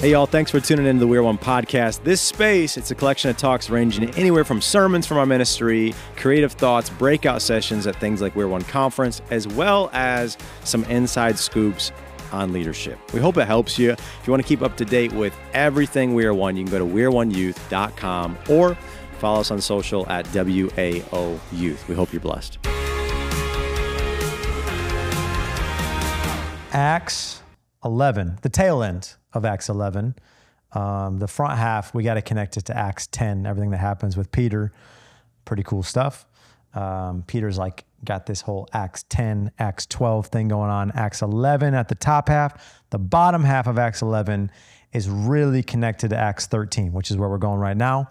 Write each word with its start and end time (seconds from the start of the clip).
Hey, 0.00 0.12
y'all, 0.12 0.26
thanks 0.26 0.52
for 0.52 0.60
tuning 0.60 0.86
into 0.86 1.00
the 1.00 1.08
We're 1.08 1.24
One 1.24 1.38
podcast. 1.38 2.04
This 2.04 2.20
space, 2.20 2.76
it's 2.76 2.92
a 2.92 2.94
collection 2.94 3.30
of 3.30 3.36
talks 3.36 3.68
ranging 3.68 4.08
anywhere 4.10 4.44
from 4.44 4.60
sermons 4.60 5.08
from 5.08 5.18
our 5.18 5.26
ministry, 5.26 5.92
creative 6.14 6.52
thoughts, 6.52 6.88
breakout 6.88 7.42
sessions 7.42 7.84
at 7.84 7.96
things 7.96 8.22
like 8.22 8.36
We're 8.36 8.46
One 8.46 8.62
Conference, 8.62 9.22
as 9.32 9.48
well 9.48 9.90
as 9.92 10.38
some 10.62 10.84
inside 10.84 11.36
scoops 11.36 11.90
on 12.30 12.52
leadership. 12.52 12.96
We 13.12 13.18
hope 13.18 13.38
it 13.38 13.48
helps 13.48 13.76
you. 13.76 13.90
If 13.90 14.20
you 14.24 14.30
want 14.30 14.40
to 14.40 14.48
keep 14.48 14.62
up 14.62 14.76
to 14.76 14.84
date 14.84 15.12
with 15.12 15.36
everything 15.52 16.14
We 16.14 16.26
Are 16.26 16.34
One, 16.34 16.56
you 16.56 16.62
can 16.62 16.70
go 16.70 16.78
to 16.78 16.84
weareoneyouth.com 16.84 18.38
or 18.48 18.76
follow 19.18 19.40
us 19.40 19.50
on 19.50 19.60
social 19.60 20.08
at 20.08 20.26
WAO 20.26 21.40
Youth. 21.50 21.88
We 21.88 21.96
hope 21.96 22.12
you're 22.12 22.20
blessed. 22.20 22.58
Acts 26.70 27.42
11, 27.82 28.38
the 28.42 28.48
tail 28.48 28.84
end 28.84 29.17
of 29.32 29.44
Acts 29.44 29.68
11. 29.68 30.14
Um, 30.72 31.18
the 31.18 31.28
front 31.28 31.58
half, 31.58 31.94
we 31.94 32.02
got 32.02 32.14
to 32.14 32.22
connect 32.22 32.56
it 32.56 32.66
to 32.66 32.76
Acts 32.76 33.06
10, 33.08 33.46
everything 33.46 33.70
that 33.70 33.78
happens 33.78 34.16
with 34.16 34.30
Peter. 34.30 34.72
Pretty 35.44 35.62
cool 35.62 35.82
stuff. 35.82 36.26
Um, 36.74 37.24
Peter's 37.26 37.58
like 37.58 37.84
got 38.04 38.26
this 38.26 38.42
whole 38.42 38.68
Acts 38.72 39.04
10, 39.08 39.52
Acts 39.58 39.86
12 39.86 40.26
thing 40.26 40.48
going 40.48 40.70
on. 40.70 40.92
Acts 40.92 41.22
11 41.22 41.74
at 41.74 41.88
the 41.88 41.94
top 41.94 42.28
half. 42.28 42.82
The 42.90 42.98
bottom 42.98 43.44
half 43.44 43.66
of 43.66 43.78
Acts 43.78 44.02
11 44.02 44.50
is 44.92 45.08
really 45.08 45.62
connected 45.62 46.10
to 46.10 46.16
Acts 46.16 46.46
13, 46.46 46.92
which 46.92 47.10
is 47.10 47.16
where 47.16 47.28
we're 47.28 47.38
going 47.38 47.58
right 47.58 47.76
now. 47.76 48.08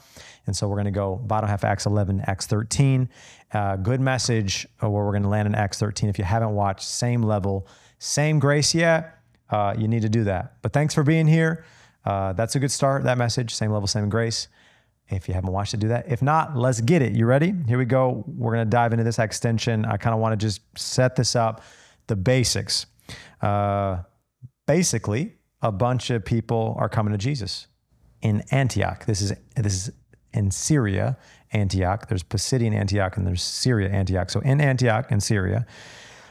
And 0.48 0.56
so 0.56 0.68
we're 0.68 0.76
going 0.76 0.86
to 0.86 0.92
go 0.92 1.16
bottom 1.16 1.50
half 1.50 1.64
Acts 1.64 1.86
11, 1.86 2.24
Acts 2.26 2.48
13. 2.48 3.10
Uh, 3.54 3.76
good 3.78 4.02
message 4.02 4.68
where 4.80 4.90
we're 4.90 5.12
going 5.12 5.24
to 5.24 5.30
land 5.30 5.48
in 5.48 5.56
Acts 5.56 5.80
13. 5.80 6.10
If 6.10 6.18
you 6.18 6.26
haven't 6.26 6.54
watched, 6.54 6.88
same 6.88 7.22
level, 7.22 7.68
same 8.00 8.40
grace 8.40 8.74
yet 8.74 9.17
uh, 9.50 9.76
you 9.78 9.88
need 9.88 10.02
to 10.02 10.10
do 10.10 10.24
that. 10.26 10.62
But 10.62 10.74
thanks 10.74 10.94
for 10.94 11.04
being 11.04 11.28
here. 11.28 11.66
Uh, 12.06 12.34
that's 12.34 12.56
a 12.56 12.60
good 12.60 12.72
start, 12.72 13.04
that 13.04 13.18
message, 13.18 13.54
same 13.54 13.72
level, 13.72 13.88
same 13.88 14.10
grace. 14.10 14.48
If 15.10 15.28
you 15.28 15.34
haven't 15.34 15.52
watched 15.52 15.74
it, 15.74 15.80
do 15.80 15.88
that. 15.90 16.12
If 16.12 16.22
not, 16.22 16.58
let's 16.58 16.82
get 16.82 17.02
it. 17.02 17.14
You 17.14 17.26
ready? 17.26 17.54
Here 17.68 17.78
we 17.78 17.86
go. 17.86 18.26
We're 18.28 18.54
going 18.54 18.66
to 18.66 18.70
dive 18.70 18.92
into 18.92 19.06
this 19.06 19.18
Actstension. 19.18 19.90
I 19.90 19.98
kind 19.98 20.14
of 20.14 20.20
want 20.20 20.38
to 20.38 20.46
just 20.46 20.62
set 20.78 21.16
this 21.16 21.36
up 21.36 21.64
the 22.08 22.16
basics. 22.16 22.86
Uh, 23.42 24.00
basically, 24.66 25.34
a 25.62 25.72
bunch 25.72 26.10
of 26.10 26.26
people 26.26 26.76
are 26.78 26.90
coming 26.90 27.12
to 27.12 27.18
Jesus 27.18 27.68
in 28.22 28.44
Antioch. 28.52 29.06
This 29.06 29.22
is 29.22 29.34
this 29.56 29.88
is 29.88 29.92
in 30.34 30.52
Syria, 30.52 31.18
Antioch. 31.52 32.08
There's 32.08 32.24
Pisidian 32.24 32.74
Antioch 32.74 33.18
and 33.18 33.26
there's 33.26 33.42
Syria, 33.42 33.90
Antioch. 33.90 34.30
So 34.30 34.40
in 34.42 34.62
Antioch 34.62 35.12
in 35.12 35.20
Syria, 35.20 35.66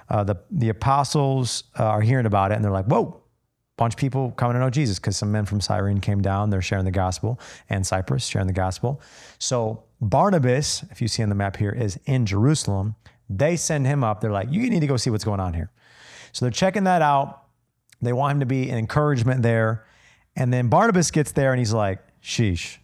uh, 0.08 0.24
the, 0.24 0.36
the 0.50 0.68
apostles 0.68 1.64
uh, 1.78 1.84
are 1.84 2.00
hearing 2.00 2.26
about 2.26 2.52
it 2.52 2.54
and 2.54 2.64
they're 2.64 2.72
like, 2.72 2.86
whoa, 2.86 3.22
bunch 3.76 3.94
of 3.94 3.98
people 3.98 4.30
coming 4.32 4.54
to 4.54 4.60
know 4.60 4.70
Jesus 4.70 4.98
because 4.98 5.16
some 5.16 5.30
men 5.30 5.44
from 5.44 5.60
Cyrene 5.60 6.00
came 6.00 6.22
down. 6.22 6.50
They're 6.50 6.62
sharing 6.62 6.84
the 6.84 6.90
gospel 6.90 7.38
and 7.68 7.86
Cyprus 7.86 8.26
sharing 8.26 8.46
the 8.46 8.52
gospel. 8.52 9.00
So 9.38 9.84
Barnabas, 10.00 10.84
if 10.90 11.00
you 11.02 11.08
see 11.08 11.22
on 11.22 11.28
the 11.28 11.34
map 11.34 11.56
here, 11.56 11.70
is 11.70 11.98
in 12.06 12.26
Jerusalem. 12.26 12.94
They 13.28 13.56
send 13.56 13.86
him 13.86 14.04
up. 14.04 14.20
They're 14.20 14.30
like, 14.30 14.48
you 14.50 14.68
need 14.70 14.80
to 14.80 14.86
go 14.86 14.96
see 14.96 15.10
what's 15.10 15.24
going 15.24 15.40
on 15.40 15.52
here. 15.54 15.70
So 16.32 16.44
they're 16.44 16.52
checking 16.52 16.84
that 16.84 17.02
out. 17.02 17.42
They 18.00 18.12
want 18.12 18.32
him 18.32 18.40
to 18.40 18.46
be 18.46 18.70
an 18.70 18.78
encouragement 18.78 19.42
there. 19.42 19.86
And 20.36 20.52
then 20.52 20.68
Barnabas 20.68 21.10
gets 21.10 21.32
there 21.32 21.52
and 21.52 21.58
he's 21.58 21.72
like, 21.72 21.98
sheesh, 22.22 22.78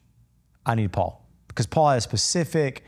I 0.65 0.75
need 0.75 0.93
Paul. 0.93 1.27
Because 1.49 1.67
Paul 1.67 1.91
had 1.91 1.99
a 1.99 2.01
specific 2.01 2.85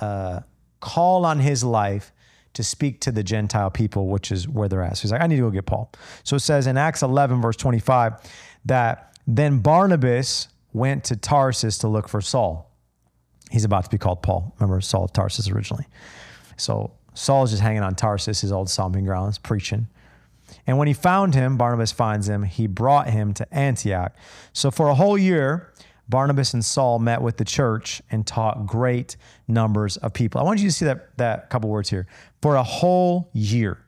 uh, 0.00 0.40
call 0.80 1.24
on 1.24 1.38
his 1.38 1.62
life 1.62 2.12
to 2.54 2.62
speak 2.62 3.00
to 3.00 3.12
the 3.12 3.22
Gentile 3.22 3.70
people, 3.70 4.08
which 4.08 4.30
is 4.30 4.48
where 4.48 4.68
they're 4.68 4.82
at. 4.82 4.96
So 4.96 5.02
he's 5.02 5.12
like, 5.12 5.20
I 5.20 5.26
need 5.26 5.36
to 5.36 5.42
go 5.42 5.50
get 5.50 5.66
Paul. 5.66 5.90
So 6.22 6.36
it 6.36 6.40
says 6.40 6.66
in 6.66 6.76
Acts 6.76 7.02
11, 7.02 7.40
verse 7.40 7.56
25, 7.56 8.14
that 8.66 9.16
then 9.26 9.60
Barnabas 9.60 10.48
went 10.72 11.04
to 11.04 11.16
Tarsus 11.16 11.78
to 11.78 11.88
look 11.88 12.08
for 12.08 12.20
Saul. 12.20 12.70
He's 13.50 13.64
about 13.64 13.84
to 13.84 13.90
be 13.90 13.98
called 13.98 14.22
Paul. 14.22 14.54
Remember 14.58 14.80
Saul 14.80 15.04
of 15.04 15.12
Tarsus 15.12 15.48
originally. 15.48 15.86
So 16.56 16.92
Saul's 17.14 17.50
just 17.50 17.62
hanging 17.62 17.82
on 17.82 17.94
Tarsus, 17.94 18.40
his 18.40 18.52
old 18.52 18.70
stomping 18.70 19.04
grounds, 19.04 19.38
preaching. 19.38 19.88
And 20.66 20.78
when 20.78 20.88
he 20.88 20.94
found 20.94 21.34
him, 21.34 21.56
Barnabas 21.56 21.92
finds 21.92 22.28
him, 22.28 22.42
he 22.42 22.66
brought 22.66 23.08
him 23.10 23.34
to 23.34 23.54
Antioch. 23.54 24.14
So 24.52 24.70
for 24.70 24.88
a 24.88 24.94
whole 24.94 25.18
year, 25.18 25.72
Barnabas 26.12 26.52
and 26.52 26.62
Saul 26.62 26.98
met 26.98 27.22
with 27.22 27.38
the 27.38 27.44
church 27.44 28.02
and 28.10 28.26
taught 28.26 28.66
great 28.66 29.16
numbers 29.48 29.96
of 29.96 30.12
people. 30.12 30.42
I 30.42 30.44
want 30.44 30.60
you 30.60 30.68
to 30.68 30.72
see 30.72 30.84
that, 30.84 31.16
that 31.16 31.48
couple 31.48 31.70
words 31.70 31.88
here. 31.88 32.06
For 32.42 32.56
a 32.56 32.62
whole 32.62 33.30
year. 33.32 33.78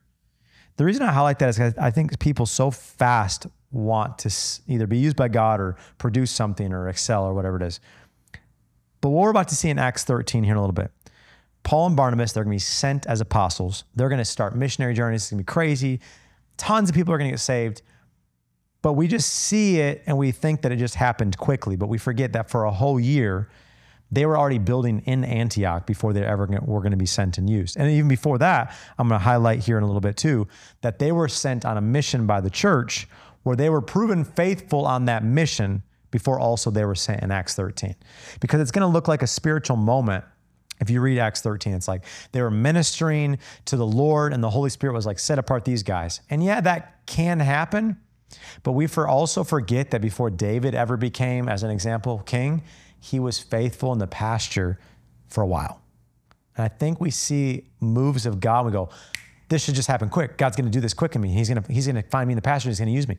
The 0.77 0.87
reason 0.87 1.03
I 1.03 1.13
highlight 1.13 1.39
that 1.41 1.51
is 1.51 1.57
because 1.57 1.77
I 1.77 1.91
think 1.91 2.19
people 2.19 2.47
so 2.47 2.71
fast 2.71 3.47
want 3.71 4.19
to 4.21 4.35
either 4.67 4.87
be 4.87 4.97
used 4.97 5.17
by 5.17 5.29
God 5.29 5.61
or 5.61 5.77
produce 5.99 6.31
something 6.31 6.73
or 6.73 6.89
excel 6.89 7.25
or 7.25 7.35
whatever 7.35 7.57
it 7.57 7.63
is. 7.63 7.79
But 9.03 9.11
what 9.11 9.21
we're 9.25 9.31
about 9.31 9.49
to 9.49 9.55
see 9.55 9.69
in 9.69 9.79
Acts 9.79 10.05
13 10.05 10.45
here 10.45 10.55
in 10.55 10.57
a 10.57 10.61
little 10.63 10.73
bit, 10.73 10.91
Paul 11.63 11.89
and 11.89 11.97
Barnabas, 11.97 12.33
they're 12.33 12.45
going 12.45 12.53
to 12.53 12.65
be 12.65 12.67
sent 12.67 13.05
as 13.05 13.21
apostles. 13.21 13.85
They're 13.95 14.09
going 14.09 14.19
to 14.19 14.25
start 14.25 14.57
missionary 14.57 14.95
journeys. 14.95 15.25
It's 15.25 15.31
going 15.31 15.41
to 15.41 15.43
be 15.43 15.53
crazy. 15.53 16.01
Tons 16.57 16.89
of 16.89 16.95
people 16.95 17.13
are 17.13 17.19
going 17.19 17.29
to 17.29 17.35
get 17.35 17.41
saved. 17.41 17.83
But 18.85 18.93
we 18.93 19.09
just 19.09 19.33
see 19.33 19.81
it 19.81 20.03
and 20.05 20.19
we 20.19 20.31
think 20.31 20.61
that 20.61 20.71
it 20.71 20.77
just 20.77 20.97
happened 20.97 21.39
quickly, 21.39 21.75
but 21.75 21.89
we 21.89 21.97
forget 21.97 22.35
that 22.35 22.51
for 22.51 22.65
a 22.65 22.71
whole 22.71 23.01
year, 23.01 23.49
they 24.13 24.27
were 24.27 24.37
already 24.37 24.59
building 24.59 25.01
in 25.07 25.25
Antioch 25.25 25.87
before 25.87 26.13
they 26.13 26.23
ever 26.23 26.47
were 26.61 26.81
going 26.81 26.91
to 26.91 26.99
be 26.99 27.07
sent 27.07 27.39
and 27.39 27.49
used. 27.49 27.79
And 27.79 27.91
even 27.91 28.09
before 28.09 28.37
that, 28.37 28.77
I'm 28.99 29.09
going 29.09 29.19
to 29.19 29.25
highlight 29.25 29.61
here 29.61 29.79
in 29.79 29.85
a 29.85 29.87
little 29.87 30.03
bit 30.03 30.19
too, 30.19 30.49
that 30.83 30.99
they 30.99 31.13
were 31.13 31.29
sent 31.29 31.65
on 31.65 31.79
a 31.79 31.81
mission 31.81 32.27
by 32.27 32.43
the 32.43 32.51
church 32.51 33.09
where 33.43 33.57
they 33.57 33.71
were 33.71 33.81
proven 33.81 34.23
faithful 34.23 34.85
on 34.85 35.07
that 35.07 35.25
mission 35.25 35.83
before 36.11 36.39
also 36.39 36.71
they 36.71 36.85
were 36.85 36.95
sent 36.95 37.23
in 37.23 37.31
Acts 37.31 37.55
13. 37.55 37.97
Because 38.39 38.61
it's 38.61 38.71
going 38.71 38.87
to 38.87 38.93
look 38.93 39.09
like 39.09 39.23
a 39.23 39.27
spiritual 39.27 39.79
moment 39.79 40.27
if 40.81 40.91
you 40.91 41.01
read 41.01 41.19
Acts 41.19 41.41
13, 41.41 41.73
it's 41.73 41.89
like 41.89 42.05
they 42.33 42.43
were 42.43 42.51
ministering 42.51 43.39
to 43.65 43.77
the 43.77 43.87
Lord 43.87 44.35
and 44.35 44.43
the 44.43 44.51
Holy 44.51 44.71
Spirit 44.71 44.93
was 44.93 45.07
like, 45.07 45.19
set 45.19 45.39
apart 45.39 45.65
these 45.65 45.83
guys. 45.83 46.21
And 46.29 46.45
yeah, 46.45 46.61
that 46.61 47.07
can 47.07 47.41
happen, 47.41 47.97
but 48.63 48.73
we 48.73 48.87
for 48.87 49.07
also 49.09 49.45
forget 49.45 49.91
that 49.91 50.01
before 50.01 50.31
David 50.31 50.75
ever 50.75 50.97
became, 50.97 51.49
as 51.49 51.63
an 51.63 51.71
example, 51.71 52.19
king, 52.27 52.63
he 53.01 53.21
was 53.21 53.39
faithful 53.39 53.93
in 53.93 53.99
the 53.99 54.07
pasture 54.07 54.79
for 55.29 55.43
a 55.43 55.47
while. 55.47 55.81
And 56.57 56.65
I 56.65 56.69
think 56.69 57.01
we 57.01 57.11
see 57.11 57.65
moves 57.81 58.27
of 58.27 58.41
God. 58.41 58.67
We 58.67 58.73
go, 58.73 58.89
this 59.49 59.65
should 59.65 59.75
just 59.75 59.89
happen 59.89 60.09
quick. 60.09 60.39
God's 60.39 60.57
going 60.57 60.67
to 60.67 60.71
do 60.71 60.81
this 60.81 60.95
quick 60.95 61.15
in 61.15 61.21
me. 61.21 61.31
He's 61.31 61.49
going 61.49 61.63
to, 61.63 61.73
he's 61.73 61.87
going 61.87 61.97
to 61.97 62.09
find 62.09 62.29
me 62.29 62.33
in 62.33 62.37
the 62.37 62.43
pasture. 62.43 62.69
He's 62.69 62.79
going 62.79 62.89
to 62.89 62.95
use 62.95 63.09
me. 63.09 63.19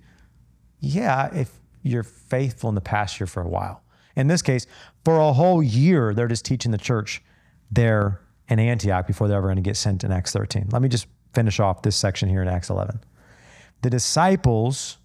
Yeah, 0.80 1.34
if 1.34 1.52
you're 1.84 2.04
faithful 2.04 2.70
in 2.70 2.76
the 2.76 2.82
pasture 2.82 3.28
for 3.28 3.42
a 3.42 3.48
while. 3.48 3.84
In 4.16 4.28
this 4.28 4.42
case, 4.42 4.66
for 5.04 5.20
a 5.20 5.34
whole 5.34 5.62
year, 5.62 6.14
they're 6.14 6.28
just 6.28 6.46
teaching 6.46 6.72
the 6.72 6.78
church 6.78 7.22
there 7.72 8.22
in 8.48 8.60
Antioch 8.60 9.08
before 9.08 9.28
they're 9.28 9.38
ever 9.38 9.48
going 9.48 9.58
to 9.58 9.62
get 9.62 9.78
sent 9.78 10.04
in 10.04 10.12
Acts 10.12 10.32
13. 10.32 10.70
Let 10.72 10.82
me 10.82 10.90
just 10.90 11.08
finish 11.34 11.60
off 11.60 11.82
this 11.82 11.96
section 11.96 12.30
here 12.30 12.42
in 12.42 12.48
Acts 12.48 12.70
11. 12.70 13.00
The 13.82 13.90
disciples 13.90 14.98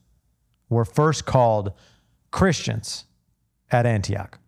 were 0.71 0.87
first 0.87 1.27
called 1.27 1.73
Christians 2.31 3.05
at 3.71 3.85
Antioch. 3.85 4.39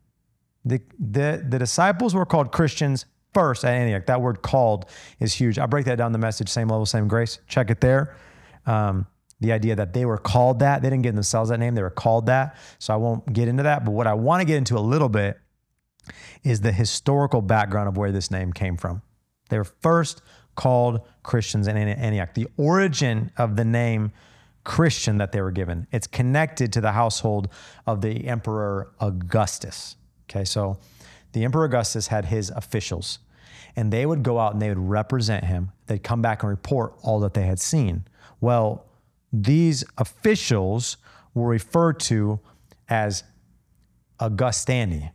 The, 0.65 0.81
the, 0.99 1.45
the 1.47 1.59
disciples 1.59 2.15
were 2.15 2.25
called 2.25 2.53
Christians 2.53 3.05
first 3.35 3.65
at 3.65 3.75
Antioch. 3.75 4.07
That 4.07 4.23
word 4.23 4.43
called 4.43 4.87
is 5.19 5.35
huge. 5.35 5.59
I 5.59 5.67
break 5.67 5.85
that 5.87 5.97
down 5.99 6.13
the 6.13 6.19
message, 6.19 6.49
same 6.49 6.69
level, 6.69 6.87
same 6.87 7.09
grace. 7.09 7.41
Check 7.49 7.71
it 7.71 7.81
there. 7.81 8.17
Um, 8.65 9.07
the 9.41 9.53
idea 9.53 9.75
that 9.75 9.93
they 9.93 10.05
were 10.05 10.19
called 10.19 10.61
that, 10.61 10.83
they 10.83 10.89
didn't 10.89 11.03
give 11.03 11.17
themselves 11.17 11.51
that 11.51 11.59
name, 11.59 11.75
they 11.75 11.83
were 11.83 11.91
called 11.91 12.27
that. 12.27 12.57
So 12.79 12.95
I 12.95 12.97
won't 12.97 13.33
get 13.33 13.49
into 13.49 13.65
that. 13.65 13.85
But 13.85 13.91
what 13.91 14.07
I 14.07 14.15
want 14.15 14.41
to 14.41 14.45
get 14.45 14.57
into 14.57 14.79
a 14.79 14.81
little 14.81 15.09
bit 15.09 15.39
is 16.45 16.61
the 16.61 16.73
historical 16.73 17.43
background 17.43 17.89
of 17.89 17.97
where 17.97 18.13
this 18.13 18.31
name 18.31 18.53
came 18.53 18.77
from. 18.77 19.03
They 19.49 19.59
were 19.59 19.65
first 19.65 20.23
called 20.55 21.01
Christians 21.23 21.67
in 21.67 21.77
Antioch. 21.77 22.35
The 22.35 22.49
origin 22.57 23.33
of 23.37 23.57
the 23.57 23.65
name 23.65 24.13
Christian 24.65 25.19
that 25.19 25.33
they 25.33 25.41
were 25.41 25.51
given. 25.51 25.87
It's 25.91 26.07
connected 26.07 26.73
to 26.75 26.81
the 26.81 26.93
household 26.93 27.49
of 27.87 28.01
the 28.01 28.27
Emperor 28.27 28.93
Augustus. 29.01 29.97
Okay, 30.31 30.45
so 30.45 30.79
the 31.33 31.45
Emperor 31.45 31.65
Augustus 31.65 32.09
had 32.09 32.27
his 32.27 32.51
officials, 32.51 33.19
and 33.75 33.93
they 33.93 34.07
would 34.07 34.23
go 34.23 34.39
out 34.39 34.53
and 34.53 34.63
they 34.63 34.69
would 34.69 34.79
represent 34.79 35.45
him. 35.45 35.73
They'd 35.87 36.03
come 36.03 36.23
back 36.23 36.43
and 36.43 36.51
report 36.51 36.95
all 37.03 37.21
that 37.21 37.35
they 37.35 37.45
had 37.45 37.59
seen. 37.59 38.05
Well, 38.41 38.87
these 39.33 39.85
officials 39.99 40.97
were 41.35 41.49
referred 41.49 41.99
to 42.01 42.41
as 42.89 43.25
Augustani. 44.21 45.11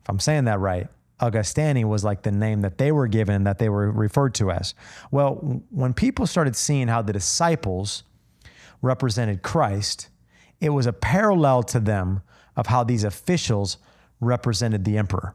If 0.00 0.08
I'm 0.08 0.20
saying 0.20 0.44
that 0.44 0.60
right, 0.60 0.88
Augustani 1.20 1.84
was 1.84 2.04
like 2.04 2.22
the 2.22 2.30
name 2.30 2.60
that 2.60 2.78
they 2.78 2.92
were 2.92 3.08
given, 3.08 3.44
that 3.44 3.58
they 3.58 3.68
were 3.68 3.90
referred 3.90 4.34
to 4.36 4.50
as. 4.50 4.74
Well, 5.10 5.62
when 5.70 5.92
people 5.92 6.26
started 6.26 6.54
seeing 6.54 6.88
how 6.88 7.02
the 7.02 7.12
disciples 7.12 8.04
represented 8.82 9.42
Christ, 9.42 10.08
it 10.60 10.70
was 10.70 10.86
a 10.86 10.92
parallel 10.92 11.62
to 11.64 11.80
them 11.80 12.22
of 12.56 12.66
how 12.66 12.84
these 12.84 13.04
officials 13.04 13.78
represented 14.20 14.84
the 14.84 14.98
emperor. 14.98 15.34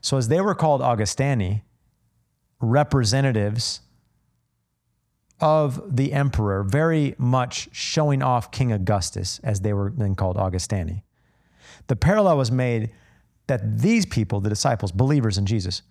So, 0.00 0.16
as 0.16 0.28
they 0.28 0.40
were 0.40 0.54
called 0.54 0.80
Augustani, 0.80 1.64
representatives 2.60 3.80
of 5.40 5.96
the 5.96 6.12
emperor, 6.12 6.62
very 6.62 7.14
much 7.18 7.68
showing 7.72 8.22
off 8.22 8.50
King 8.50 8.72
Augustus, 8.72 9.40
as 9.42 9.60
they 9.60 9.72
were 9.72 9.92
then 9.96 10.14
called 10.14 10.36
Augustani. 10.36 11.04
The 11.86 11.96
parallel 11.96 12.36
was 12.36 12.50
made 12.50 12.90
that 13.46 13.78
these 13.80 14.06
people, 14.06 14.40
the 14.40 14.48
disciples, 14.48 14.92
believers 14.92 15.38
in 15.38 15.46
Jesus, 15.46 15.82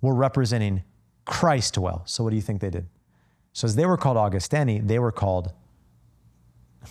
were 0.00 0.14
representing 0.14 0.82
Christ 1.24 1.76
well. 1.76 2.02
So, 2.06 2.24
what 2.24 2.30
do 2.30 2.36
you 2.36 2.42
think 2.42 2.60
they 2.60 2.70
did? 2.70 2.86
So, 3.52 3.66
as 3.66 3.76
they 3.76 3.86
were 3.86 3.96
called 3.96 4.16
Augustani, 4.16 4.80
they 4.80 4.98
were 4.98 5.12
called, 5.12 5.52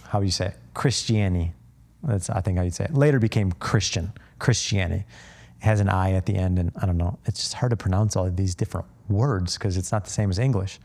how 0.07 0.21
you 0.21 0.31
say 0.31 0.47
it? 0.47 0.55
Christiani. 0.73 1.53
That's, 2.03 2.29
I 2.29 2.41
think, 2.41 2.57
how 2.57 2.63
you'd 2.63 2.75
say 2.75 2.85
it. 2.85 2.93
Later 2.93 3.19
became 3.19 3.51
Christian, 3.53 4.13
Christiani. 4.39 4.99
It 4.99 5.05
has 5.59 5.79
an 5.79 5.89
I 5.89 6.13
at 6.13 6.25
the 6.25 6.35
end, 6.35 6.59
and 6.59 6.71
I 6.81 6.85
don't 6.85 6.97
know, 6.97 7.17
it's 7.25 7.39
just 7.39 7.53
hard 7.55 7.71
to 7.71 7.77
pronounce 7.77 8.15
all 8.15 8.25
of 8.25 8.35
these 8.35 8.55
different 8.55 8.87
words 9.09 9.57
because 9.57 9.77
it's 9.77 9.91
not 9.91 10.03
the 10.03 10.11
same 10.11 10.29
as 10.29 10.39
English. 10.39 10.79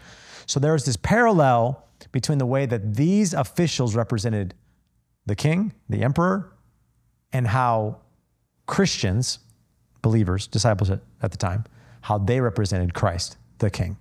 So, 0.47 0.59
there's 0.59 0.85
this 0.85 0.97
parallel 0.97 1.87
between 2.11 2.39
the 2.39 2.47
way 2.47 2.67
that 2.67 2.95
these 2.95 3.35
officials 3.35 3.95
represented 3.95 4.55
the 5.27 5.37
king, 5.37 5.73
the 5.89 6.03
emperor, 6.03 6.53
and 7.33 7.47
how 7.47 7.99
Christians, 8.67 9.39
believers, 10.01 10.47
disciples 10.47 10.91
at, 10.91 11.01
at 11.23 11.31
the 11.31 11.37
time, 11.37 11.65
how 12.01 12.19
they 12.19 12.41
represented 12.41 12.95
Christ, 12.95 13.37
the 13.59 13.71
king. 13.71 13.97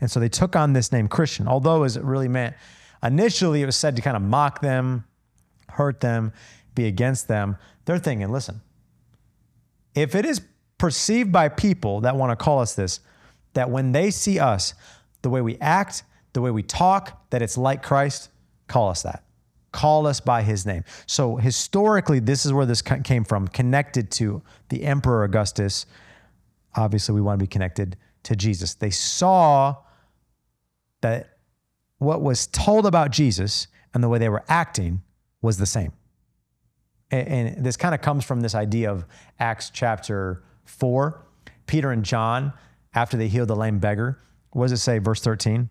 And 0.00 0.10
so 0.10 0.20
they 0.20 0.28
took 0.28 0.56
on 0.56 0.72
this 0.72 0.92
name 0.92 1.08
Christian, 1.08 1.48
although 1.48 1.82
as 1.82 1.96
it 1.96 2.04
really 2.04 2.28
meant, 2.28 2.54
initially 3.02 3.62
it 3.62 3.66
was 3.66 3.76
said 3.76 3.96
to 3.96 4.02
kind 4.02 4.16
of 4.16 4.22
mock 4.22 4.60
them, 4.60 5.04
hurt 5.68 6.00
them, 6.00 6.32
be 6.74 6.86
against 6.86 7.28
them. 7.28 7.56
They're 7.84 7.98
thinking, 7.98 8.30
listen, 8.30 8.60
if 9.94 10.14
it 10.14 10.24
is 10.24 10.42
perceived 10.78 11.32
by 11.32 11.48
people 11.48 12.00
that 12.02 12.16
want 12.16 12.30
to 12.30 12.42
call 12.42 12.60
us 12.60 12.74
this, 12.74 13.00
that 13.54 13.70
when 13.70 13.92
they 13.92 14.10
see 14.10 14.38
us, 14.38 14.74
the 15.22 15.30
way 15.30 15.40
we 15.40 15.58
act, 15.58 16.02
the 16.32 16.40
way 16.40 16.50
we 16.50 16.62
talk, 16.62 17.28
that 17.30 17.42
it's 17.42 17.58
like 17.58 17.82
Christ, 17.82 18.30
call 18.68 18.88
us 18.88 19.02
that. 19.02 19.24
Call 19.72 20.06
us 20.06 20.20
by 20.20 20.42
his 20.42 20.66
name. 20.66 20.84
So 21.06 21.36
historically, 21.36 22.18
this 22.18 22.44
is 22.46 22.52
where 22.52 22.66
this 22.66 22.82
came 22.82 23.24
from, 23.24 23.48
connected 23.48 24.10
to 24.12 24.42
the 24.68 24.84
Emperor 24.84 25.24
Augustus. 25.24 25.86
Obviously, 26.74 27.14
we 27.14 27.20
want 27.20 27.38
to 27.38 27.44
be 27.44 27.48
connected 27.48 27.96
to 28.24 28.34
Jesus. 28.34 28.74
They 28.74 28.90
saw 28.90 29.76
that 31.02 31.38
what 32.00 32.20
was 32.22 32.46
told 32.48 32.86
about 32.86 33.12
Jesus 33.12 33.68
and 33.94 34.02
the 34.02 34.08
way 34.08 34.18
they 34.18 34.28
were 34.28 34.42
acting 34.48 35.02
was 35.42 35.58
the 35.58 35.66
same. 35.66 35.92
And, 37.12 37.64
this 37.64 37.76
kind 37.76 37.94
of 37.94 38.00
comes 38.00 38.24
from 38.24 38.40
this 38.40 38.54
idea 38.54 38.90
of 38.90 39.04
Acts 39.38 39.70
chapter 39.70 40.42
4. 40.64 41.24
Peter 41.66 41.90
and 41.92 42.04
John, 42.04 42.52
after 42.94 43.16
they 43.16 43.28
healed 43.28 43.48
the 43.48 43.56
lame 43.56 43.78
beggar, 43.78 44.18
what 44.50 44.64
does 44.64 44.72
it 44.72 44.78
say, 44.78 44.98
verse 44.98 45.20
13? 45.20 45.68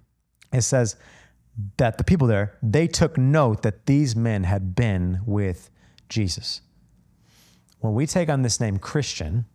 It 0.54 0.62
says, 0.62 0.96
that 1.78 1.98
the 1.98 2.04
people 2.04 2.28
there, 2.28 2.58
they 2.62 2.88
took 2.88 3.18
note 3.18 3.64
that 3.64 3.86
these 3.86 4.16
men 4.16 4.44
had 4.44 4.76
been 4.76 5.22
with 5.26 5.70
Jesus. 6.08 6.62
When 7.80 7.94
we 7.94 8.06
take 8.06 8.30
on 8.30 8.42
this 8.42 8.60
name 8.60 8.78
Christian, 8.78 9.46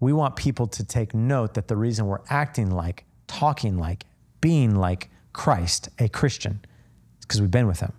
we 0.00 0.12
want 0.12 0.36
people 0.36 0.66
to 0.68 0.84
take 0.84 1.14
note 1.14 1.54
that 1.54 1.68
the 1.68 1.76
reason 1.76 2.06
we're 2.06 2.22
acting 2.28 2.70
like, 2.70 3.04
talking 3.26 3.78
like, 3.78 4.04
being 4.40 4.74
like 4.74 5.10
Christ, 5.34 5.90
a 5.98 6.08
Christian, 6.08 6.64
is 7.18 7.26
because 7.26 7.42
we've 7.42 7.50
been 7.50 7.66
with 7.66 7.80
him. 7.80 7.92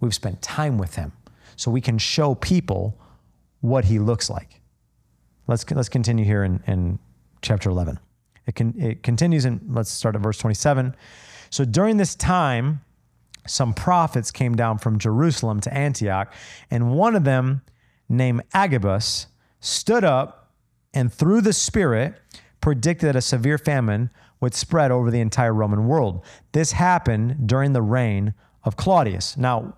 We've 0.00 0.14
spent 0.14 0.40
time 0.40 0.78
with 0.78 0.94
him. 0.94 1.12
So 1.56 1.70
we 1.70 1.82
can 1.82 1.98
show 1.98 2.34
people 2.34 2.98
what 3.60 3.84
he 3.84 3.98
looks 3.98 4.30
like. 4.30 4.62
Let's, 5.46 5.70
let's 5.70 5.90
continue 5.90 6.24
here 6.24 6.44
in, 6.44 6.62
in 6.66 6.98
chapter 7.42 7.68
11. 7.68 7.98
It, 8.46 8.54
can, 8.54 8.80
it 8.80 9.02
continues 9.02 9.44
and 9.44 9.60
let's 9.68 9.90
start 9.90 10.14
at 10.14 10.22
verse 10.22 10.38
27. 10.38 10.96
So 11.50 11.66
during 11.66 11.98
this 11.98 12.14
time, 12.14 12.80
some 13.46 13.74
prophets 13.74 14.30
came 14.30 14.54
down 14.54 14.78
from 14.78 14.98
Jerusalem 14.98 15.60
to 15.60 15.74
Antioch, 15.74 16.32
and 16.70 16.92
one 16.92 17.16
of 17.16 17.24
them, 17.24 17.62
named 18.08 18.42
Agabus, 18.54 19.26
stood 19.60 20.04
up 20.04 20.52
and 20.94 21.12
through 21.12 21.40
the 21.40 21.52
Spirit 21.52 22.14
predicted 22.60 23.16
a 23.16 23.20
severe 23.20 23.58
famine 23.58 24.10
would 24.40 24.54
spread 24.54 24.90
over 24.90 25.10
the 25.10 25.20
entire 25.20 25.52
Roman 25.52 25.86
world. 25.86 26.24
This 26.52 26.72
happened 26.72 27.46
during 27.46 27.72
the 27.72 27.82
reign 27.82 28.34
of 28.64 28.76
Claudius. 28.76 29.36
Now, 29.36 29.76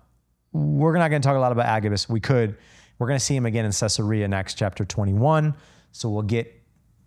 we're 0.51 0.97
not 0.97 1.09
going 1.09 1.21
to 1.21 1.27
talk 1.27 1.35
a 1.35 1.39
lot 1.39 1.51
about 1.51 1.65
Agabus. 1.65 2.07
We 2.07 2.19
could. 2.19 2.55
We're 2.99 3.07
going 3.07 3.19
to 3.19 3.25
see 3.25 3.35
him 3.35 3.45
again 3.45 3.65
in 3.65 3.71
Caesarea 3.71 4.25
in 4.25 4.33
Acts 4.33 4.53
chapter 4.53 4.85
21. 4.85 5.55
So 5.91 6.09
we'll 6.09 6.21
get 6.23 6.61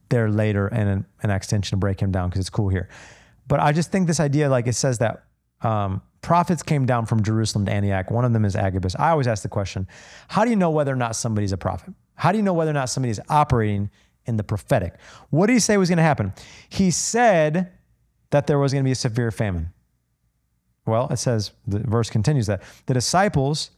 there 0.08 0.28
later 0.28 0.68
and 0.68 1.04
an, 1.22 1.30
Actstension 1.30 1.70
to 1.70 1.76
break 1.76 2.00
him 2.00 2.12
down 2.12 2.28
because 2.28 2.40
it's 2.40 2.50
cool 2.50 2.68
here. 2.68 2.88
But 3.48 3.60
I 3.60 3.72
just 3.72 3.90
think 3.90 4.06
this 4.06 4.20
idea, 4.20 4.48
like 4.48 4.66
it 4.66 4.74
says 4.74 4.98
that 4.98 5.24
um, 5.62 6.02
prophets 6.20 6.62
came 6.62 6.86
down 6.86 7.06
from 7.06 7.22
Jerusalem 7.22 7.66
to 7.66 7.72
Antioch. 7.72 8.10
One 8.10 8.24
of 8.24 8.32
them 8.32 8.44
is 8.44 8.56
Agabus. 8.56 8.96
I 8.96 9.10
always 9.10 9.26
ask 9.26 9.42
the 9.42 9.48
question 9.48 9.86
how 10.28 10.44
do 10.44 10.50
you 10.50 10.56
know 10.56 10.70
whether 10.70 10.92
or 10.92 10.96
not 10.96 11.16
somebody's 11.16 11.52
a 11.52 11.56
prophet? 11.56 11.94
How 12.14 12.32
do 12.32 12.38
you 12.38 12.42
know 12.42 12.54
whether 12.54 12.70
or 12.70 12.74
not 12.74 12.88
somebody 12.88 13.10
is 13.10 13.20
operating 13.28 13.90
in 14.26 14.36
the 14.36 14.44
prophetic? 14.44 14.94
What 15.30 15.46
did 15.46 15.54
he 15.54 15.58
say 15.60 15.76
was 15.76 15.88
going 15.88 15.98
to 15.98 16.02
happen? 16.02 16.32
He 16.68 16.90
said 16.90 17.72
that 18.30 18.46
there 18.46 18.58
was 18.58 18.72
going 18.72 18.84
to 18.84 18.88
be 18.88 18.92
a 18.92 18.96
severe 18.96 19.30
famine. 19.30 19.72
Well, 20.86 21.08
it 21.08 21.18
says, 21.18 21.52
the 21.66 21.80
verse 21.80 22.10
continues 22.10 22.46
that 22.46 22.62
the 22.86 22.94
disciples, 22.94 23.70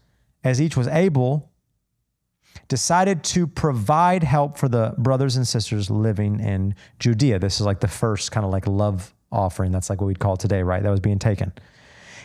as 0.45 0.61
each 0.61 0.77
was 0.77 0.89
able, 0.89 1.51
decided 2.69 3.23
to 3.25 3.47
provide 3.47 4.23
help 4.23 4.59
for 4.59 4.69
the 4.69 4.95
brothers 4.99 5.37
and 5.37 5.47
sisters 5.47 5.91
living 5.91 6.41
in 6.41 6.75
Judea. 6.99 7.39
This 7.39 7.61
is 7.61 7.67
like 7.67 7.81
the 7.81 7.89
first 7.89 8.33
kind 8.33 8.45
of 8.45 8.53
like 8.53 8.67
love 8.67 9.15
offering. 9.33 9.73
That's 9.73 9.91
like 9.91 10.01
what 10.01 10.07
we'd 10.07 10.19
call 10.19 10.37
today, 10.37 10.63
right? 10.63 10.83
That 10.83 10.91
was 10.91 11.01
being 11.01 11.19
taken. 11.19 11.53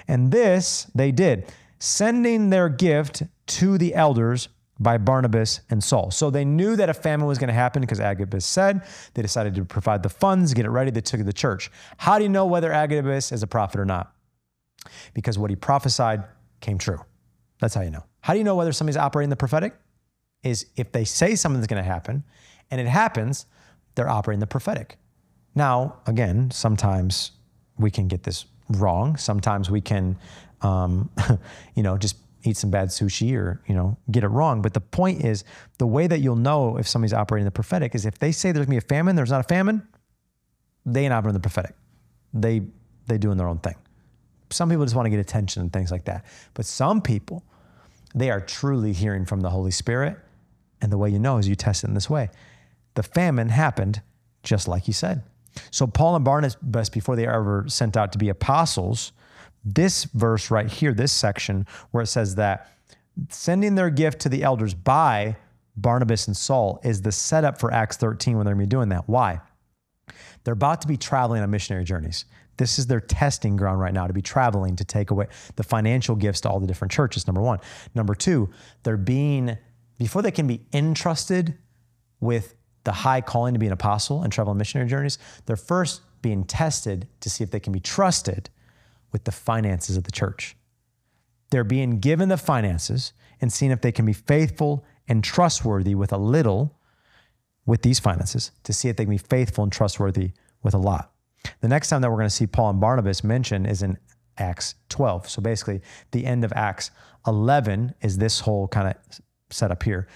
And 0.08 0.32
this 0.32 0.88
they 0.96 1.12
did, 1.12 1.52
sending 1.80 2.50
their 2.50 2.68
gift 2.68 3.24
to 3.46 3.78
the 3.78 3.96
elders 3.96 4.50
by 4.84 4.98
Barnabas 4.98 5.62
and 5.70 5.84
Saul. 5.84 6.12
So 6.12 6.30
they 6.30 6.46
knew 6.46 6.76
that 6.76 6.90
a 6.90 6.94
famine 6.94 7.26
was 7.26 7.38
going 7.38 7.48
to 7.48 7.54
happen 7.54 7.82
because 7.82 8.00
Agabus 8.00 8.46
said. 8.46 8.84
They 9.14 9.22
decided 9.22 9.56
to 9.56 9.66
provide 9.66 10.04
the 10.04 10.10
funds, 10.10 10.54
get 10.54 10.66
it 10.66 10.70
ready. 10.70 10.92
They 10.92 11.02
took 11.02 11.20
it 11.20 11.24
to 11.24 11.26
the 11.26 11.34
church. 11.34 11.72
How 11.98 12.18
do 12.18 12.24
you 12.24 12.30
know 12.30 12.46
whether 12.46 12.72
Agabus 12.72 13.32
is 13.32 13.42
a 13.42 13.48
prophet 13.48 13.80
or 13.80 13.86
not? 13.86 14.14
Because 15.14 15.40
what 15.40 15.50
he 15.50 15.56
prophesied 15.56 16.24
came 16.60 16.78
true. 16.78 17.00
That's 17.60 17.74
how 17.74 17.82
you 17.82 17.92
know. 17.92 18.04
How 18.22 18.34
do 18.34 18.40
you 18.40 18.44
know 18.44 18.56
whether 18.56 18.72
somebody's 18.72 18.98
operating 18.98 19.30
the 19.30 19.36
prophetic? 19.36 19.74
Is 20.44 20.66
if 20.76 20.92
they 20.92 21.06
say 21.06 21.36
something's 21.36 21.68
going 21.68 21.82
to 21.82 21.90
happen 21.90 22.24
and 22.70 22.82
it 22.82 22.88
happens, 22.88 23.46
they're 23.96 24.10
operating 24.10 24.42
the 24.42 24.48
prophetic. 24.48 24.98
Now, 25.56 25.98
again, 26.06 26.52
sometimes 26.52 27.32
we 27.78 27.92
can 27.92 28.08
get 28.08 28.24
this 28.24 28.46
wrong. 28.70 29.18
Sometimes 29.18 29.70
we 29.70 29.82
can, 29.82 30.18
um, 30.62 31.10
you 31.76 31.84
know, 31.84 31.98
just 31.98 32.16
eat 32.44 32.58
some 32.58 32.70
bad 32.70 32.90
sushi 32.90 33.36
or, 33.36 33.62
you 33.68 33.76
know, 33.76 33.98
get 34.12 34.24
it 34.24 34.28
wrong. 34.28 34.62
But 34.62 34.74
the 34.74 34.82
point 34.82 35.24
is 35.24 35.44
the 35.78 35.88
way 35.88 36.08
that 36.08 36.20
you'll 36.20 36.36
know 36.36 36.78
if 36.78 36.88
somebody's 36.88 37.14
operating 37.14 37.46
the 37.46 37.52
prophetic 37.52 37.96
is 37.96 38.06
if 38.06 38.20
they 38.20 38.32
say 38.32 38.52
there's 38.52 38.66
gonna 38.66 38.76
be 38.76 38.78
a 38.78 38.82
famine, 38.82 39.16
there's 39.16 39.32
not 39.32 39.40
a 39.40 39.48
famine, 39.48 39.88
they 40.86 41.06
ain't 41.06 41.14
operating 41.14 41.34
the 41.34 41.40
prophetic. 41.40 41.76
They 42.34 42.62
they 43.08 43.18
doing 43.18 43.38
their 43.38 43.48
own 43.48 43.60
thing. 43.60 43.76
Some 44.50 44.70
people 44.70 44.86
just 44.86 44.96
want 44.96 45.08
to 45.08 45.10
get 45.10 45.20
attention 45.20 45.62
and 45.62 45.74
things 45.74 45.92
like 45.92 46.06
that. 46.06 46.26
But 46.54 46.66
some 46.66 47.02
people, 47.02 47.44
they 48.14 48.30
are 48.30 48.40
truly 48.40 48.94
hearing 48.94 49.26
from 49.26 49.42
the 49.42 49.50
Holy 49.50 49.72
Spirit. 49.72 50.18
And 50.82 50.92
the 50.92 50.98
way 50.98 51.10
you 51.10 51.20
know 51.20 51.38
is 51.38 51.48
you 51.48 51.56
test 51.56 51.84
it 51.84 51.88
in 51.88 51.94
this 51.94 52.10
way. 52.10 52.30
The 52.94 53.04
famine 53.04 53.50
happened 53.50 54.02
just 54.44 54.68
like 54.68 54.84
he 54.84 54.92
said. 54.92 55.24
So 55.72 55.88
Paul 55.88 56.16
and 56.16 56.26
Barnabas, 56.26 56.90
before 56.90 57.16
they 57.16 57.28
ever 57.28 57.66
sent 57.68 57.98
out 57.98 58.12
to 58.12 58.18
be 58.18 58.30
apostles, 58.30 59.12
this 59.64 60.06
verse 60.06 60.52
right 60.52 60.68
here, 60.68 60.94
this 60.94 61.12
section 61.12 61.66
where 61.92 62.04
it 62.04 62.08
says 62.08 62.36
that 62.36 62.72
sending 63.30 63.76
their 63.76 63.90
gift 63.90 64.20
to 64.22 64.30
the 64.30 64.44
elders 64.44 64.74
by 64.74 65.36
Barnabas 65.76 66.28
and 66.28 66.36
Saul 66.36 66.80
is 66.84 67.02
the 67.02 67.12
setup 67.12 67.60
for 67.60 67.74
Acts 67.74 67.98
13 67.98 68.38
when 68.38 68.46
they're 68.46 68.54
going 68.54 68.66
to 68.66 68.68
be 68.68 68.70
doing 68.70 68.90
that. 68.90 69.08
Why? 69.08 69.42
They're 70.44 70.54
about 70.54 70.82
to 70.82 70.88
be 70.88 70.98
traveling 70.98 71.42
on 71.42 71.50
missionary 71.50 71.84
journeys. 71.84 72.26
This 72.58 72.78
is 72.78 72.86
their 72.88 73.00
testing 73.00 73.56
ground 73.56 73.80
right 73.80 73.94
now 73.94 74.06
to 74.06 74.14
be 74.14 74.22
traveling 74.22 74.76
to 74.76 74.86
take 74.86 75.10
away 75.10 75.28
the 75.56 75.64
financial 75.64 76.16
gifts 76.16 76.42
to 76.42 76.50
all 76.50 76.60
the 76.60 76.68
different 76.68 76.92
churches, 76.92 77.26
number 77.26 77.42
one. 77.42 77.60
Number 77.96 78.14
two, 78.14 78.50
they're 78.84 78.98
being, 78.98 79.58
before 79.98 80.22
they 80.22 80.32
can 80.32 80.46
be 80.46 80.66
entrusted 80.72 81.58
with 82.20 82.56
the 82.84 82.92
high 82.92 83.22
calling 83.22 83.54
to 83.54 83.60
be 83.60 83.66
an 83.66 83.72
apostle 83.72 84.22
and 84.22 84.32
travel 84.32 84.52
on 84.52 84.58
missionary 84.58 84.90
journeys, 84.90 85.18
they're 85.46 85.56
first 85.56 86.02
being 86.22 86.44
tested 86.44 87.08
to 87.22 87.30
see 87.30 87.44
if 87.44 87.50
they 87.50 87.60
can 87.60 87.74
be 87.74 87.80
trusted 87.80 88.50
with 89.14 89.24
the 89.24 89.32
finances 89.32 89.96
of 89.96 90.04
the 90.04 90.12
church. 90.12 90.58
They're 91.52 91.64
being 91.64 92.00
given 92.00 92.28
the 92.28 92.38
finances 92.38 93.14
and 93.40 93.54
seeing 93.54 93.72
if 93.72 93.82
they 93.82 93.92
can 93.92 94.06
be 94.06 94.14
faithful 94.14 94.84
and 95.08 95.24
trustworthy 95.24 95.96
with 95.96 96.12
a 96.12 96.18
little 96.18 96.78
with 97.66 97.82
these 97.84 98.00
finances 98.00 98.52
to 98.64 98.74
see 98.74 98.90
if 98.90 98.98
they 98.98 99.06
can 99.06 99.12
be 99.12 99.18
faithful 99.18 99.64
and 99.64 99.72
trustworthy 99.72 100.32
with 100.64 100.74
a 100.74 100.78
lot. 100.78 101.12
The 101.62 101.68
next 101.68 101.90
time 101.90 102.02
that 102.02 102.10
we're 102.10 102.18
going 102.18 102.28
to 102.28 102.36
see 102.36 102.48
Paul 102.48 102.72
and 102.72 102.82
Barnabas 102.82 103.24
mentioned 103.24 103.68
is 103.68 103.84
in 103.84 103.98
Acts 104.38 104.76
12. 104.90 105.30
So 105.30 105.42
basically, 105.42 105.82
the 106.12 106.26
end 106.26 106.44
of 106.44 106.52
Acts 106.54 106.92
11 107.28 107.94
is 108.02 108.18
this 108.18 108.40
whole 108.40 108.68
kind 108.68 108.88
of 108.88 108.96
setup 109.50 109.84
here. 109.84 110.08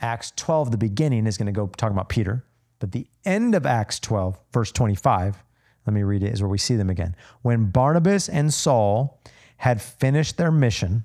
Acts 0.00 0.32
12, 0.36 0.70
the 0.70 0.78
beginning 0.78 1.26
is 1.26 1.36
going 1.36 1.46
to 1.46 1.52
go 1.52 1.66
talking 1.66 1.94
about 1.94 2.08
Peter, 2.08 2.44
but 2.78 2.92
the 2.92 3.06
end 3.24 3.54
of 3.54 3.66
Acts 3.66 3.98
12, 4.00 4.38
verse 4.52 4.72
25, 4.72 5.42
let 5.88 5.94
me 5.94 6.02
read 6.02 6.22
it, 6.22 6.34
is 6.34 6.42
where 6.42 6.50
we 6.50 6.58
see 6.58 6.76
them 6.76 6.90
again. 6.90 7.16
When 7.40 7.70
Barnabas 7.70 8.28
and 8.28 8.52
Saul 8.52 9.22
had 9.56 9.80
finished 9.80 10.36
their 10.36 10.52
mission, 10.52 11.04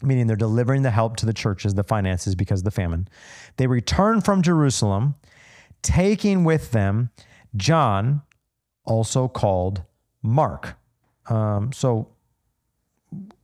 meaning 0.00 0.26
they're 0.26 0.36
delivering 0.36 0.80
the 0.80 0.90
help 0.90 1.16
to 1.16 1.26
the 1.26 1.34
churches, 1.34 1.74
the 1.74 1.84
finances 1.84 2.34
because 2.34 2.60
of 2.60 2.64
the 2.64 2.70
famine, 2.70 3.08
they 3.58 3.66
returned 3.66 4.24
from 4.24 4.40
Jerusalem, 4.40 5.16
taking 5.82 6.44
with 6.44 6.70
them 6.70 7.10
John, 7.56 8.22
also 8.86 9.28
called 9.28 9.82
Mark. 10.22 10.78
Um, 11.26 11.70
so 11.72 12.08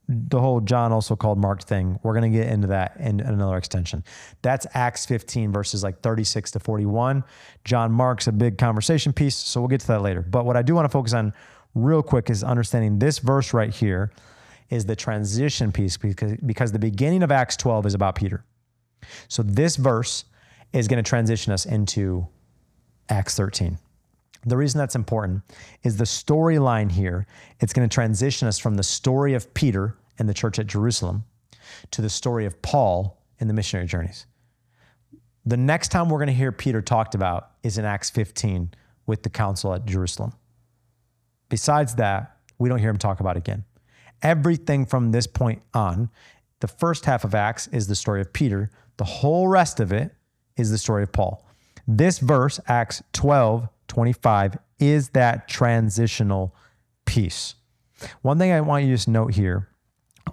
the 0.08 0.40
whole 0.40 0.60
John 0.60 0.90
also 0.90 1.14
called 1.14 1.38
Mark 1.38 1.62
thing, 1.62 1.98
we're 2.02 2.18
going 2.18 2.32
to 2.32 2.38
get 2.38 2.48
into 2.48 2.68
that 2.68 2.96
in 2.98 3.20
another 3.20 3.60
Actstension. 3.60 4.02
That's 4.40 4.66
Acts 4.72 5.04
15 5.04 5.52
verses 5.52 5.84
like 5.84 6.00
36 6.00 6.52
to 6.52 6.60
41. 6.60 7.22
John 7.64 7.92
Mark's 7.92 8.26
a 8.26 8.32
big 8.32 8.56
conversation 8.56 9.12
piece, 9.12 9.36
so 9.36 9.60
we'll 9.60 9.68
get 9.68 9.80
to 9.82 9.86
that 9.88 10.02
later. 10.02 10.22
But 10.22 10.46
what 10.46 10.56
I 10.56 10.62
do 10.62 10.74
want 10.74 10.86
to 10.86 10.88
focus 10.88 11.12
on 11.12 11.34
real 11.74 12.02
quick 12.02 12.30
is 12.30 12.42
understanding 12.42 12.98
this 12.98 13.18
verse 13.18 13.52
right 13.52 13.72
here 13.72 14.10
is 14.70 14.86
the 14.86 14.96
transition 14.96 15.72
piece 15.72 15.96
because, 15.98 16.34
because 16.44 16.72
the 16.72 16.78
beginning 16.78 17.22
of 17.22 17.30
Acts 17.30 17.56
12 17.56 17.86
is 17.86 17.94
about 17.94 18.14
Peter. 18.14 18.44
So 19.28 19.42
this 19.42 19.76
verse 19.76 20.24
is 20.72 20.88
going 20.88 21.02
to 21.02 21.08
transition 21.08 21.52
us 21.52 21.66
into 21.66 22.26
Acts 23.10 23.34
13. 23.34 23.78
The 24.47 24.57
reason 24.57 24.78
that's 24.78 24.95
important 24.95 25.42
is 25.83 25.97
the 25.97 26.04
storyline 26.04 26.90
here. 26.90 27.26
It's 27.61 27.73
going 27.73 27.88
to 27.88 27.92
transition 27.92 28.49
us 28.49 28.59
from 28.59 28.76
the 28.76 28.83
story 28.83 29.35
of 29.35 29.52
Peter 29.54 29.97
and 30.18 30.28
the 30.28 30.35
church 30.35 30.59
at 30.59 30.66
Jerusalem 30.66 31.25
to 31.90 32.02
the 32.02 32.11
story 32.11 32.47
of 32.47 32.61
Paul 32.62 33.23
in 33.38 33.49
the 33.49 33.54
missionary 33.54 33.87
journeys. 33.87 34.26
The 35.45 35.57
next 35.57 35.88
time 35.88 36.09
we're 36.09 36.18
going 36.18 36.28
to 36.28 36.35
hear 36.35 36.52
Peter 36.52 36.83
talked 36.83 37.14
about 37.14 37.50
is 37.62 37.78
in 37.78 37.85
Acts 37.85 38.11
15 38.11 38.71
with 39.07 39.23
the 39.23 39.30
council 39.30 39.73
at 39.75 39.87
Jerusalem. 39.87 40.33
Besides 41.49 41.95
that, 41.95 42.37
we 42.59 42.68
don't 42.68 42.78
hear 42.78 42.90
him 42.90 42.99
talk 42.99 43.21
about 43.21 43.37
again. 43.37 43.64
Everything 44.23 44.85
from 44.85 45.12
this 45.12 45.26
point 45.26 45.62
on, 45.73 46.11
the 46.61 46.68
first 46.68 47.04
half 47.04 47.25
of 47.25 47.35
Acts 47.35 47.66
is 47.68 47.87
the 47.87 47.95
story 47.95 48.21
of 48.21 48.33
Peter, 48.33 48.71
the 48.99 49.04
whole 49.04 49.49
rest 49.49 49.80
of 49.80 49.92
it 49.92 50.12
is 50.57 50.71
the 50.71 50.78
story 50.78 51.02
of 51.02 51.12
Paul. 51.12 51.47
This 51.87 52.18
verse, 52.18 52.61
Acts 52.66 53.02
12, 53.12 53.68
25, 53.88 54.59
is 54.78 55.11
that 55.11 55.49
transitional 55.49 56.54
piece. 57.04 57.54
One 58.23 58.38
thing 58.38 58.52
I 58.52 58.61
want 58.61 58.85
you 58.85 58.97
to 58.97 59.11
note 59.11 59.35
here, 59.35 59.68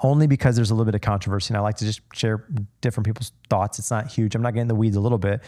only 0.02 0.28
because 0.28 0.56
there's 0.56 0.72
a 0.72 0.74
little 0.74 0.86
bit 0.86 0.96
of 0.96 1.02
controversy, 1.02 1.50
and 1.50 1.58
I 1.58 1.62
like 1.62 1.78
to 1.78 1.86
just 1.86 2.02
share 2.14 2.48
different 2.82 3.06
people's 3.06 3.32
thoughts. 3.50 3.80
It's 3.80 3.92
not 3.92 4.08
huge. 4.12 4.36
I'm 4.36 4.42
not 4.42 4.54
getting 4.54 4.68
the 4.68 4.76
weeds 4.76 4.96
a 4.96 5.02
little 5.02 5.18
bit. 5.18 5.42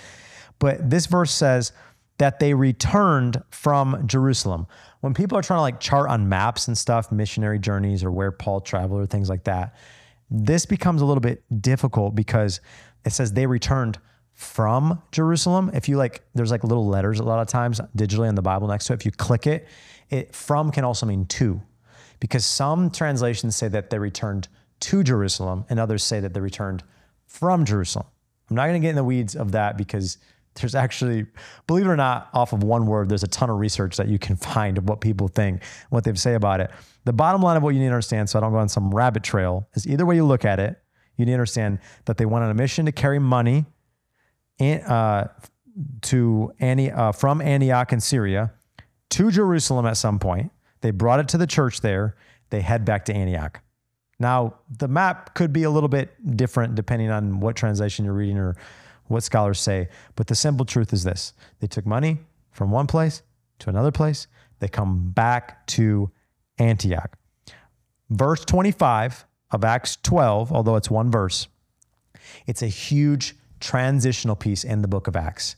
But 0.60 0.90
this 0.90 1.06
verse 1.06 1.32
says 1.32 1.74
that 2.18 2.40
they 2.40 2.54
returned 2.54 3.44
from 3.52 4.08
Jerusalem 4.08 4.66
when 5.02 5.14
people 5.14 5.38
are 5.38 5.42
trying 5.42 5.58
to 5.58 5.62
like 5.62 5.80
chart 5.80 6.10
on 6.10 6.28
maps 6.28 6.68
and 6.68 6.78
stuff, 6.78 7.12
missionary 7.12 7.60
journeys 7.60 8.04
or 8.04 8.12
where 8.12 8.32
Paul 8.32 8.62
traveled 8.62 9.02
or 9.02 9.06
things 9.06 9.30
like 9.30 9.44
that, 9.46 9.76
this 10.30 10.66
becomes 10.66 11.02
a 11.02 11.06
little 11.06 11.22
bit 11.22 11.44
difficult 11.62 12.16
because 12.16 12.60
it 13.06 13.12
says 13.12 13.34
they 13.34 13.46
returned 13.46 14.00
from 14.38 15.02
Jerusalem. 15.12 15.72
If 15.74 15.90
you 15.90 15.98
like, 15.98 16.22
there's 16.36 16.52
like 16.52 16.64
little 16.64 16.86
letters 16.86 17.20
a 17.20 17.24
lot 17.24 17.40
of 17.40 17.48
times 17.48 17.82
digitally 17.98 18.30
in 18.30 18.36
the 18.36 18.44
Bible 18.44 18.68
next 18.68 18.86
to 18.86 18.94
it. 18.94 18.98
If 18.98 19.06
you 19.06 19.12
click 19.12 19.48
it, 19.48 19.68
it 20.12 20.36
from 20.36 20.72
can 20.72 20.86
also 20.86 21.08
mean 21.08 21.26
to, 21.26 21.60
because 22.20 22.46
some 22.46 22.92
translations 22.92 23.56
say 23.56 23.68
that 23.68 23.90
they 23.90 23.98
returned 23.98 24.48
to 24.82 25.04
Jerusalem 25.04 25.66
and 25.72 25.80
others 25.80 26.04
say 26.04 26.20
that 26.20 26.36
they 26.36 26.40
returned 26.40 26.84
from 27.26 27.66
Jerusalem. 27.66 28.06
I'm 28.48 28.56
not 28.56 28.68
going 28.68 28.80
to 28.80 28.86
get 28.86 28.92
in 28.92 28.96
the 28.96 29.04
weeds 29.04 29.36
of 29.36 29.54
that 29.54 29.76
because 29.76 30.20
there's 30.54 30.76
actually, 30.76 31.26
believe 31.66 31.88
it 31.88 31.90
or 31.90 31.98
not, 31.98 32.30
off 32.32 32.54
of 32.54 32.62
one 32.62 32.86
word, 32.86 33.10
there's 33.10 33.24
a 33.24 33.28
ton 33.28 33.50
of 33.50 33.58
research 33.58 33.98
that 33.98 34.08
you 34.08 34.20
can 34.20 34.36
find 34.36 34.78
of 34.78 34.88
what 34.88 35.02
people 35.02 35.30
think, 35.30 35.64
what 35.90 36.04
they 36.04 36.14
say 36.14 36.36
about 36.36 36.62
it. 36.62 36.70
The 37.06 37.14
bottom 37.14 37.42
line 37.42 37.58
of 37.58 37.64
what 37.64 37.74
you 37.74 37.80
need 37.80 37.88
to 37.88 37.94
understand, 37.94 38.30
so 38.30 38.38
I 38.38 38.42
don't 38.42 38.52
go 38.52 38.60
on 38.60 38.70
some 38.70 38.92
rabbit 38.92 39.24
trail, 39.24 39.68
is 39.74 39.88
either 39.88 40.06
way 40.06 40.16
you 40.16 40.26
look 40.26 40.46
at 40.46 40.60
it, 40.60 40.80
you 41.16 41.26
need 41.26 41.32
to 41.32 41.36
understand 41.36 41.80
that 42.06 42.18
they 42.18 42.28
went 42.28 42.46
on 42.46 42.52
a 42.52 42.54
mission 42.54 42.86
to 42.86 42.92
carry 42.92 43.18
money 43.18 43.66
uh, 44.60 45.26
to 46.02 46.52
uh, 46.60 47.12
from 47.12 47.42
Antioch 47.42 47.94
in 47.94 48.00
Syria 48.00 48.54
to 49.10 49.32
Jerusalem 49.32 49.86
at 49.86 49.98
some 49.98 50.20
point. 50.20 50.52
They 50.82 50.92
brought 50.92 51.20
it 51.20 51.28
to 51.30 51.38
the 51.38 51.48
church 51.48 51.82
there. 51.82 52.16
They 52.50 52.62
head 52.62 52.86
back 52.86 53.06
to 53.06 53.14
Antioch. 53.14 53.62
Now, 54.20 54.56
the 54.78 54.88
map 54.88 55.36
could 55.36 55.54
be 55.54 55.64
a 55.64 55.70
little 55.70 55.90
bit 55.90 56.36
different 56.36 56.76
depending 56.76 57.12
on 57.12 57.40
what 57.40 57.56
translation 57.56 58.06
you're 58.06 58.14
reading 58.14 58.38
or 58.38 58.56
what 59.06 59.24
scholars 59.24 59.60
say. 59.60 59.90
But 60.16 60.28
the 60.28 60.36
simple 60.36 60.66
truth 60.66 60.94
is 60.94 61.04
this 61.04 61.34
they 61.60 61.68
took 61.68 61.86
money 61.86 62.20
from 62.52 62.72
one 62.72 62.88
place 62.88 63.22
to 63.60 63.70
another 63.70 63.92
place, 63.92 64.28
they 64.60 64.68
come 64.68 65.10
back 65.12 65.66
to 65.68 66.12
Antioch. 66.58 67.18
Verse 68.10 68.44
25 68.46 69.26
of 69.52 69.64
Acts 69.64 69.98
12, 70.04 70.52
although 70.52 70.76
it's 70.76 70.90
one 70.90 71.12
verse, 71.12 71.48
it's 72.46 72.62
a 72.62 72.68
huge 72.68 73.36
transitional 73.60 74.36
piece 74.36 74.64
in 74.64 74.82
the 74.82 74.88
book 74.88 75.08
of 75.08 75.16
Acts 75.16 75.56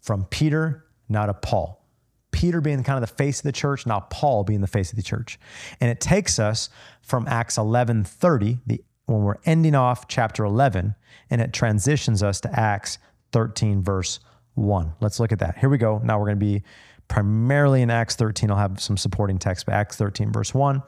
from 0.00 0.24
Peter 0.26 0.84
now 1.08 1.26
to 1.26 1.34
Paul. 1.34 1.84
Peter 2.30 2.60
being 2.60 2.82
kind 2.82 3.02
of 3.02 3.08
the 3.08 3.14
face 3.14 3.40
of 3.40 3.44
the 3.44 3.52
church, 3.52 3.86
now 3.86 4.00
Paul 4.00 4.42
being 4.42 4.62
the 4.62 4.66
face 4.66 4.90
of 4.90 4.96
the 4.96 5.02
church. 5.02 5.38
And 5.80 5.90
it 5.90 6.00
takes 6.00 6.38
us 6.38 6.70
from 7.02 7.28
Acts 7.28 7.56
11:30, 7.56 8.60
the 8.66 8.82
when 9.06 9.22
we're 9.22 9.38
ending 9.44 9.74
off 9.74 10.08
chapter 10.08 10.44
11 10.44 10.94
and 11.28 11.40
it 11.40 11.52
transitions 11.52 12.22
us 12.22 12.40
to 12.40 12.58
Acts 12.58 12.98
13, 13.32 13.82
verse 13.82 14.20
1. 14.54 14.92
Let's 15.00 15.20
look 15.20 15.32
at 15.32 15.38
that. 15.40 15.58
Here 15.58 15.68
we 15.68 15.78
go. 15.78 16.00
Now 16.02 16.18
we're 16.18 16.26
going 16.26 16.38
to 16.38 16.44
be 16.44 16.62
primarily 17.08 17.82
in 17.82 17.90
Acts 17.90 18.16
13. 18.16 18.50
I'll 18.50 18.56
have 18.56 18.80
some 18.80 18.96
supporting 18.96 19.38
text, 19.38 19.66
but 19.66 19.74
Acts 19.74 19.96
13, 19.96 20.32
verse 20.32 20.54
1. 20.54 20.82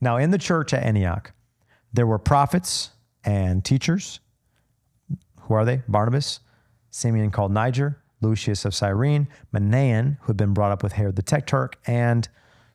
Now, 0.00 0.16
in 0.16 0.30
the 0.30 0.38
church 0.38 0.72
at 0.74 0.82
Antioch, 0.82 1.32
there 1.92 2.06
were 2.06 2.18
prophets 2.18 2.90
and 3.24 3.64
teachers. 3.64 4.20
Who 5.48 5.54
are 5.54 5.64
they? 5.64 5.82
Barnabas, 5.88 6.40
Simeon 6.90 7.30
called 7.30 7.52
Niger, 7.52 7.98
Lucius 8.20 8.64
of 8.64 8.74
Cyrene, 8.74 9.28
Manaen, 9.52 10.18
who 10.20 10.26
had 10.26 10.36
been 10.36 10.52
brought 10.52 10.72
up 10.72 10.82
with 10.82 10.92
Herod 10.92 11.16
the 11.16 11.22
Tetrarch, 11.22 11.76
and 11.86 12.28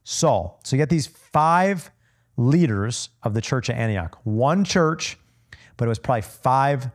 Saul. 0.03 0.59
So 0.63 0.75
you 0.75 0.81
get 0.81 0.89
these 0.89 1.07
five 1.07 1.91
leaders 2.35 3.09
of 3.21 3.33
the 3.33 3.41
church 3.41 3.69
at 3.69 3.77
Antioch. 3.77 4.19
One 4.23 4.63
church, 4.63 5.17
but 5.77 5.85
it 5.85 5.89
was 5.89 5.99
probably 5.99 6.23
five 6.23 6.89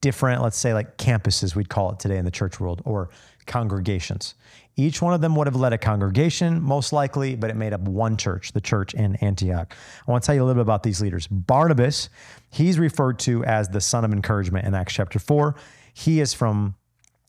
different, 0.00 0.42
let's 0.42 0.56
say, 0.56 0.72
like 0.72 0.96
campuses, 0.96 1.54
we'd 1.54 1.68
call 1.68 1.92
it 1.92 1.98
today 1.98 2.16
in 2.16 2.24
the 2.24 2.30
church 2.30 2.58
world, 2.58 2.80
or 2.84 3.10
congregations. 3.50 4.34
Each 4.76 5.02
one 5.02 5.12
of 5.12 5.20
them 5.20 5.34
would 5.34 5.48
have 5.48 5.56
led 5.56 5.72
a 5.72 5.78
congregation, 5.78 6.62
most 6.62 6.92
likely, 6.92 7.34
but 7.34 7.50
it 7.50 7.56
made 7.56 7.72
up 7.72 7.80
one 7.80 8.16
church, 8.16 8.52
the 8.52 8.60
church 8.60 8.94
in 8.94 9.16
Antioch. 9.16 9.74
I 10.06 10.10
want 10.10 10.22
to 10.22 10.26
tell 10.26 10.36
you 10.36 10.42
a 10.42 10.46
little 10.46 10.62
bit 10.62 10.66
about 10.66 10.84
these 10.84 11.02
leaders. 11.02 11.26
Barnabas, 11.26 12.08
he's 12.50 12.78
referred 12.78 13.18
to 13.20 13.44
as 13.44 13.68
the 13.68 13.80
son 13.80 14.04
of 14.04 14.12
encouragement 14.12 14.66
in 14.66 14.74
Acts 14.74 14.94
chapter 14.94 15.18
4. 15.18 15.56
He 15.92 16.20
is 16.20 16.32
from 16.32 16.76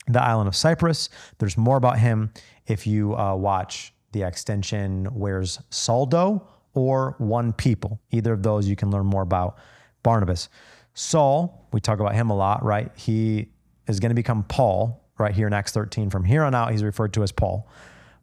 the 0.08 0.22
island 0.22 0.48
of 0.48 0.56
Cyprus. 0.56 1.10
There's 1.40 1.58
more 1.58 1.78
about 1.78 1.98
him 1.98 2.32
if 2.68 2.86
you 2.86 3.18
uh, 3.18 3.36
watch 3.36 3.92
the 4.12 4.22
Actstension 4.22 5.12
Where's 5.12 5.60
Saul 5.72 6.06
Doe 6.06 6.48
or 6.75 7.16
one 7.18 7.51
people. 7.51 8.00
Either 8.12 8.34
of 8.34 8.44
those 8.44 8.68
you 8.68 8.75
can 8.75 8.92
learn 8.92 9.08
more 9.08 9.24
about 9.24 9.58
Barnabas. 10.04 10.50
Saul, 10.94 11.68
we 11.74 11.80
talk 11.80 12.00
about 12.00 12.13
him 12.13 12.30
a 12.30 12.36
lot, 12.36 12.63
right? 12.63 12.92
He 12.96 13.50
is 13.88 14.00
going 14.00 14.12
to 14.12 14.16
become 14.16 14.44
Paul 14.44 15.00
right 15.18 15.34
here 15.34 15.48
in 15.48 15.53
Acts 15.53 15.72
13. 15.72 16.10
From 16.10 16.25
here 16.25 16.44
on 16.44 16.56
out, 16.56 16.72
he's 16.72 16.84
referred 16.84 17.13
to 17.13 17.24
as 17.24 17.32
Paul. 17.32 17.68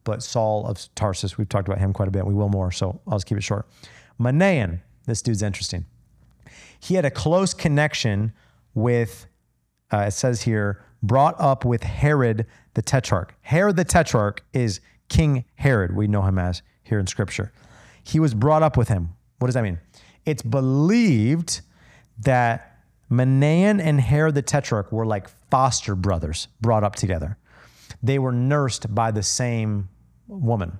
But 0.05 0.23
Saul 0.23 0.67
of 0.67 0.89
Tarsus, 0.95 1.37
we've 1.37 1.49
talked 1.49 1.69
about 1.69 1.79
him 1.79 1.93
quite 1.93 2.09
a 2.09 2.11
bit. 2.11 2.27
We 2.27 2.35
will 2.35 2.49
more, 2.49 2.71
so 2.73 3.01
I'll 3.07 3.19
just 3.19 3.27
keep 3.27 3.39
it 3.39 3.43
short. 3.43 3.69
Manaen, 4.19 4.81
this 5.07 5.23
dude's 5.23 5.43
interesting. 5.43 5.85
He 6.81 6.95
had 6.95 7.05
a 7.05 7.11
close 7.11 7.55
connection 7.55 8.33
with, 8.75 9.27
uh, 9.93 10.05
it 10.09 10.13
says 10.13 10.43
here, 10.43 10.83
brought 11.03 11.35
up 11.39 11.65
with 11.65 11.83
Herod 11.83 12.47
the 12.75 12.83
Tetrarch. 12.83 13.35
Herod 13.43 13.77
the 13.77 13.85
Tetrarch 13.85 14.45
is 14.53 14.81
King 15.09 15.45
Herod, 15.57 15.95
we 15.95 16.07
know 16.07 16.23
him 16.23 16.39
as 16.39 16.63
here 16.83 16.99
in 16.99 17.07
Scripture. 17.07 17.53
He 18.03 18.21
was 18.21 18.35
brought 18.35 18.63
up 18.63 18.77
with 18.77 18.89
him. 18.89 19.11
What 19.39 19.49
does 19.49 19.55
that 19.55 19.63
mean? 19.63 19.79
It's 20.25 20.43
believed 20.43 21.61
that 22.21 22.68
Manaen 23.11 23.81
and 23.81 24.01
Herod 24.01 24.35
the 24.35 24.43
Tetrarch 24.43 24.93
were 24.93 25.07
like 25.07 25.29
foster 25.51 25.95
brothers 25.95 26.49
brought 26.61 26.85
up 26.85 26.95
together. 26.97 27.39
They 28.03 28.19
were 28.19 28.33
nursed 28.33 28.95
by 28.95 29.11
the 29.11 29.23
same 29.23 29.89
woman. 30.27 30.79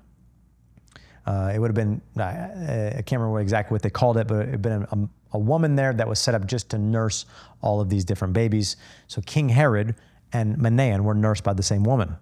Uh, 1.27 1.53
it 1.55 1.59
would 1.59 1.69
have 1.69 1.75
been, 1.75 2.01
I 2.17 3.03
can't 3.05 3.21
remember 3.21 3.41
exactly 3.41 3.75
what 3.75 3.83
they 3.83 3.91
called 3.91 4.17
it, 4.17 4.27
but 4.27 4.47
it 4.47 4.51
had 4.51 4.63
been 4.63 4.87
a, 4.91 5.09
a 5.33 5.39
woman 5.39 5.77
there 5.77 5.93
that 5.93 6.09
was 6.09 6.19
set 6.19 6.35
up 6.35 6.47
just 6.47 6.71
to 6.71 6.79
nurse 6.79 7.27
all 7.61 7.81
of 7.81 7.89
these 7.89 8.05
different 8.05 8.35
babies. 8.35 8.77
So 9.09 9.21
King 9.23 9.49
Herod 9.51 9.95
and 10.33 10.57
Manaen 10.57 11.01
were 11.01 11.15
nursed 11.15 11.45
by 11.45 11.53
the 11.53 11.63
same 11.63 11.83
woman. 11.83 12.17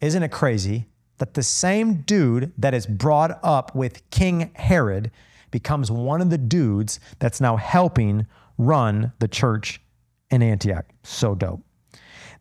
Isn't 0.00 0.22
it 0.22 0.30
crazy 0.30 0.86
that 1.18 1.34
the 1.34 1.42
same 1.42 2.02
dude 2.02 2.52
that 2.58 2.74
is 2.74 2.86
brought 2.86 3.38
up 3.42 3.74
with 3.74 4.08
King 4.10 4.50
Herod 4.54 5.10
becomes 5.50 5.90
one 5.90 6.20
of 6.20 6.30
the 6.30 6.38
dudes 6.38 7.00
that's 7.18 7.40
now 7.40 7.56
helping 7.56 8.26
run 8.58 9.12
the 9.18 9.28
church 9.28 9.80
in 10.30 10.42
Antioch. 10.42 10.86
So 11.02 11.34
dope. 11.34 11.62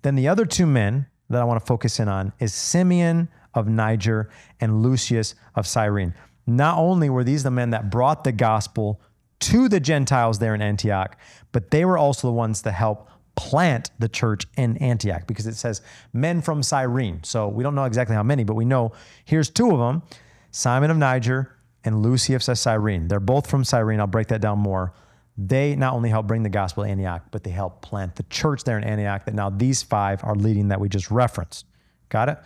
Then 0.02 0.16
the 0.16 0.28
other 0.28 0.46
two 0.46 0.66
men 0.66 1.08
that 1.30 1.42
I 1.42 1.46
want 1.46 1.60
to 1.60 1.66
focus 1.66 2.00
in 2.00 2.08
on 2.08 2.34
is 2.40 2.54
Simeon 2.54 3.30
of 3.56 3.68
Niger, 3.68 4.30
and 4.60 4.84
Lucius 4.84 5.34
of 5.56 5.66
Cyrene. 5.66 6.14
Not 6.46 6.78
only 6.78 7.10
were 7.10 7.24
these 7.24 7.44
the 7.44 7.52
men 7.52 7.72
that 7.72 7.90
brought 7.90 8.24
the 8.24 8.32
gospel 8.32 9.02
to 9.40 9.68
the 9.68 9.80
Gentiles 9.80 10.40
there 10.40 10.54
in 10.54 10.62
Antioch, 10.62 11.18
but 11.52 11.72
they 11.72 11.86
were 11.86 11.98
also 11.98 12.28
the 12.28 12.34
ones 12.34 12.62
to 12.64 12.72
help 12.72 13.10
plant 13.36 13.92
the 14.00 14.08
church 14.08 14.46
in 14.56 14.78
Antioch 14.78 15.26
because 15.28 15.48
it 15.48 15.56
says 15.56 15.82
men 16.14 16.42
from 16.42 16.62
Cyrene. 16.62 17.22
So 17.24 17.48
we 17.48 17.64
don't 17.64 17.76
know 17.76 17.86
exactly 17.86 18.16
how 18.16 18.24
many, 18.24 18.44
but 18.44 18.54
we 18.54 18.66
know 18.66 18.92
here's 19.26 19.50
two 19.50 19.72
of 19.72 19.80
them 19.80 20.04
Simon 20.52 20.92
of 20.92 20.98
Niger 20.98 21.58
and 21.84 22.02
Lucius 22.02 22.48
of 22.48 22.58
Cyrene. 22.58 23.08
They're 23.08 23.20
both 23.20 23.50
from 23.50 23.64
Cyrene. 23.64 24.00
I'll 24.00 24.08
break 24.08 24.28
that 24.28 24.42
down 24.42 24.60
more. 24.60 24.94
They 25.38 25.76
not 25.76 25.94
only 25.94 26.10
helped 26.10 26.28
bring 26.28 26.44
the 26.44 26.50
gospel 26.50 26.84
to 26.84 26.90
Antioch, 26.90 27.24
but 27.32 27.44
they 27.44 27.52
helped 27.52 27.82
plant 27.82 28.16
the 28.16 28.24
church 28.24 28.64
there 28.64 28.78
in 28.78 28.84
Antioch 28.84 29.26
that 29.26 29.34
now 29.34 29.50
these 29.50 29.84
five 29.84 30.24
are 30.24 30.36
leading 30.36 30.70
that 30.70 30.80
we 30.80 30.88
just 30.88 31.12
referenced. 31.12 31.66
Got 32.10 32.30
it? 32.30 32.38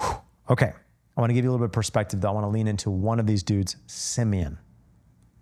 Whew. 0.00 0.16
Okay. 0.50 0.72
I 1.16 1.20
want 1.20 1.30
to 1.30 1.34
give 1.34 1.44
you 1.44 1.50
a 1.50 1.52
little 1.52 1.64
bit 1.66 1.70
of 1.70 1.72
perspective 1.72 2.20
though. 2.20 2.28
I 2.28 2.32
want 2.32 2.44
to 2.44 2.50
lean 2.50 2.66
into 2.66 2.90
one 2.90 3.20
of 3.20 3.26
these 3.26 3.42
dudes, 3.42 3.76
Simeon. 3.86 4.58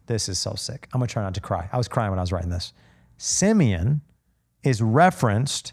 This 0.06 0.28
is 0.28 0.38
so 0.38 0.54
sick. 0.54 0.88
I'm 0.92 1.00
going 1.00 1.08
to 1.08 1.12
try 1.12 1.22
not 1.22 1.34
to 1.34 1.40
cry. 1.40 1.68
I 1.72 1.78
was 1.78 1.88
crying 1.88 2.10
when 2.10 2.18
I 2.18 2.22
was 2.22 2.32
writing 2.32 2.50
this. 2.50 2.72
Simeon 3.16 4.02
is 4.62 4.82
referenced 4.82 5.72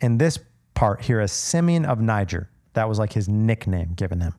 in 0.00 0.18
this 0.18 0.38
part 0.74 1.02
here 1.02 1.20
as 1.20 1.32
Simeon 1.32 1.84
of 1.84 2.00
Niger. 2.00 2.50
That 2.74 2.88
was 2.88 2.98
like 2.98 3.12
his 3.12 3.28
nickname 3.28 3.94
given 3.94 4.20
him. 4.20 4.34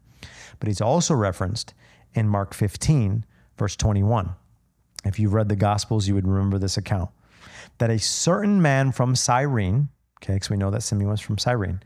But 0.59 0.67
he's 0.67 0.81
also 0.81 1.13
referenced 1.15 1.73
in 2.13 2.27
Mark 2.27 2.53
15, 2.53 3.25
verse 3.57 3.75
21. 3.75 4.35
If 5.05 5.19
you've 5.19 5.33
read 5.33 5.49
the 5.49 5.55
Gospels, 5.55 6.07
you 6.07 6.15
would 6.15 6.27
remember 6.27 6.57
this 6.57 6.77
account 6.77 7.09
that 7.77 7.89
a 7.89 7.99
certain 7.99 8.61
man 8.61 8.91
from 8.91 9.15
Cyrene, 9.15 9.89
okay, 10.21 10.33
because 10.33 10.49
we 10.49 10.57
know 10.57 10.69
that 10.71 10.83
Simeon 10.83 11.09
was 11.09 11.21
from 11.21 11.37
Cyrene, 11.37 11.81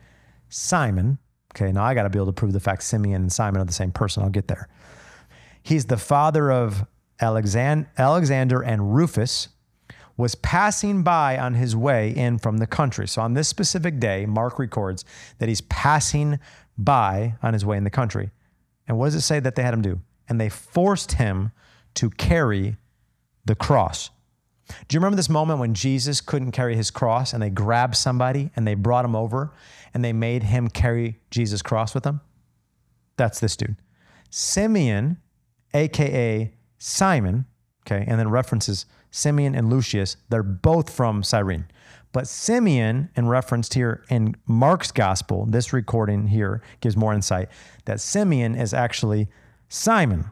Simon, 0.49 1.19
okay, 1.55 1.71
now 1.71 1.83
I 1.83 1.93
got 1.93 2.03
to 2.03 2.09
be 2.09 2.17
able 2.17 2.27
to 2.27 2.33
prove 2.33 2.53
the 2.53 2.59
fact 2.59 2.83
Simeon 2.83 3.21
and 3.21 3.31
Simon 3.31 3.61
are 3.61 3.65
the 3.65 3.73
same 3.73 3.91
person. 3.91 4.23
I'll 4.23 4.29
get 4.29 4.47
there. 4.47 4.67
He's 5.61 5.85
the 5.85 5.97
father 5.97 6.51
of 6.51 6.85
Alexander 7.19 8.61
and 8.61 8.95
Rufus, 8.95 9.49
was 10.17 10.35
passing 10.35 11.03
by 11.03 11.37
on 11.37 11.55
his 11.55 11.75
way 11.75 12.11
in 12.11 12.37
from 12.37 12.57
the 12.57 12.67
country. 12.67 13.07
So 13.07 13.21
on 13.21 13.33
this 13.33 13.47
specific 13.47 13.99
day, 13.99 14.25
Mark 14.25 14.59
records 14.59 15.05
that 15.39 15.49
he's 15.49 15.61
passing 15.61 16.39
by 16.77 17.35
on 17.41 17.53
his 17.53 17.65
way 17.65 17.77
in 17.77 17.83
the 17.83 17.89
country. 17.89 18.31
And 18.87 18.97
what 18.97 19.05
does 19.05 19.15
it 19.15 19.21
say 19.21 19.39
that 19.39 19.55
they 19.55 19.63
had 19.63 19.73
him 19.73 19.81
do? 19.81 20.01
And 20.27 20.39
they 20.39 20.49
forced 20.49 21.13
him 21.13 21.51
to 21.95 22.09
carry 22.11 22.77
the 23.45 23.55
cross. 23.55 24.09
Do 24.87 24.95
you 24.95 24.99
remember 24.99 25.17
this 25.17 25.29
moment 25.29 25.59
when 25.59 25.73
Jesus 25.73 26.21
couldn't 26.21 26.51
carry 26.51 26.75
his 26.75 26.89
cross 26.89 27.33
and 27.33 27.43
they 27.43 27.49
grabbed 27.49 27.95
somebody 27.95 28.51
and 28.55 28.65
they 28.65 28.75
brought 28.75 29.05
him 29.05 29.15
over 29.15 29.53
and 29.93 30.03
they 30.03 30.13
made 30.13 30.43
him 30.43 30.69
carry 30.69 31.19
Jesus' 31.31 31.61
cross 31.61 31.93
with 31.93 32.03
them? 32.03 32.21
That's 33.17 33.39
this 33.39 33.55
dude. 33.55 33.75
Simeon, 34.29 35.17
aka 35.73 36.53
Simon, 36.77 37.45
okay, 37.85 38.03
and 38.07 38.19
then 38.19 38.29
references 38.29 38.85
Simeon 39.11 39.53
and 39.53 39.69
Lucius, 39.69 40.17
they're 40.29 40.41
both 40.41 40.89
from 40.89 41.21
Cyrene. 41.21 41.65
But 42.13 42.27
Simeon, 42.27 43.09
in 43.15 43.27
referenced 43.27 43.73
here 43.73 44.03
in 44.09 44.35
Mark's 44.47 44.91
gospel, 44.91 45.45
this 45.47 45.73
recording 45.73 46.27
here 46.27 46.61
gives 46.79 46.95
more 46.95 47.13
insight 47.13 47.49
that 47.85 47.99
Simeon 47.99 48.55
is 48.55 48.73
actually 48.73 49.27
Simon. 49.67 50.31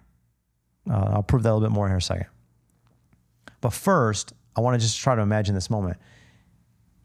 Uh, 0.90 1.12
I'll 1.14 1.24
prove 1.24 1.44
that 1.44 1.52
a 1.52 1.54
little 1.54 1.68
bit 1.68 1.74
more 1.74 1.88
here 1.88 1.96
in 1.96 2.00
a 2.00 2.02
second. 2.02 2.28
But 3.62 3.74
first, 3.74 4.34
I 4.56 4.62
want 4.62 4.80
to 4.80 4.86
just 4.86 5.00
try 5.00 5.16
to 5.16 5.22
imagine 5.22 5.56
this 5.56 5.70
moment. 5.70 5.98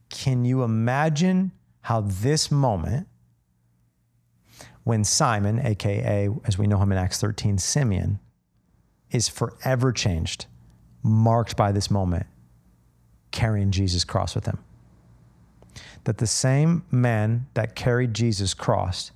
Can 0.09 0.45
you 0.45 0.63
imagine 0.63 1.53
how 1.83 2.01
this 2.01 2.51
moment, 2.51 3.07
when 4.85 5.05
Simon, 5.05 5.65
aka 5.65 6.29
as 6.45 6.59
we 6.59 6.67
know 6.67 6.79
him 6.79 6.93
in 6.93 6.99
Acts 6.99 7.21
13, 7.21 7.59
Simeon, 7.59 8.19
is 9.11 9.29
forever 9.29 9.93
changed? 9.93 10.47
marked 11.07 11.57
by 11.57 11.73
this 11.73 11.91
moment, 11.91 12.27
carrying 13.31 13.71
Jesus' 13.71 14.05
cross 14.05 14.35
with 14.35 14.47
him. 14.47 14.59
That 16.05 16.19
the 16.19 16.27
same 16.27 16.85
man 16.91 17.47
that 17.55 17.75
carried 17.75 18.13
Jesus' 18.13 18.55
cross 18.55 19.13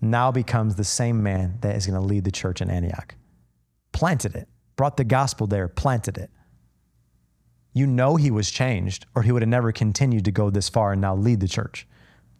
now 0.00 0.30
becomes 0.30 0.74
the 0.74 0.84
same 0.84 1.22
man 1.22 1.58
that 1.60 1.76
is 1.76 1.86
going 1.86 2.00
to 2.00 2.06
lead 2.06 2.24
the 2.24 2.30
church 2.30 2.60
in 2.60 2.70
Antioch. 2.70 3.14
Planted 3.92 4.34
it, 4.34 4.48
brought 4.76 4.96
the 4.96 5.04
gospel 5.04 5.46
there, 5.46 5.68
planted 5.68 6.18
it. 6.18 6.30
You 7.72 7.86
know 7.86 8.16
he 8.16 8.30
was 8.30 8.50
changed, 8.50 9.06
or 9.14 9.22
he 9.22 9.32
would 9.32 9.42
have 9.42 9.48
never 9.48 9.72
continued 9.72 10.24
to 10.26 10.30
go 10.30 10.48
this 10.50 10.68
far 10.68 10.92
and 10.92 11.00
now 11.00 11.16
lead 11.16 11.40
the 11.40 11.48
church. 11.48 11.86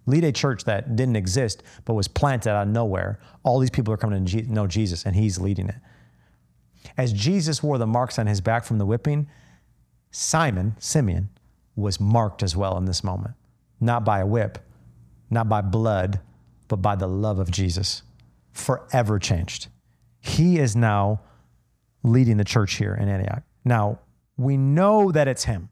Lead 0.06 0.24
a 0.24 0.32
church 0.32 0.64
that 0.64 0.96
didn't 0.96 1.16
exist 1.16 1.62
but 1.84 1.94
was 1.94 2.08
planted 2.08 2.50
out 2.50 2.66
of 2.66 2.72
nowhere. 2.72 3.18
All 3.42 3.58
these 3.58 3.70
people 3.70 3.92
are 3.92 3.98
coming 3.98 4.24
to 4.24 4.42
know 4.42 4.66
Jesus, 4.66 5.04
and 5.04 5.16
he's 5.16 5.38
leading 5.38 5.68
it. 5.68 5.76
As 6.96 7.12
Jesus 7.12 7.62
wore 7.62 7.78
the 7.78 7.86
marks 7.86 8.18
on 8.18 8.26
his 8.26 8.40
back 8.40 8.64
from 8.64 8.78
the 8.78 8.86
whipping, 8.86 9.28
Simon, 10.10 10.76
Simeon, 10.78 11.30
was 11.74 11.98
marked 11.98 12.42
as 12.42 12.54
well 12.56 12.76
in 12.76 12.84
this 12.84 13.02
moment. 13.02 13.34
Not 13.80 14.04
by 14.04 14.20
a 14.20 14.26
whip, 14.26 14.58
not 15.30 15.48
by 15.48 15.60
blood, 15.60 16.20
but 16.68 16.76
by 16.76 16.94
the 16.94 17.08
love 17.08 17.38
of 17.38 17.50
Jesus. 17.50 18.02
Forever 18.52 19.18
changed. 19.18 19.68
He 20.20 20.58
is 20.58 20.76
now 20.76 21.20
leading 22.04 22.36
the 22.36 22.44
church 22.44 22.74
here 22.74 22.94
in 22.94 23.08
Antioch. 23.08 23.42
Now, 23.64 23.98
we 24.36 24.56
know 24.56 25.10
that 25.10 25.26
it's 25.26 25.44
him 25.44 25.70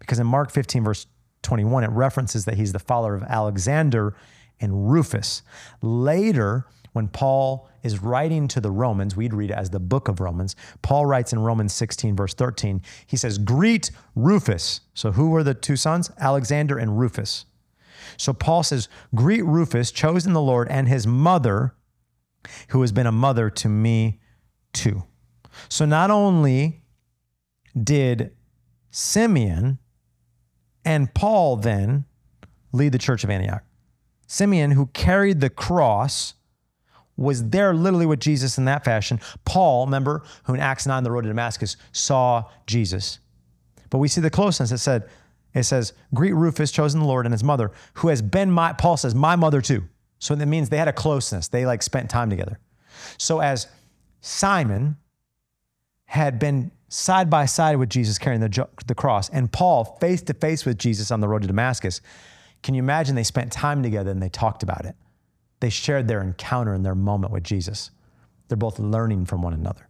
because 0.00 0.18
in 0.18 0.26
Mark 0.26 0.50
15, 0.50 0.82
verse 0.82 1.06
21, 1.42 1.84
it 1.84 1.90
references 1.90 2.44
that 2.46 2.54
he's 2.56 2.72
the 2.72 2.78
father 2.78 3.14
of 3.14 3.22
Alexander 3.22 4.16
and 4.58 4.90
Rufus. 4.90 5.42
Later, 5.82 6.66
when 6.92 7.08
Paul 7.08 7.68
is 7.82 8.02
writing 8.02 8.48
to 8.48 8.60
the 8.60 8.70
Romans, 8.70 9.14
we'd 9.14 9.34
read 9.34 9.50
it 9.50 9.54
as 9.54 9.68
the 9.68 9.78
book 9.78 10.08
of 10.08 10.18
Romans. 10.18 10.56
Paul 10.80 11.04
writes 11.04 11.32
in 11.32 11.38
Romans 11.38 11.74
16, 11.74 12.16
verse 12.16 12.32
13, 12.32 12.80
he 13.06 13.18
says, 13.18 13.36
Greet 13.36 13.90
Rufus. 14.14 14.80
So 14.94 15.12
who 15.12 15.28
were 15.28 15.42
the 15.42 15.52
two 15.52 15.76
sons? 15.76 16.10
Alexander 16.18 16.78
and 16.78 16.98
Rufus. 16.98 17.44
So 18.16 18.32
Paul 18.32 18.62
says, 18.62 18.88
Greet 19.14 19.44
Rufus, 19.44 19.90
chosen 19.92 20.32
the 20.32 20.40
Lord, 20.40 20.68
and 20.68 20.88
his 20.88 21.06
mother, 21.06 21.74
who 22.68 22.80
has 22.80 22.92
been 22.92 23.06
a 23.06 23.12
mother 23.12 23.50
to 23.50 23.68
me 23.68 24.20
too. 24.72 25.04
So 25.68 25.84
not 25.84 26.10
only 26.10 26.82
did 27.80 28.32
Simeon 28.90 29.78
and 30.84 31.12
Paul 31.14 31.56
then 31.56 32.04
lead 32.72 32.92
the 32.92 32.98
church 32.98 33.24
of 33.24 33.30
Antioch, 33.30 33.62
Simeon, 34.26 34.72
who 34.72 34.86
carried 34.86 35.40
the 35.40 35.50
cross, 35.50 36.34
was 37.16 37.48
there 37.50 37.72
literally 37.74 38.06
with 38.06 38.20
Jesus 38.20 38.58
in 38.58 38.64
that 38.66 38.84
fashion. 38.84 39.20
Paul, 39.44 39.86
remember, 39.86 40.22
who 40.44 40.54
in 40.54 40.60
Acts 40.60 40.86
9, 40.86 41.02
the 41.02 41.10
road 41.10 41.22
to 41.22 41.28
Damascus, 41.28 41.76
saw 41.92 42.44
Jesus. 42.66 43.20
But 43.88 43.98
we 43.98 44.08
see 44.08 44.20
the 44.20 44.30
closeness. 44.30 44.72
It 44.72 44.78
said, 44.78 45.08
it 45.54 45.62
says, 45.62 45.94
greet 46.12 46.32
Rufus, 46.32 46.70
chosen 46.70 47.00
the 47.00 47.06
Lord, 47.06 47.24
and 47.24 47.32
his 47.32 47.44
mother, 47.44 47.72
who 47.94 48.08
has 48.08 48.20
been 48.20 48.50
my, 48.50 48.72
Paul 48.74 48.96
says, 48.96 49.14
my 49.14 49.36
mother 49.36 49.62
too. 49.62 49.84
So 50.18 50.34
that 50.34 50.46
means 50.46 50.68
they 50.68 50.76
had 50.76 50.88
a 50.88 50.92
closeness. 50.92 51.48
They 51.48 51.64
like 51.64 51.82
spent 51.82 52.10
time 52.10 52.28
together. 52.28 52.58
So 53.16 53.40
as 53.40 53.68
Simon 54.20 54.96
had 56.06 56.38
been 56.38 56.70
side 56.88 57.28
by 57.28 57.46
side 57.46 57.76
with 57.76 57.90
Jesus 57.90 58.18
carrying 58.18 58.40
the, 58.40 58.68
the 58.86 58.94
cross, 58.94 59.28
and 59.28 59.50
Paul 59.50 59.84
face 60.00 60.22
to 60.22 60.34
face 60.34 60.64
with 60.64 60.78
Jesus 60.78 61.10
on 61.10 61.20
the 61.20 61.28
road 61.28 61.42
to 61.42 61.48
Damascus, 61.48 62.00
can 62.62 62.74
you 62.74 62.80
imagine 62.80 63.14
they 63.14 63.24
spent 63.24 63.52
time 63.52 63.82
together 63.82 64.10
and 64.10 64.22
they 64.22 64.28
talked 64.28 64.62
about 64.62 64.86
it? 64.86 64.96
They 65.60 65.70
shared 65.70 66.08
their 66.08 66.22
encounter 66.22 66.74
and 66.74 66.84
their 66.84 66.94
moment 66.94 67.32
with 67.32 67.44
Jesus. 67.44 67.90
They're 68.48 68.56
both 68.56 68.78
learning 68.78 69.26
from 69.26 69.42
one 69.42 69.52
another. 69.52 69.88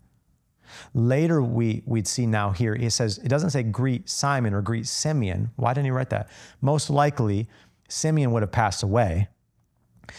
Later, 0.94 1.42
we, 1.42 1.82
we'd 1.86 2.08
see 2.08 2.26
now 2.26 2.50
here, 2.50 2.74
it 2.74 2.90
says, 2.90 3.18
it 3.18 3.28
doesn't 3.28 3.50
say 3.50 3.62
greet 3.62 4.08
Simon 4.08 4.52
or 4.52 4.62
greet 4.62 4.86
Simeon. 4.86 5.50
Why 5.56 5.72
didn't 5.74 5.86
he 5.86 5.90
write 5.90 6.10
that? 6.10 6.28
Most 6.60 6.90
likely, 6.90 7.48
Simeon 7.88 8.32
would 8.32 8.42
have 8.42 8.52
passed 8.52 8.82
away. 8.82 9.28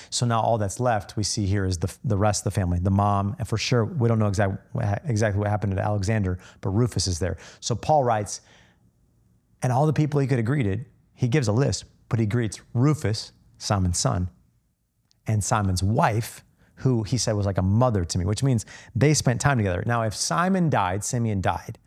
So 0.10 0.26
now 0.26 0.42
all 0.42 0.58
that's 0.58 0.80
left 0.80 1.16
we 1.18 1.24
see 1.24 1.46
here 1.46 1.66
is 1.66 1.78
the, 1.78 1.94
the 2.04 2.18
rest 2.18 2.46
of 2.46 2.54
the 2.54 2.60
family, 2.60 2.80
the 2.80 2.92
mom, 2.92 3.36
and 3.40 3.48
for 3.48 3.58
sure, 3.58 3.86
we 3.86 4.08
don't 4.08 4.20
know 4.20 4.28
exact, 4.28 4.58
exactly 5.06 5.40
what 5.40 5.50
happened 5.50 5.76
to 5.76 5.82
Alexander, 5.82 6.40
but 6.62 6.70
Rufus 6.70 7.08
is 7.08 7.20
there. 7.20 7.38
So 7.60 7.76
Paul 7.76 8.04
writes, 8.04 8.42
and 9.62 9.74
all 9.74 9.86
the 9.86 9.94
people 9.94 10.20
he 10.20 10.28
could 10.28 10.38
have 10.38 10.46
greeted, 10.46 10.86
he 11.14 11.28
gives 11.28 11.48
a 11.48 11.52
list, 11.52 11.86
but 12.10 12.20
he 12.20 12.26
greets 12.26 12.62
Rufus, 12.74 13.32
Simon's 13.58 13.98
son, 13.98 14.30
and 15.26 15.44
Simon's 15.44 15.84
wife, 15.84 16.44
who 16.76 17.04
he 17.04 17.18
said 17.18 17.34
was 17.34 17.46
like 17.46 17.58
a 17.58 17.64
mother 17.64 18.06
to 18.06 18.18
me, 18.18 18.26
which 18.26 18.44
means 18.44 18.66
they 18.96 19.14
spent 19.14 19.42
time 19.42 19.58
together. 19.58 19.84
Now, 19.86 20.04
if 20.04 20.14
Simon 20.14 20.70
died, 20.70 21.04
Simeon 21.04 21.42
died, 21.42 21.80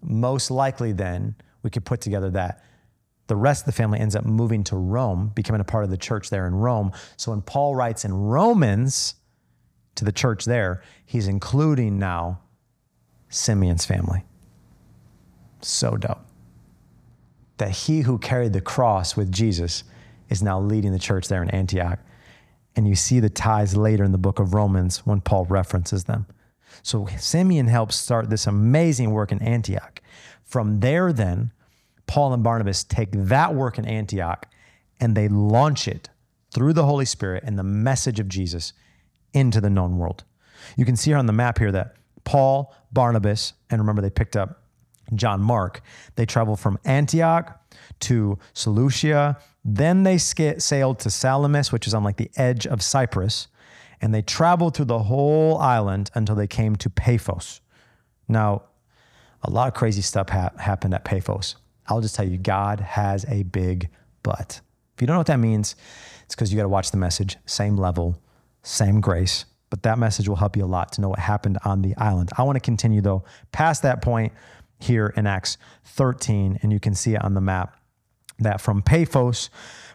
most 0.00 0.50
likely 0.50 0.92
then 0.92 1.34
we 1.62 1.70
could 1.70 1.84
put 1.84 2.00
together 2.00 2.30
that 2.30 2.64
the 3.32 3.36
rest 3.36 3.62
of 3.62 3.64
the 3.64 3.72
family 3.72 3.98
ends 3.98 4.14
up 4.14 4.26
moving 4.26 4.62
to 4.62 4.76
Rome, 4.76 5.32
becoming 5.34 5.62
a 5.62 5.64
part 5.64 5.84
of 5.84 5.90
the 5.90 5.96
church 5.96 6.28
there 6.28 6.46
in 6.46 6.54
Rome. 6.54 6.92
So 7.16 7.30
when 7.30 7.40
Paul 7.40 7.74
writes 7.74 8.04
in 8.04 8.12
Romans 8.12 9.14
to 9.94 10.04
the 10.04 10.12
church 10.12 10.44
there, 10.44 10.82
he's 11.06 11.28
including 11.28 11.98
now 11.98 12.42
Simeon's 13.30 13.86
family. 13.86 14.24
So 15.62 15.96
dope. 15.96 16.26
That 17.56 17.70
he 17.70 18.02
who 18.02 18.18
carried 18.18 18.52
the 18.52 18.60
cross 18.60 19.16
with 19.16 19.32
Jesus 19.32 19.84
is 20.28 20.42
now 20.42 20.60
leading 20.60 20.92
the 20.92 20.98
church 20.98 21.28
there 21.28 21.42
in 21.42 21.48
Antioch 21.48 22.00
And 22.76 22.86
you 22.86 22.94
see 22.94 23.18
the 23.18 23.30
ties 23.30 23.78
later 23.78 24.04
in 24.04 24.12
the 24.12 24.18
book 24.18 24.40
of 24.40 24.52
Romans 24.52 25.06
when 25.06 25.22
Paul 25.22 25.46
references 25.46 26.04
them. 26.04 26.26
So 26.82 27.08
Simeon 27.18 27.68
helps 27.68 27.96
start 27.96 28.28
this 28.28 28.46
amazing 28.46 29.10
work 29.10 29.32
in 29.32 29.40
Antioch. 29.40 30.02
From 30.42 30.80
there, 30.80 31.14
then, 31.14 31.52
Paul 32.12 32.34
and 32.34 32.44
Barnabas 32.44 32.84
take 32.84 33.08
that 33.12 33.54
work 33.54 33.78
in 33.78 33.86
Antioch 33.86 34.46
and 35.00 35.16
they 35.16 35.28
launch 35.28 35.88
it 35.88 36.10
through 36.52 36.74
the 36.74 36.84
Holy 36.84 37.06
Spirit 37.06 37.42
and 37.46 37.58
the 37.58 37.62
message 37.62 38.20
of 38.20 38.28
Jesus 38.28 38.74
into 39.32 39.62
the 39.62 39.70
known 39.70 39.96
world. 39.96 40.24
You 40.76 40.84
can 40.84 40.94
see 40.94 41.14
on 41.14 41.24
the 41.24 41.32
map 41.32 41.56
here 41.56 41.72
that 41.72 41.94
Paul, 42.24 42.74
Barnabas, 42.92 43.54
and 43.70 43.80
remember 43.80 44.02
they 44.02 44.10
picked 44.10 44.36
up 44.36 44.62
John 45.14 45.40
Mark, 45.40 45.80
they 46.16 46.26
traveled 46.26 46.60
from 46.60 46.78
Antioch 46.84 47.58
to 48.00 48.38
Seleucia. 48.52 49.38
Then 49.64 50.02
they 50.02 50.18
sailed 50.18 50.98
to 50.98 51.10
Salamis, 51.10 51.72
which 51.72 51.86
is 51.86 51.94
on 51.94 52.04
like 52.04 52.18
the 52.18 52.30
edge 52.36 52.66
of 52.66 52.82
Cyprus. 52.82 53.48
And 54.02 54.12
they 54.12 54.20
traveled 54.20 54.76
through 54.76 54.84
the 54.84 55.04
whole 55.04 55.56
island 55.56 56.10
until 56.14 56.34
they 56.34 56.46
came 56.46 56.76
to 56.76 56.90
Paphos. 56.90 57.62
Now, 58.28 58.64
a 59.40 59.48
lot 59.48 59.68
of 59.68 59.72
crazy 59.72 60.02
stuff 60.02 60.28
ha- 60.28 60.52
happened 60.58 60.92
at 60.92 61.06
Paphos. 61.06 61.56
I'll 61.86 62.00
just 62.00 62.14
tell 62.14 62.26
you, 62.26 62.38
God 62.38 62.80
has 62.80 63.24
a 63.26 63.42
big 63.44 63.88
butt. 64.22 64.60
If 64.94 65.00
you 65.00 65.06
don't 65.06 65.14
know 65.14 65.20
what 65.20 65.26
that 65.28 65.40
means, 65.40 65.74
it's 66.24 66.34
because 66.34 66.52
you 66.52 66.56
got 66.56 66.64
to 66.64 66.68
watch 66.68 66.90
the 66.90 66.96
message, 66.96 67.36
same 67.46 67.76
level, 67.76 68.20
same 68.62 69.00
grace. 69.00 69.44
But 69.70 69.82
that 69.84 69.98
message 69.98 70.28
will 70.28 70.36
help 70.36 70.56
you 70.56 70.64
a 70.64 70.66
lot 70.66 70.92
to 70.92 71.00
know 71.00 71.08
what 71.08 71.18
happened 71.18 71.58
on 71.64 71.82
the 71.82 71.96
island. 71.96 72.30
I 72.36 72.42
want 72.42 72.56
to 72.56 72.60
continue, 72.60 73.00
though, 73.00 73.24
past 73.52 73.82
that 73.82 74.02
point 74.02 74.32
here 74.78 75.12
in 75.16 75.26
Acts 75.26 75.56
13, 75.84 76.58
and 76.62 76.72
you 76.72 76.78
can 76.78 76.94
see 76.94 77.14
it 77.14 77.24
on 77.24 77.34
the 77.34 77.40
map 77.40 77.76
that 78.38 78.60
from 78.60 78.82
Paphos, 78.82 79.48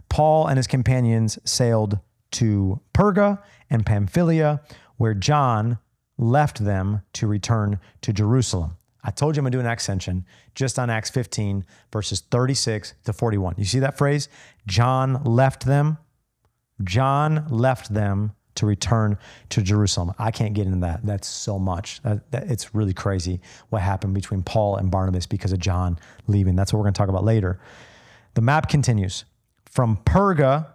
Paul 0.09 0.47
and 0.47 0.57
his 0.57 0.67
companions 0.67 1.37
sailed 1.43 1.99
to 2.31 2.79
Perga 2.93 3.39
and 3.69 3.85
Pamphylia, 3.85 4.61
where 4.97 5.13
John 5.13 5.77
left 6.17 6.63
them 6.63 7.03
to 7.13 7.27
return 7.27 7.79
to 8.01 8.13
Jerusalem. 8.13 8.77
I 9.07 9.11
told 9.11 9.35
you 9.35 9.39
I'm 9.39 9.45
going 9.45 9.53
to 9.53 9.57
do 9.57 9.65
an 9.65 9.73
Actstension 9.73 10.25
just 10.53 10.77
on 10.77 10.89
Acts 10.89 11.09
15, 11.09 11.65
verses 11.93 12.19
36 12.29 12.93
to 13.05 13.13
41. 13.13 13.55
You 13.57 13.63
see 13.63 13.79
that 13.79 13.97
phrase? 13.97 14.27
John 14.67 15.23
left 15.23 15.65
them. 15.65 15.97
John 16.83 17.47
left 17.49 17.93
them 17.93 18.33
to 18.55 18.65
return 18.65 19.17
to 19.49 19.61
Jerusalem. 19.61 20.13
I 20.19 20.31
can't 20.31 20.53
get 20.53 20.65
into 20.65 20.79
that. 20.79 21.05
That's 21.05 21.27
so 21.27 21.57
much. 21.57 22.01
That, 22.01 22.29
that, 22.31 22.51
it's 22.51 22.75
really 22.75 22.93
crazy 22.93 23.39
what 23.69 23.81
happened 23.81 24.13
between 24.13 24.43
Paul 24.43 24.75
and 24.75 24.91
Barnabas 24.91 25.25
because 25.25 25.53
of 25.53 25.59
John 25.59 25.97
leaving. 26.27 26.57
That's 26.57 26.73
what 26.73 26.79
we're 26.79 26.85
going 26.85 26.95
to 26.95 26.97
talk 26.97 27.09
about 27.09 27.23
later. 27.23 27.61
The 28.33 28.41
map 28.41 28.67
continues. 28.67 29.23
From 29.65 29.97
Perga, 30.05 30.67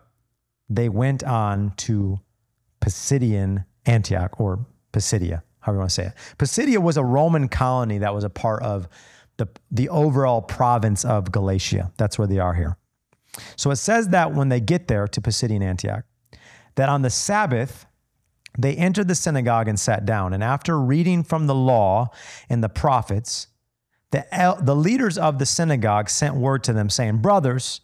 they 0.71 0.89
went 0.89 1.23
on 1.23 1.73
to 1.79 2.19
Pisidian 2.81 3.67
Antioch 3.85 4.41
or 4.41 4.65
Pisidia, 4.93 5.43
however 5.63 5.77
you 5.77 5.81
want 5.81 5.91
to 5.91 5.95
say 5.95 6.07
it. 6.07 6.13
Pisidia 6.39 6.81
was 6.81 6.97
a 6.97 7.05
Roman 7.05 7.49
colony 7.49 7.99
that 7.99 8.15
was 8.15 8.25
a 8.25 8.31
part 8.31 8.63
of 8.63 8.89
the, 9.39 9.49
the 9.71 9.89
overall 9.89 10.43
province 10.43 11.05
of 11.05 11.33
Galatia. 11.33 11.93
That's 11.97 12.19
where 12.19 12.29
they 12.29 12.39
are 12.39 12.55
here. 12.55 12.77
So 13.57 13.71
it 13.71 13.77
says 13.77 14.09
that 14.09 14.35
when 14.35 14.51
they 14.51 14.61
get 14.61 14.89
there 14.89 15.09
to 15.09 15.21
Pisidian 15.21 15.63
Antioch, 15.63 16.05
that 16.75 16.89
on 16.89 17.03
the 17.03 17.11
Sabbath, 17.11 17.87
they 18.59 18.75
entered 18.75 19.09
the 19.09 19.15
synagogue 19.15 19.69
and 19.69 19.81
sat 19.81 20.05
down. 20.05 20.35
And 20.35 20.45
after 20.45 20.79
reading 20.79 21.23
from 21.23 21.47
the 21.47 21.55
law 21.55 22.11
and 22.51 22.63
the 22.63 22.69
prophets, 22.69 23.47
the, 24.11 24.27
the 24.61 24.77
leaders 24.77 25.17
of 25.17 25.39
the 25.39 25.47
synagogue 25.47 26.11
sent 26.11 26.35
word 26.35 26.63
to 26.65 26.73
them 26.73 26.91
saying, 26.91 27.19
Brothers, 27.19 27.81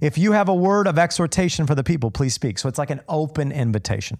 if 0.00 0.18
you 0.18 0.32
have 0.32 0.48
a 0.48 0.54
word 0.54 0.88
of 0.88 0.98
exhortation 0.98 1.66
for 1.66 1.76
the 1.76 1.84
people, 1.84 2.10
please 2.10 2.34
speak. 2.34 2.58
So 2.58 2.68
it's 2.68 2.78
like 2.78 2.90
an 2.90 3.00
open 3.08 3.52
invitation. 3.52 4.18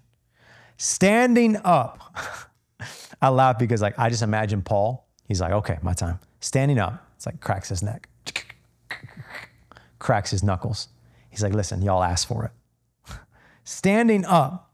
Standing 0.76 1.56
up, 1.56 2.16
I 3.22 3.28
laugh 3.28 3.58
because 3.58 3.82
like 3.82 3.98
I 3.98 4.08
just 4.10 4.22
imagine 4.22 4.62
Paul. 4.62 5.06
He's 5.26 5.40
like, 5.40 5.52
okay, 5.52 5.78
my 5.82 5.94
time. 5.94 6.18
Standing 6.40 6.78
up, 6.78 7.02
it's 7.16 7.26
like 7.26 7.40
cracks 7.40 7.70
his 7.70 7.82
neck, 7.82 8.08
cracks 9.98 10.30
his 10.30 10.42
knuckles. 10.42 10.88
He's 11.30 11.42
like, 11.42 11.54
listen, 11.54 11.82
y'all 11.82 12.02
asked 12.02 12.28
for 12.28 12.44
it. 12.44 13.14
Standing 13.64 14.24
up, 14.24 14.72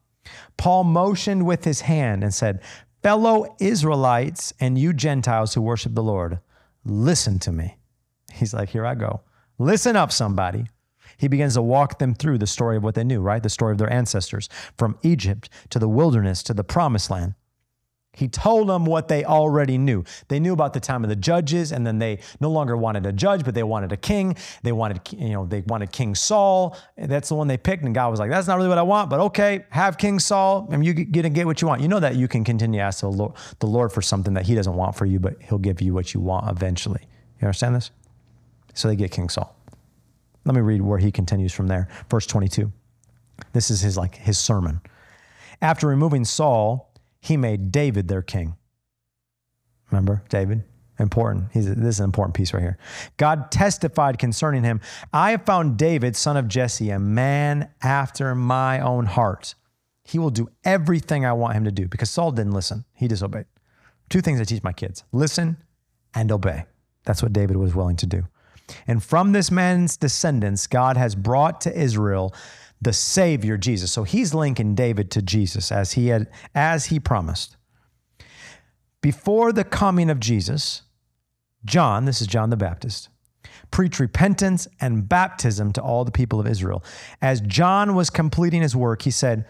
Paul 0.57 0.85
motioned 0.85 1.47
with 1.47 1.65
his 1.65 1.83
hand 1.83 2.23
and 2.23 2.35
said, 2.35 2.61
Fellow 3.03 3.57
Israelites 3.61 4.53
and 4.61 4.77
you 4.77 4.93
Gentiles 4.93 5.55
who 5.55 5.63
worship 5.63 5.95
the 5.95 6.03
Lord, 6.03 6.41
listen 6.85 7.39
to 7.41 7.53
me. 7.53 7.79
He's 8.33 8.53
like, 8.53 8.71
Here 8.71 8.85
I 8.85 8.95
go. 8.95 9.23
Listen 9.59 9.97
up, 9.97 10.13
somebody. 10.13 10.67
He 11.17 11.29
begins 11.29 11.55
to 11.55 11.63
walk 11.63 11.99
them 11.99 12.15
through 12.15 12.39
the 12.39 12.47
story 12.47 12.79
of 12.79 12.83
what 12.83 12.95
they 12.95 13.05
knew, 13.05 13.21
right? 13.21 13.43
The 13.43 13.51
story 13.51 13.73
of 13.73 13.79
their 13.79 13.93
ancestors 13.93 14.49
from 14.79 14.99
Egypt 15.03 15.51
to 15.69 15.79
the 15.79 15.89
wilderness 15.89 16.43
to 16.45 16.55
the 16.55 16.65
promised 16.65 17.11
land. 17.11 17.35
He 18.12 18.27
told 18.29 18.68
them 18.68 18.87
what 18.87 19.07
they 19.07 19.25
already 19.25 19.79
knew. 19.79 20.05
They 20.29 20.40
knew 20.40 20.53
about 20.53 20.73
the 20.73 20.81
time 20.81 21.05
of 21.05 21.11
the 21.11 21.16
judges, 21.16 21.70
and 21.70 21.87
then 21.87 21.99
they 21.99 22.18
no 22.40 22.51
longer 22.51 22.77
wanted 22.77 23.07
a 23.07 23.12
judge, 23.12 23.44
but 23.44 23.55
they 23.55 23.62
wanted 23.62 23.92
a 23.92 23.96
king. 23.96 24.37
They 24.62 24.73
wanted, 24.73 25.01
you 25.12 25.31
know, 25.31 25.46
they 25.46 25.61
wanted 25.61 25.92
King 25.92 26.14
Saul. 26.14 26.77
That's 26.96 27.29
the 27.29 27.37
one 27.37 27.46
they 27.46 27.57
picked, 27.57 27.85
and 27.85 27.94
God 27.94 28.11
was 28.11 28.18
like, 28.18 28.31
"That's 28.31 28.49
not 28.49 28.57
really 28.57 28.68
what 28.68 28.79
I 28.79 28.83
want, 28.83 29.11
but 29.11 29.20
okay, 29.20 29.64
have 29.70 29.96
King 29.96 30.18
Saul, 30.18 30.68
and 30.73 30.85
you 30.85 30.92
get 30.92 31.23
to 31.23 31.29
get 31.29 31.46
what 31.46 31.62
you 31.62 31.68
want." 31.68 31.83
You 31.83 31.88
know 31.88 32.01
that 32.01 32.16
you 32.16 32.27
can 32.27 32.42
continue 32.44 32.81
to 32.81 32.85
ask 32.85 33.01
the 33.01 33.66
Lord 33.66 33.92
for 33.92 34.03
something 34.03 34.35
that 34.35 34.44
He 34.44 34.55
doesn't 34.57 34.75
want 34.75 34.96
for 34.96 35.07
you, 35.07 35.20
but 35.20 35.37
He'll 35.42 35.59
give 35.59 35.81
you 35.81 35.94
what 35.94 36.12
you 36.12 36.20
want 36.20 36.51
eventually. 36.51 37.03
You 37.40 37.46
understand 37.46 37.77
this? 37.77 37.92
So 38.75 38.88
they 38.88 38.96
get 38.96 39.12
King 39.12 39.29
Saul. 39.29 39.55
Let 40.44 40.55
me 40.55 40.62
read 40.62 40.83
where 40.83 40.99
he 40.99 41.12
continues 41.12 41.53
from 41.53 41.68
there. 41.68 41.88
Verse 42.09 42.27
22. 42.27 42.73
This 43.53 43.70
is 43.70 43.81
his 43.81 43.96
like 43.96 44.16
his 44.16 44.38
sermon. 44.38 44.81
After 45.62 45.87
removing 45.87 46.25
Saul, 46.25 46.89
he 47.20 47.37
made 47.37 47.70
David 47.70 48.09
their 48.09 48.22
king. 48.22 48.56
Remember 49.90 50.22
David? 50.28 50.64
Important. 50.98 51.46
He's, 51.52 51.66
this 51.66 51.94
is 51.94 52.00
an 52.00 52.04
important 52.04 52.35
piece 52.35 52.52
right 52.52 52.62
here. 52.62 52.76
God 53.16 53.50
testified 53.50 54.18
concerning 54.18 54.64
him 54.64 54.80
I 55.12 55.30
have 55.30 55.46
found 55.46 55.78
David, 55.78 56.14
son 56.14 56.37
of 56.37 56.46
Jesse, 56.46 56.90
a 56.90 56.98
man 56.98 57.70
after 57.83 58.35
my 58.35 58.80
own 58.80 59.06
heart. 59.06 59.54
He 60.04 60.18
will 60.18 60.30
do 60.30 60.48
everything 60.64 61.24
I 61.24 61.33
want 61.33 61.54
him 61.54 61.64
to 61.64 61.70
do 61.70 61.88
because 61.88 62.11
Saul 62.11 62.33
didn't 62.33 62.52
listen. 62.52 62.85
He 62.92 63.09
disobeyed. 63.09 63.46
Two 64.11 64.20
things 64.20 64.40
I 64.40 64.44
teach 64.44 64.62
my 64.62 64.72
kids 64.72 65.04
listen 65.12 65.56
and 66.14 66.30
obey. 66.30 66.64
That's 67.04 67.22
what 67.22 67.33
David 67.33 67.56
was 67.56 67.74
willing 67.74 67.96
to 67.96 68.06
do. 68.06 68.26
And 68.87 69.02
from 69.02 69.33
this 69.33 69.50
man's 69.50 69.96
descendants, 69.96 70.66
God 70.66 70.96
has 70.96 71.14
brought 71.14 71.61
to 71.62 71.76
Israel 71.76 72.35
the 72.81 72.93
Savior 72.93 73.57
Jesus. 73.57 73.93
So 73.93 74.05
he's 74.05 74.35
linking 74.35 74.75
David 74.75 75.11
to 75.12 75.23
Jesus 75.23 75.71
as 75.71 75.93
he 75.93 76.09
had 76.09 76.29
as 76.55 76.87
he 76.87 76.99
promised. 76.99 77.57
Before 79.03 79.53
the 79.53 79.64
coming 79.64 80.11
of 80.11 80.21
Jesus, 80.21 80.83
John, 81.64 82.05
this 82.05 82.21
is 82.21 82.27
John 82.27 82.51
the 82.51 82.57
Baptist, 82.57 83.09
preached 83.71 84.01
repentance 84.01 84.66
and 84.81 85.09
baptism 85.09 85.73
to 85.73 85.83
all 85.83 86.05
the 86.05 86.11
people 86.11 86.40
of 86.40 86.47
Israel. 86.47 86.83
As 87.23 87.40
John 87.40 87.95
was 87.95 88.11
completing 88.11 88.62
his 88.62 88.77
work, 88.77 89.03
he 89.03 89.11
said, 89.11 89.47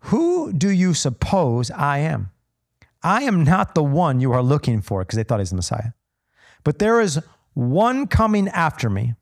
Who 0.00 0.52
do 0.52 0.70
you 0.70 0.94
suppose 0.94 1.70
I 1.70 1.98
am? 1.98 2.30
I 3.02 3.22
am 3.22 3.42
not 3.42 3.74
the 3.74 3.82
one 3.82 4.20
you 4.20 4.32
are 4.32 4.42
looking 4.42 4.80
for, 4.80 5.02
because 5.02 5.16
they 5.16 5.24
thought 5.24 5.40
he's 5.40 5.50
the 5.50 5.56
Messiah. 5.56 5.92
But 6.62 6.78
there 6.78 7.00
is 7.00 7.20
one 7.54 8.06
coming 8.06 8.48
after 8.48 8.88
me 8.88 9.14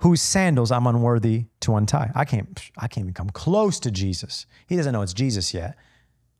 whose 0.00 0.20
sandals 0.20 0.72
I'm 0.72 0.86
unworthy 0.86 1.46
to 1.60 1.76
untie. 1.76 2.10
I 2.14 2.24
can't, 2.24 2.70
I 2.78 2.88
can't 2.88 3.04
even 3.04 3.14
come 3.14 3.30
close 3.30 3.78
to 3.80 3.90
Jesus. 3.90 4.46
He 4.66 4.76
doesn't 4.76 4.92
know 4.92 5.02
it's 5.02 5.14
Jesus 5.14 5.52
yet. 5.52 5.76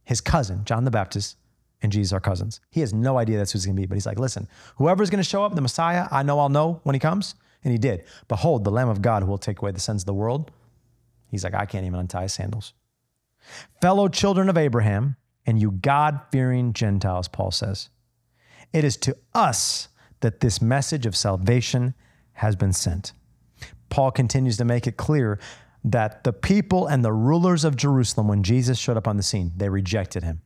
His 0.04 0.20
cousin, 0.20 0.64
John 0.64 0.84
the 0.84 0.90
Baptist, 0.90 1.36
and 1.82 1.92
Jesus 1.92 2.12
are 2.12 2.20
cousins. 2.20 2.60
He 2.70 2.80
has 2.80 2.94
no 2.94 3.18
idea 3.18 3.36
that's 3.36 3.52
who's 3.52 3.66
to 3.76 3.80
be, 3.80 3.86
but 3.86 3.94
he's 3.94 4.06
like, 4.06 4.18
listen, 4.18 4.48
whoever's 4.76 5.10
to 5.22 5.28
show 5.28 5.44
up, 5.44 5.54
the 5.54 5.60
Messiah, 5.60 6.06
I 6.10 6.22
know 6.22 6.38
I'll 6.38 6.48
know 6.48 6.80
when 6.84 6.94
he 6.94 7.00
comes. 7.00 7.34
And 7.64 7.72
he 7.72 7.78
did. 7.78 8.04
Behold, 8.28 8.62
the 8.62 8.70
Lamb 8.70 8.88
of 8.88 9.02
God 9.02 9.24
who 9.24 9.28
will 9.28 9.38
take 9.38 9.60
away 9.60 9.72
the 9.72 9.80
sins 9.80 10.02
of 10.02 10.06
the 10.06 10.14
world. 10.14 10.52
He's 11.28 11.42
like, 11.42 11.54
I 11.54 11.66
can't 11.66 11.84
even 11.84 11.98
untie 11.98 12.22
his 12.22 12.32
sandals. 12.32 12.74
Fellow 13.80 14.06
children 14.06 14.48
of 14.48 14.56
Abraham, 14.56 15.16
and 15.46 15.60
you 15.60 15.72
God 15.72 16.20
fearing 16.30 16.72
Gentiles, 16.72 17.26
Paul 17.26 17.50
says, 17.50 17.88
it 18.72 18.84
is 18.84 18.96
to 18.98 19.16
us 19.34 19.88
that 20.20 20.40
this 20.40 20.62
message 20.62 21.06
of 21.06 21.16
salvation 21.16 21.94
has 22.34 22.54
been 22.54 22.72
sent. 22.72 23.12
Paul 23.88 24.10
continues 24.10 24.56
to 24.58 24.64
make 24.64 24.86
it 24.86 24.96
clear 24.96 25.38
that 25.84 26.24
the 26.24 26.32
people 26.32 26.86
and 26.86 27.04
the 27.04 27.12
rulers 27.12 27.64
of 27.64 27.76
Jerusalem, 27.76 28.28
when 28.28 28.42
Jesus 28.42 28.78
showed 28.78 28.96
up 28.96 29.06
on 29.06 29.16
the 29.16 29.22
scene, 29.22 29.52
they 29.56 29.68
rejected 29.68 30.24
him. 30.24 30.40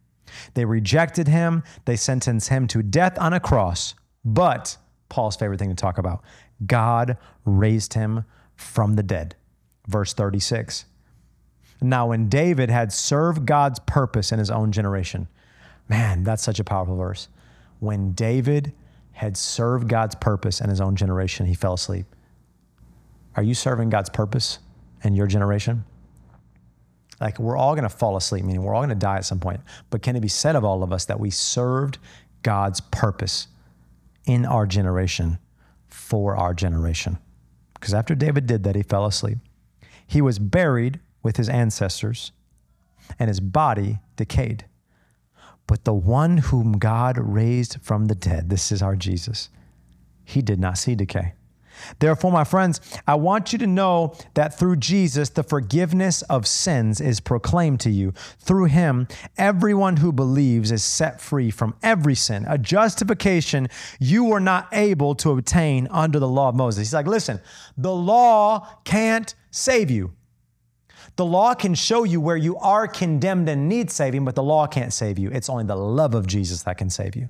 They 0.54 0.64
rejected 0.64 1.28
him, 1.28 1.64
they 1.86 1.96
sentenced 1.96 2.50
him 2.50 2.66
to 2.68 2.82
death 2.82 3.18
on 3.18 3.32
a 3.32 3.40
cross. 3.40 3.94
But 4.24 4.76
Paul's 5.08 5.36
favorite 5.36 5.58
thing 5.58 5.70
to 5.70 5.74
talk 5.74 5.98
about 5.98 6.22
God 6.66 7.16
raised 7.44 7.94
him 7.94 8.24
from 8.54 8.94
the 8.94 9.02
dead. 9.02 9.34
Verse 9.88 10.12
36. 10.12 10.84
Now, 11.82 12.08
when 12.08 12.28
David 12.28 12.68
had 12.68 12.92
served 12.92 13.46
God's 13.46 13.78
purpose 13.80 14.32
in 14.32 14.38
his 14.38 14.50
own 14.50 14.70
generation, 14.70 15.28
man, 15.88 16.22
that's 16.22 16.42
such 16.42 16.60
a 16.60 16.64
powerful 16.64 16.96
verse. 16.96 17.28
When 17.78 18.12
David 18.12 18.74
had 19.12 19.36
served 19.36 19.88
God's 19.88 20.14
purpose 20.14 20.60
in 20.60 20.68
his 20.68 20.80
own 20.80 20.94
generation, 20.96 21.46
he 21.46 21.54
fell 21.54 21.74
asleep. 21.74 22.06
Are 23.36 23.42
you 23.42 23.54
serving 23.54 23.90
God's 23.90 24.10
purpose 24.10 24.58
in 25.02 25.14
your 25.14 25.26
generation? 25.26 25.84
Like 27.20 27.38
we're 27.38 27.56
all 27.56 27.74
going 27.74 27.88
to 27.88 27.94
fall 27.94 28.16
asleep, 28.16 28.44
meaning 28.44 28.62
we're 28.62 28.74
all 28.74 28.80
going 28.80 28.88
to 28.88 28.94
die 28.94 29.16
at 29.16 29.24
some 29.24 29.40
point. 29.40 29.60
But 29.90 30.02
can 30.02 30.16
it 30.16 30.20
be 30.20 30.28
said 30.28 30.56
of 30.56 30.64
all 30.64 30.82
of 30.82 30.92
us 30.92 31.04
that 31.04 31.20
we 31.20 31.30
served 31.30 31.98
God's 32.42 32.80
purpose 32.80 33.48
in 34.24 34.46
our 34.46 34.66
generation 34.66 35.38
for 35.86 36.36
our 36.36 36.54
generation? 36.54 37.18
Because 37.74 37.94
after 37.94 38.14
David 38.14 38.46
did 38.46 38.64
that, 38.64 38.74
he 38.74 38.82
fell 38.82 39.06
asleep. 39.06 39.38
He 40.06 40.20
was 40.20 40.38
buried 40.38 41.00
with 41.22 41.36
his 41.36 41.48
ancestors, 41.48 42.32
and 43.18 43.28
his 43.28 43.40
body 43.40 43.98
decayed. 44.16 44.64
But 45.66 45.84
the 45.84 45.94
one 45.94 46.38
whom 46.38 46.78
God 46.78 47.16
raised 47.18 47.78
from 47.82 48.06
the 48.06 48.14
dead, 48.14 48.50
this 48.50 48.72
is 48.72 48.82
our 48.82 48.96
Jesus, 48.96 49.50
he 50.24 50.42
did 50.42 50.58
not 50.58 50.78
see 50.78 50.94
decay. 50.94 51.34
Therefore, 51.98 52.32
my 52.32 52.44
friends, 52.44 52.80
I 53.06 53.14
want 53.14 53.52
you 53.52 53.58
to 53.60 53.66
know 53.66 54.14
that 54.34 54.58
through 54.58 54.76
Jesus, 54.76 55.30
the 55.30 55.42
forgiveness 55.42 56.22
of 56.22 56.46
sins 56.46 57.00
is 57.00 57.20
proclaimed 57.20 57.80
to 57.80 57.90
you. 57.90 58.12
Through 58.38 58.66
him, 58.66 59.08
everyone 59.36 59.96
who 59.98 60.12
believes 60.12 60.70
is 60.72 60.82
set 60.82 61.20
free 61.20 61.50
from 61.50 61.74
every 61.82 62.14
sin, 62.14 62.44
a 62.48 62.58
justification 62.58 63.68
you 63.98 64.24
were 64.24 64.40
not 64.40 64.68
able 64.72 65.14
to 65.16 65.30
obtain 65.32 65.88
under 65.90 66.18
the 66.18 66.28
law 66.28 66.48
of 66.48 66.54
Moses. 66.54 66.88
He's 66.88 66.94
like, 66.94 67.06
listen, 67.06 67.40
the 67.76 67.94
law 67.94 68.68
can't 68.84 69.34
save 69.50 69.90
you. 69.90 70.12
The 71.16 71.24
law 71.24 71.54
can 71.54 71.74
show 71.74 72.04
you 72.04 72.20
where 72.20 72.36
you 72.36 72.56
are 72.58 72.86
condemned 72.86 73.48
and 73.48 73.68
need 73.68 73.90
saving, 73.90 74.24
but 74.24 74.34
the 74.34 74.42
law 74.42 74.66
can't 74.66 74.92
save 74.92 75.18
you. 75.18 75.30
It's 75.30 75.48
only 75.48 75.64
the 75.64 75.76
love 75.76 76.14
of 76.14 76.26
Jesus 76.26 76.62
that 76.62 76.78
can 76.78 76.88
save 76.88 77.16
you. 77.16 77.28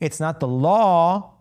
It's 0.00 0.20
not 0.20 0.40
the 0.40 0.48
law, 0.48 1.34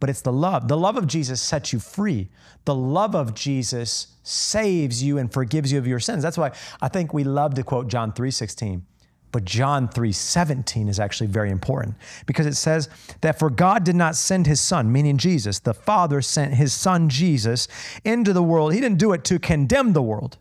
but 0.00 0.10
it's 0.10 0.20
the 0.20 0.32
love. 0.32 0.68
The 0.68 0.76
love 0.76 0.96
of 0.96 1.06
Jesus 1.06 1.40
sets 1.40 1.72
you 1.72 1.78
free. 1.78 2.28
The 2.64 2.74
love 2.74 3.14
of 3.14 3.34
Jesus 3.34 4.08
saves 4.22 5.02
you 5.02 5.18
and 5.18 5.32
forgives 5.32 5.72
you 5.72 5.78
of 5.78 5.86
your 5.86 6.00
sins. 6.00 6.22
That's 6.22 6.38
why 6.38 6.52
I 6.80 6.88
think 6.88 7.14
we 7.14 7.24
love 7.24 7.54
to 7.54 7.62
quote 7.62 7.88
John 7.88 8.12
3:16. 8.12 8.84
But 9.32 9.44
John 9.44 9.88
3:17 9.88 10.88
is 10.88 10.98
actually 10.98 11.26
very 11.26 11.50
important 11.50 11.96
because 12.26 12.46
it 12.46 12.54
says 12.54 12.88
that 13.20 13.38
for 13.38 13.50
God 13.50 13.84
did 13.84 13.96
not 13.96 14.16
send 14.16 14.46
his 14.46 14.60
son, 14.60 14.90
meaning 14.90 15.18
Jesus. 15.18 15.58
The 15.58 15.74
Father 15.74 16.22
sent 16.22 16.54
his 16.54 16.72
son 16.72 17.08
Jesus 17.08 17.68
into 18.04 18.32
the 18.32 18.42
world. 18.42 18.72
He 18.72 18.80
didn't 18.80 18.98
do 18.98 19.12
it 19.12 19.24
to 19.24 19.38
condemn 19.38 19.92
the 19.92 20.02
world 20.02 20.38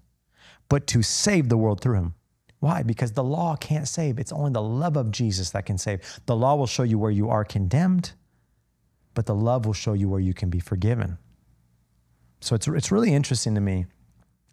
but 0.69 0.87
to 0.87 1.01
save 1.01 1.49
the 1.49 1.57
world 1.57 1.81
through 1.81 1.97
him. 1.97 2.13
Why? 2.59 2.83
Because 2.83 3.11
the 3.11 3.23
law 3.23 3.55
can't 3.55 3.87
save. 3.87 4.17
It's 4.17 4.31
only 4.31 4.51
the 4.51 4.61
love 4.61 4.97
of 4.97 5.11
Jesus 5.11 5.51
that 5.51 5.65
can 5.65 5.77
save. 5.77 6.19
The 6.25 6.35
law 6.35 6.55
will 6.55 6.67
show 6.67 6.83
you 6.83 6.97
where 6.97 7.11
you 7.11 7.29
are 7.29 7.43
condemned, 7.43 8.13
but 9.15 9.25
the 9.25 9.33
love 9.33 9.65
will 9.65 9.73
show 9.73 9.93
you 9.93 10.07
where 10.07 10.19
you 10.19 10.33
can 10.33 10.49
be 10.49 10.59
forgiven. 10.59 11.17
So 12.41 12.53
it's, 12.53 12.67
it's 12.67 12.91
really 12.91 13.13
interesting 13.13 13.55
to 13.55 13.61
me 13.61 13.87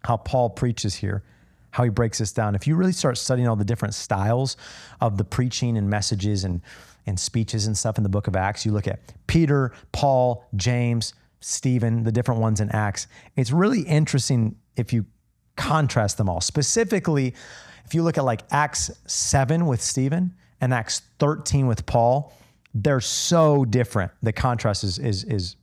how 0.03 0.17
Paul 0.17 0.49
preaches 0.49 0.95
here, 0.95 1.23
how 1.71 1.83
he 1.83 1.89
breaks 1.89 2.17
this 2.17 2.31
down. 2.31 2.55
If 2.55 2.65
you 2.65 2.75
really 2.75 2.91
start 2.91 3.17
studying 3.17 3.47
all 3.47 3.55
the 3.55 3.65
different 3.65 3.93
styles 3.93 4.57
of 4.99 5.17
the 5.17 5.23
preaching 5.23 5.77
and 5.77 5.89
messages 5.89 6.43
and, 6.43 6.61
and 7.05 7.19
speeches 7.19 7.67
and 7.67 7.77
stuff 7.77 7.97
in 7.97 8.03
the 8.03 8.09
book 8.09 8.27
of 8.27 8.35
Acts, 8.35 8.65
you 8.65 8.71
look 8.71 8.87
at 8.87 8.99
Peter, 9.27 9.73
Paul, 9.91 10.43
James, 10.55 11.13
Stephen, 11.39 12.03
the 12.03 12.11
different 12.11 12.41
ones 12.41 12.61
in 12.61 12.69
Acts. 12.71 13.07
It's 13.35 13.51
really 13.51 13.81
interesting 13.81 14.55
if 14.75 14.91
you 14.91 15.05
contrast 15.55 16.17
them 16.17 16.29
all. 16.29 16.41
Specifically, 16.41 17.35
if 17.85 17.93
you 17.93 18.01
look 18.01 18.17
at 18.17 18.23
like 18.23 18.41
Acts 18.51 18.89
7 19.05 19.65
with 19.65 19.81
Stephen 19.81 20.33
and 20.61 20.73
Acts 20.73 21.01
13 21.19 21.67
with 21.67 21.85
Paul, 21.85 22.33
they're 22.73 23.01
so 23.01 23.65
different. 23.65 24.11
The 24.21 24.33
contrast 24.33 24.83
is, 24.83 24.99
is, 24.99 25.23
is 25.25 25.55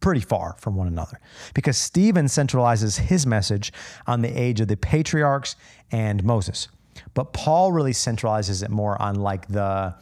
pretty 0.00 0.20
far 0.20 0.56
from 0.58 0.76
one 0.76 0.86
another 0.86 1.20
because 1.54 1.76
Stephen 1.76 2.26
centralizes 2.26 2.98
his 2.98 3.26
message 3.26 3.72
on 4.06 4.22
the 4.22 4.28
age 4.28 4.60
of 4.60 4.68
the 4.68 4.76
patriarchs 4.76 5.56
and 5.92 6.24
Moses. 6.24 6.68
But 7.14 7.32
Paul 7.32 7.72
really 7.72 7.92
centralizes 7.92 8.62
it 8.62 8.70
more 8.70 9.00
on 9.00 9.16
like 9.16 9.48
the, 9.48 9.94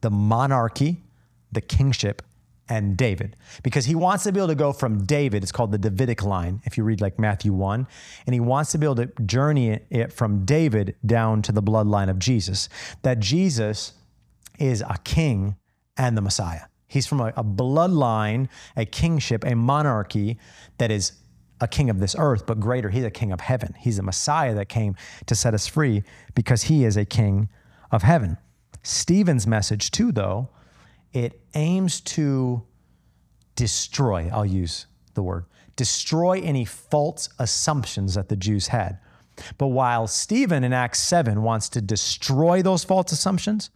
the 0.00 0.10
monarchy, 0.10 1.00
the 1.52 1.60
kingship, 1.60 2.22
and 2.68 2.96
David 2.96 3.36
because 3.62 3.84
he 3.84 3.94
wants 3.94 4.24
to 4.24 4.32
be 4.32 4.40
able 4.40 4.48
to 4.48 4.54
go 4.54 4.72
from 4.72 5.04
David, 5.04 5.42
it's 5.42 5.52
called 5.52 5.70
the 5.70 5.78
Davidic 5.78 6.22
line, 6.22 6.62
if 6.64 6.78
you 6.78 6.84
read 6.84 7.00
like 7.00 7.18
Matthew 7.18 7.52
1, 7.52 7.86
and 8.26 8.34
he 8.34 8.40
wants 8.40 8.72
to 8.72 8.78
be 8.78 8.86
able 8.86 8.96
to 8.96 9.06
journey 9.26 9.80
it 9.90 10.12
from 10.12 10.46
David 10.46 10.96
down 11.04 11.42
to 11.42 11.52
the 11.52 11.62
bloodline 11.62 12.08
of 12.08 12.18
Jesus. 12.18 12.68
That 13.02 13.20
Jesus 13.20 13.92
is 14.58 14.80
a 14.80 14.96
king 15.04 15.56
and 15.96 16.16
the 16.16 16.20
Messiah. 16.20 16.62
He's 16.86 17.06
from 17.06 17.20
a, 17.20 17.28
a 17.36 17.44
bloodline, 17.44 18.48
a 18.76 18.84
kingship, 18.84 19.44
a 19.44 19.54
monarchy 19.54 20.38
that 20.78 20.90
is 20.90 21.12
a 21.60 21.68
king 21.68 21.88
of 21.90 22.00
this 22.00 22.14
earth, 22.18 22.46
but 22.46 22.60
greater, 22.60 22.90
he's 22.90 23.04
a 23.04 23.10
king 23.10 23.32
of 23.32 23.40
heaven. 23.40 23.74
He's 23.78 23.98
a 23.98 24.02
Messiah 24.02 24.54
that 24.54 24.68
came 24.68 24.96
to 25.26 25.34
set 25.34 25.54
us 25.54 25.66
free 25.66 26.02
because 26.34 26.64
he 26.64 26.84
is 26.84 26.96
a 26.96 27.04
king 27.04 27.48
of 27.90 28.02
heaven. 28.02 28.36
Stephen's 28.82 29.46
message, 29.46 29.90
too, 29.90 30.12
though, 30.12 30.50
it 31.12 31.40
aims 31.54 32.00
to 32.02 32.62
destroy, 33.56 34.30
I'll 34.32 34.44
use 34.44 34.86
the 35.14 35.22
word, 35.22 35.46
destroy 35.76 36.40
any 36.40 36.64
false 36.64 37.28
assumptions 37.38 38.14
that 38.14 38.28
the 38.28 38.36
Jews 38.36 38.68
had. 38.68 38.98
But 39.58 39.68
while 39.68 40.06
Stephen 40.06 40.64
in 40.64 40.72
Acts 40.72 41.00
7 41.00 41.42
wants 41.42 41.68
to 41.70 41.80
destroy 41.80 42.62
those 42.62 42.84
false 42.84 43.10
assumptions, 43.10 43.70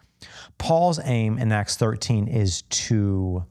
Paul's 0.59 1.01
aim 1.05 1.39
in 1.39 1.53
Acts 1.53 1.77
13 1.77 2.29
is 2.29 2.63
to 2.63 3.45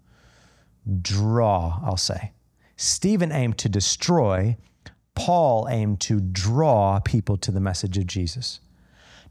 draw, 1.01 1.79
I'll 1.83 1.97
say. 1.97 2.31
Stephen 2.75 3.31
aimed 3.31 3.57
to 3.59 3.69
destroy, 3.69 4.57
Paul 5.15 5.67
aimed 5.69 5.99
to 6.01 6.19
draw 6.19 6.99
people 6.99 7.37
to 7.37 7.51
the 7.51 7.59
message 7.59 7.97
of 7.97 8.07
Jesus 8.07 8.59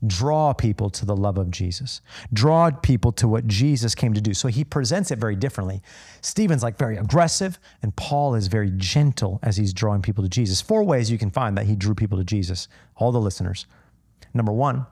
draw 0.04 0.52
people 0.52 0.90
to 0.90 1.06
the 1.06 1.16
love 1.16 1.38
of 1.38 1.50
Jesus, 1.50 2.00
draw 2.32 2.70
people 2.70 3.12
to 3.12 3.28
what 3.28 3.46
Jesus 3.46 3.94
came 3.94 4.12
to 4.14 4.20
do. 4.20 4.34
So 4.34 4.48
he 4.48 4.64
presents 4.64 5.10
it 5.10 5.18
very 5.18 5.36
differently. 5.36 5.82
Stephen's 6.20 6.62
like 6.62 6.78
very 6.78 6.96
aggressive, 6.96 7.58
and 7.82 7.94
Paul 7.96 8.34
is 8.34 8.48
very 8.48 8.72
gentle 8.76 9.38
as 9.42 9.56
he's 9.56 9.72
drawing 9.72 10.02
people 10.02 10.22
to 10.24 10.30
Jesus. 10.30 10.60
Four 10.60 10.84
ways 10.84 11.10
you 11.10 11.18
can 11.18 11.30
find 11.30 11.56
that 11.56 11.66
he 11.66 11.76
drew 11.76 11.94
people 11.94 12.18
to 12.18 12.24
Jesus, 12.24 12.68
all 12.96 13.12
the 13.12 13.20
listeners. 13.20 13.66
Number 14.34 14.52
one, 14.52 14.86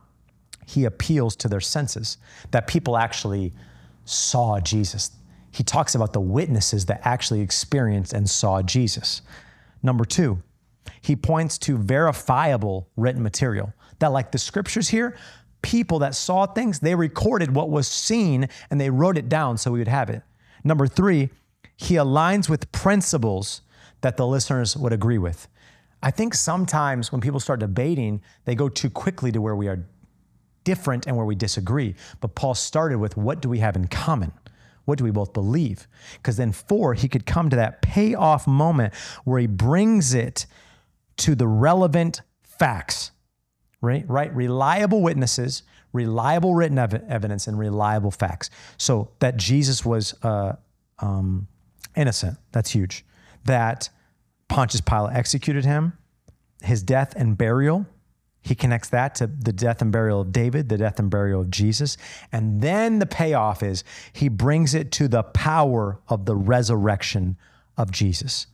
he 0.66 0.85
appeals 0.85 1.37
to 1.37 1.48
their 1.48 1.61
senses, 1.61 2.18
that 2.50 2.66
people 2.66 2.96
actually 2.96 3.53
saw 4.05 4.61
Jesus. 4.61 5.11
He 5.50 5.62
talks 5.62 5.94
about 5.94 6.12
the 6.12 6.20
witnesses 6.20 6.87
that 6.87 7.00
actually 7.05 7.40
experienced 7.40 8.12
and 8.12 8.29
saw 8.29 8.62
Jesus. 8.62 9.22
Number 9.83 10.05
two, 10.05 10.42
he 11.00 11.16
points 11.16 11.59
to 11.59 11.77
verifiable 11.77 12.88
written 12.96 13.22
material 13.22 13.72
that, 13.98 14.12
like 14.12 14.33
the 14.33 14.38
scriptures 14.38 14.88
here, 14.88 15.16
people 15.62 16.00
that 16.00 16.14
saw 16.14 16.46
things, 16.46 16.81
they 16.81 16.94
recorded 16.94 17.55
what 17.55 17.70
was 17.70 17.88
seen 17.88 18.48
and 18.70 18.81
they 18.81 18.90
wrote 18.90 19.16
it 19.16 19.29
down 19.29 19.57
so 19.57 19.70
we 19.70 19.79
would 19.79 19.88
have 19.88 20.11
it. 20.11 20.22
Number 20.62 20.87
three, 20.87 21.31
he 21.77 21.94
aligns 21.94 22.48
with 22.48 22.70
principles 22.72 23.62
that 24.00 24.16
the 24.16 24.27
listeners 24.27 24.77
would 24.77 24.92
agree 24.92 25.18
with. 25.18 25.48
I 26.03 26.11
think 26.11 26.35
sometimes 26.35 27.11
when 27.11 27.22
people 27.22 27.40
start 27.40 27.61
debating, 27.61 28.20
they 28.44 28.55
go 28.55 28.68
too 28.68 28.90
quickly 28.90 29.33
to 29.33 29.40
where 29.40 29.57
we 29.57 29.68
are 29.68 29.87
different 30.64 31.07
and 31.07 31.16
where 31.16 31.27
we 31.27 31.35
disagree. 31.35 31.94
But 32.20 32.35
Paul 32.35 32.55
started 32.55 32.98
with 32.98 33.16
what 33.16 33.40
do 33.40 33.48
we 33.48 33.59
have 33.59 33.77
in 33.77 33.87
common? 33.88 34.33
What 34.85 34.98
do 34.98 35.05
we 35.05 35.11
both 35.11 35.33
believe? 35.33 35.87
Because 36.14 36.37
then, 36.37 36.53
four, 36.53 36.94
he 36.94 37.09
could 37.09 37.24
come 37.24 37.48
to 37.50 37.57
that 37.57 37.81
payoff 37.81 38.46
moment 38.46 38.92
where 39.24 39.40
he 39.40 39.46
brings 39.46 40.12
it 40.12 40.46
to 41.18 41.35
the 41.35 41.46
relevant 41.46 42.20
facts 42.42 43.11
right? 43.85 44.05
Right? 44.09 44.35
Reliable 44.35 45.03
witnesses, 45.03 45.62
reliable 45.92 46.55
written 46.55 46.79
ev- 46.79 47.05
evidence, 47.09 47.46
and 47.46 47.59
reliable 47.59 48.11
facts. 48.11 48.50
So 48.79 49.11
that 49.20 49.37
Jesus 49.37 49.85
was 49.85 50.14
uh, 50.24 50.57
um, 50.98 51.46
innocent, 51.94 52.38
that's 52.50 52.70
huge. 52.70 53.05
That 53.44 53.90
Pontius 54.48 54.81
Pilate 54.81 55.14
executed 55.14 55.64
him, 55.64 55.92
his 56.62 56.83
death 56.83 57.12
and 57.14 57.37
burial. 57.37 57.87
He 58.44 58.54
connects 58.54 58.90
that 58.90 59.14
to 59.16 59.26
the 59.26 59.52
death 59.52 59.80
and 59.80 59.90
burial 59.90 60.20
of 60.20 60.30
David, 60.30 60.68
the 60.68 60.76
death 60.76 60.98
and 60.98 61.11
burial 61.11 61.40
of 61.40 61.50
Jesus. 61.50 61.96
And 62.30 62.61
then 62.61 62.98
the 62.98 63.07
payoff 63.07 63.62
is 63.62 63.85
he 64.12 64.28
brings 64.28 64.74
it 64.74 64.92
to 64.92 65.09
the 65.09 65.22
power 65.22 65.98
of 66.09 66.26
the 66.26 66.37
resurrection 66.37 67.38
of 67.78 67.90
Jesus. 67.90 68.46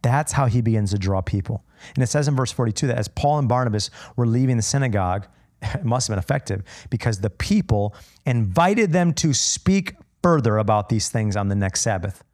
That's 0.00 0.32
how 0.32 0.46
he 0.46 0.62
begins 0.62 0.92
to 0.92 0.98
draw 0.98 1.20
people. 1.20 1.62
And 1.94 2.02
it 2.02 2.06
says 2.06 2.26
in 2.26 2.36
verse 2.36 2.52
42 2.52 2.86
that 2.86 2.96
as 2.96 3.08
Paul 3.08 3.38
and 3.38 3.48
Barnabas 3.48 3.90
were 4.16 4.26
leaving 4.26 4.56
the 4.56 4.62
synagogue, 4.62 5.26
it 5.62 5.84
must 5.84 6.08
have 6.08 6.14
been 6.14 6.18
effective 6.18 6.62
because 6.88 7.20
the 7.20 7.30
people 7.30 7.94
invited 8.24 8.92
them 8.92 9.12
to 9.14 9.34
speak 9.34 9.94
further 10.22 10.56
about 10.56 10.88
these 10.88 11.10
things 11.10 11.36
on 11.36 11.48
the 11.48 11.54
next 11.54 11.82
Sabbath. 11.82 12.24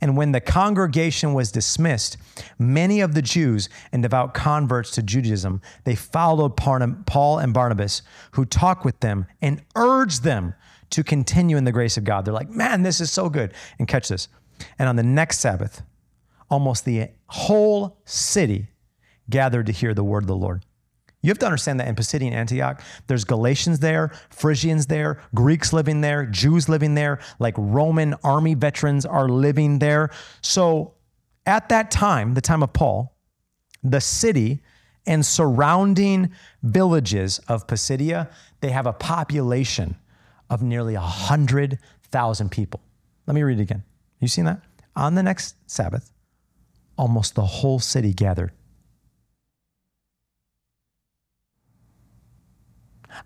And 0.00 0.16
when 0.16 0.32
the 0.32 0.40
congregation 0.40 1.34
was 1.34 1.50
dismissed, 1.50 2.16
many 2.58 3.00
of 3.00 3.14
the 3.14 3.22
Jews 3.22 3.68
and 3.90 4.02
devout 4.02 4.32
converts 4.32 4.92
to 4.92 5.02
Judaism, 5.02 5.60
they 5.84 5.96
followed 5.96 6.56
Paul 6.56 7.38
and 7.38 7.54
Barnabas, 7.54 8.02
who 8.32 8.44
talked 8.44 8.84
with 8.84 9.00
them 9.00 9.26
and 9.42 9.62
urged 9.74 10.22
them 10.22 10.54
to 10.90 11.02
continue 11.02 11.56
in 11.56 11.64
the 11.64 11.72
grace 11.72 11.96
of 11.96 12.04
God. 12.04 12.24
They're 12.24 12.32
like, 12.32 12.48
man, 12.48 12.82
this 12.82 13.00
is 13.00 13.10
so 13.10 13.28
good. 13.28 13.52
And 13.78 13.88
catch 13.88 14.08
this. 14.08 14.28
And 14.78 14.88
on 14.88 14.96
the 14.96 15.02
next 15.02 15.40
Sabbath, 15.40 15.82
almost 16.48 16.84
the 16.84 17.08
whole 17.26 17.98
city 18.04 18.68
gathered 19.28 19.66
to 19.66 19.72
hear 19.72 19.94
the 19.94 20.04
word 20.04 20.22
of 20.22 20.28
the 20.28 20.36
Lord. 20.36 20.64
You 21.20 21.30
have 21.30 21.38
to 21.38 21.46
understand 21.46 21.80
that 21.80 21.88
in 21.88 21.96
Pisidian 21.96 22.32
Antioch, 22.32 22.80
there's 23.08 23.24
Galatians 23.24 23.80
there, 23.80 24.12
Phrygians 24.30 24.86
there, 24.86 25.20
Greeks 25.34 25.72
living 25.72 26.00
there, 26.00 26.26
Jews 26.26 26.68
living 26.68 26.94
there, 26.94 27.18
like 27.40 27.54
Roman 27.56 28.14
army 28.22 28.54
veterans 28.54 29.04
are 29.04 29.28
living 29.28 29.80
there. 29.80 30.10
So 30.42 30.94
at 31.44 31.68
that 31.70 31.90
time, 31.90 32.34
the 32.34 32.40
time 32.40 32.62
of 32.62 32.72
Paul, 32.72 33.16
the 33.82 34.00
city 34.00 34.62
and 35.06 35.26
surrounding 35.26 36.30
villages 36.62 37.40
of 37.48 37.66
Pisidia, 37.66 38.30
they 38.60 38.70
have 38.70 38.86
a 38.86 38.92
population 38.92 39.96
of 40.50 40.62
nearly 40.62 40.94
100,000 40.94 42.50
people. 42.50 42.80
Let 43.26 43.34
me 43.34 43.42
read 43.42 43.58
it 43.58 43.62
again. 43.62 43.82
You 44.20 44.28
seen 44.28 44.44
that? 44.44 44.62
On 44.94 45.14
the 45.14 45.22
next 45.22 45.56
Sabbath, 45.66 46.12
almost 46.96 47.34
the 47.34 47.44
whole 47.44 47.78
city 47.78 48.12
gathered. 48.12 48.52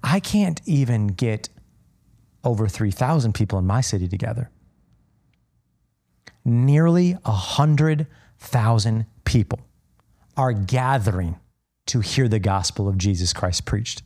I 0.02 0.20
can't 0.20 0.60
even 0.66 1.08
get 1.08 1.48
over 2.44 2.68
3,000 2.68 3.32
people 3.34 3.58
in 3.58 3.66
my 3.66 3.80
city 3.80 4.08
together. 4.08 4.50
Nearly 6.44 7.12
100,000 7.12 9.06
people 9.24 9.60
are 10.36 10.52
gathering 10.52 11.38
to 11.86 12.00
hear 12.00 12.28
the 12.28 12.38
gospel 12.38 12.88
of 12.88 12.98
Jesus 12.98 13.32
Christ 13.32 13.64
preached. 13.64 14.02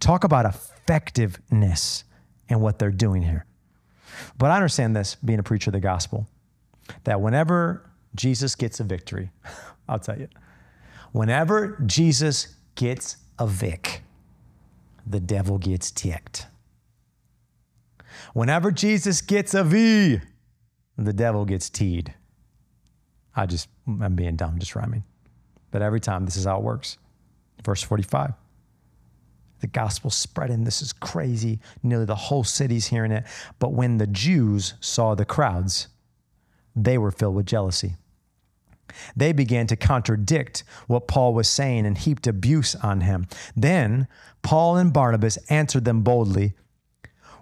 Talk 0.00 0.24
about 0.24 0.44
effectiveness 0.44 2.04
in 2.48 2.60
what 2.60 2.78
they're 2.78 2.90
doing 2.90 3.22
here. 3.22 3.44
But 4.36 4.50
I 4.50 4.56
understand 4.56 4.96
this, 4.96 5.16
being 5.16 5.38
a 5.38 5.42
preacher 5.42 5.70
of 5.70 5.74
the 5.74 5.80
gospel, 5.80 6.26
that 7.04 7.20
whenever 7.20 7.90
Jesus 8.14 8.54
gets 8.54 8.80
a 8.80 8.84
victory, 8.84 9.30
I'll 9.88 9.98
tell 9.98 10.18
you, 10.18 10.28
whenever 11.12 11.80
Jesus 11.86 12.56
gets 12.74 13.18
a 13.38 13.46
vic, 13.46 14.02
the 15.10 15.20
devil 15.20 15.58
gets 15.58 15.90
ticked. 15.90 16.46
Whenever 18.34 18.70
Jesus 18.70 19.20
gets 19.20 19.54
a 19.54 19.64
V, 19.64 20.20
the 20.96 21.12
devil 21.12 21.44
gets 21.44 21.70
teed. 21.70 22.14
I 23.34 23.46
just, 23.46 23.68
I'm 23.86 24.14
being 24.14 24.36
dumb, 24.36 24.58
just 24.58 24.74
rhyming. 24.74 25.04
But 25.70 25.82
every 25.82 26.00
time, 26.00 26.24
this 26.24 26.36
is 26.36 26.44
how 26.44 26.58
it 26.58 26.62
works. 26.62 26.98
Verse 27.64 27.82
45. 27.82 28.32
The 29.60 29.66
gospel 29.66 30.10
spreading. 30.10 30.64
This 30.64 30.82
is 30.82 30.92
crazy. 30.92 31.60
Nearly 31.82 32.04
the 32.04 32.14
whole 32.14 32.44
city's 32.44 32.86
hearing 32.86 33.12
it. 33.12 33.24
But 33.58 33.72
when 33.72 33.98
the 33.98 34.06
Jews 34.06 34.74
saw 34.80 35.14
the 35.14 35.24
crowds, 35.24 35.88
they 36.74 36.98
were 36.98 37.10
filled 37.10 37.34
with 37.34 37.46
jealousy. 37.46 37.96
They 39.16 39.32
began 39.32 39.66
to 39.68 39.76
contradict 39.76 40.64
what 40.86 41.08
Paul 41.08 41.34
was 41.34 41.48
saying 41.48 41.86
and 41.86 41.96
heaped 41.96 42.26
abuse 42.26 42.74
on 42.74 43.02
him. 43.02 43.26
Then 43.56 44.08
Paul 44.42 44.76
and 44.76 44.92
Barnabas 44.92 45.38
answered 45.48 45.84
them 45.84 46.02
boldly. 46.02 46.54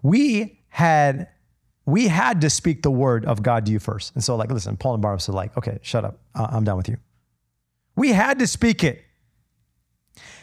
We 0.02 0.60
had 0.68 1.28
we 1.86 2.08
had 2.08 2.40
to 2.40 2.50
speak 2.50 2.82
the 2.82 2.90
word 2.90 3.24
of 3.24 3.42
God 3.42 3.66
to 3.66 3.72
you 3.72 3.78
first. 3.78 4.12
And 4.14 4.22
so, 4.22 4.34
like, 4.34 4.50
listen, 4.50 4.76
Paul 4.76 4.94
and 4.94 5.02
Barnabas 5.02 5.28
are 5.28 5.32
like, 5.32 5.56
okay, 5.56 5.78
shut 5.82 6.04
up. 6.04 6.18
I'm 6.34 6.64
done 6.64 6.76
with 6.76 6.88
you. 6.88 6.96
We 7.94 8.12
had 8.12 8.40
to 8.40 8.46
speak 8.46 8.82
it. 8.82 9.04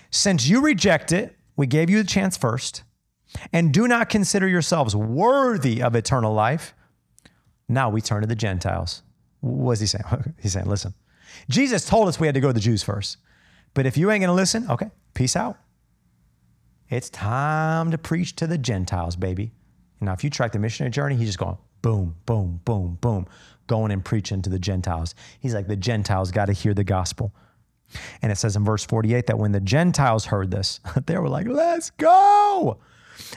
Since 0.10 0.48
you 0.48 0.62
reject 0.62 1.12
it, 1.12 1.36
we 1.56 1.68
gave 1.68 1.90
you 1.90 2.02
the 2.02 2.08
chance 2.08 2.38
first, 2.38 2.84
and 3.52 3.74
do 3.74 3.88
not 3.88 4.10
consider 4.10 4.48
yourselves 4.48 4.96
worthy 4.96 5.82
of 5.82 5.96
eternal 5.96 6.34
life. 6.34 6.74
Now 7.68 7.90
we 7.90 8.02
turn 8.02 8.22
to 8.22 8.28
the 8.28 8.36
Gentiles. 8.36 9.04
What 9.44 9.74
is 9.74 9.80
he 9.82 9.88
saying? 9.88 10.06
He's 10.42 10.54
saying, 10.54 10.68
listen, 10.68 10.94
Jesus 11.50 11.86
told 11.86 12.08
us 12.08 12.18
we 12.18 12.28
had 12.28 12.36
to 12.36 12.40
go 12.40 12.48
to 12.48 12.54
the 12.54 12.62
Jews 12.62 12.82
first. 12.82 13.18
But 13.74 13.86
if 13.86 13.98
you 13.98 14.10
ain't 14.10 14.22
going 14.22 14.30
to 14.30 14.34
listen, 14.34 14.70
okay, 14.70 14.90
peace 15.14 15.36
out. 15.36 15.58
It's 16.90 17.10
time 17.10 17.92
to 17.92 17.98
preach 17.98 18.38
to 18.38 18.48
the 18.48 18.58
Gentiles, 18.58 19.18
baby. 19.18 19.52
Now, 20.00 20.14
if 20.14 20.24
you 20.24 20.30
track 20.30 20.54
the 20.54 20.60
missionary 20.60 20.92
journey, 20.92 21.16
he's 21.16 21.28
just 21.28 21.40
going 21.40 21.58
boom, 21.82 22.16
boom, 22.26 22.62
boom, 22.64 22.98
boom, 23.02 23.28
going 23.68 23.92
and 23.92 24.06
preaching 24.06 24.42
to 24.44 24.50
the 24.50 24.60
Gentiles. 24.60 25.14
He's 25.42 25.54
like, 25.54 25.68
the 25.68 25.76
Gentiles 25.76 26.32
got 26.32 26.46
to 26.46 26.54
hear 26.54 26.74
the 26.74 26.86
gospel. 26.86 27.36
And 28.22 28.32
it 28.32 28.38
says 28.38 28.56
in 28.56 28.64
verse 28.64 28.86
48 28.86 29.28
that 29.28 29.38
when 29.38 29.52
the 29.52 29.60
Gentiles 29.60 30.26
heard 30.26 30.52
this, 30.52 30.80
they 31.06 31.18
were 31.18 31.28
like, 31.28 31.48
let's 31.48 31.90
go. 31.90 32.80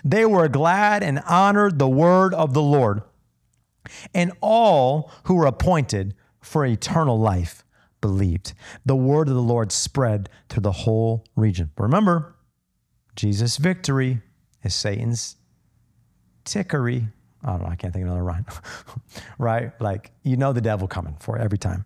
They 0.04 0.24
were 0.24 0.46
glad 0.46 1.02
and 1.02 1.18
honored 1.28 1.80
the 1.80 1.88
word 1.88 2.32
of 2.32 2.54
the 2.54 2.62
Lord. 2.62 3.02
And 4.14 4.32
all 4.40 5.10
who 5.24 5.34
were 5.34 5.46
appointed 5.46 6.14
for 6.40 6.64
eternal 6.64 7.18
life 7.18 7.64
believed. 8.00 8.54
The 8.84 8.96
word 8.96 9.28
of 9.28 9.34
the 9.34 9.42
Lord 9.42 9.72
spread 9.72 10.28
through 10.48 10.62
the 10.62 10.72
whole 10.72 11.24
region. 11.34 11.70
Remember, 11.76 12.36
Jesus' 13.16 13.56
victory 13.56 14.20
is 14.62 14.74
Satan's 14.74 15.36
tickery. 16.44 17.10
I 17.42 17.50
don't 17.50 17.62
know, 17.62 17.68
I 17.68 17.76
can't 17.76 17.92
think 17.92 18.04
of 18.04 18.08
another 18.08 18.24
rhyme. 18.24 18.46
right? 19.38 19.72
Like, 19.80 20.12
you 20.22 20.36
know 20.36 20.52
the 20.52 20.60
devil 20.60 20.86
coming 20.86 21.16
for 21.20 21.36
it 21.36 21.42
every 21.42 21.58
time. 21.58 21.84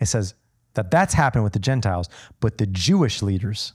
It 0.00 0.06
says, 0.06 0.34
that 0.74 0.90
that's 0.90 1.14
happened 1.14 1.44
with 1.44 1.52
the 1.52 1.58
Gentiles, 1.58 2.08
but 2.40 2.58
the 2.58 2.66
Jewish 2.66 3.22
leaders, 3.22 3.72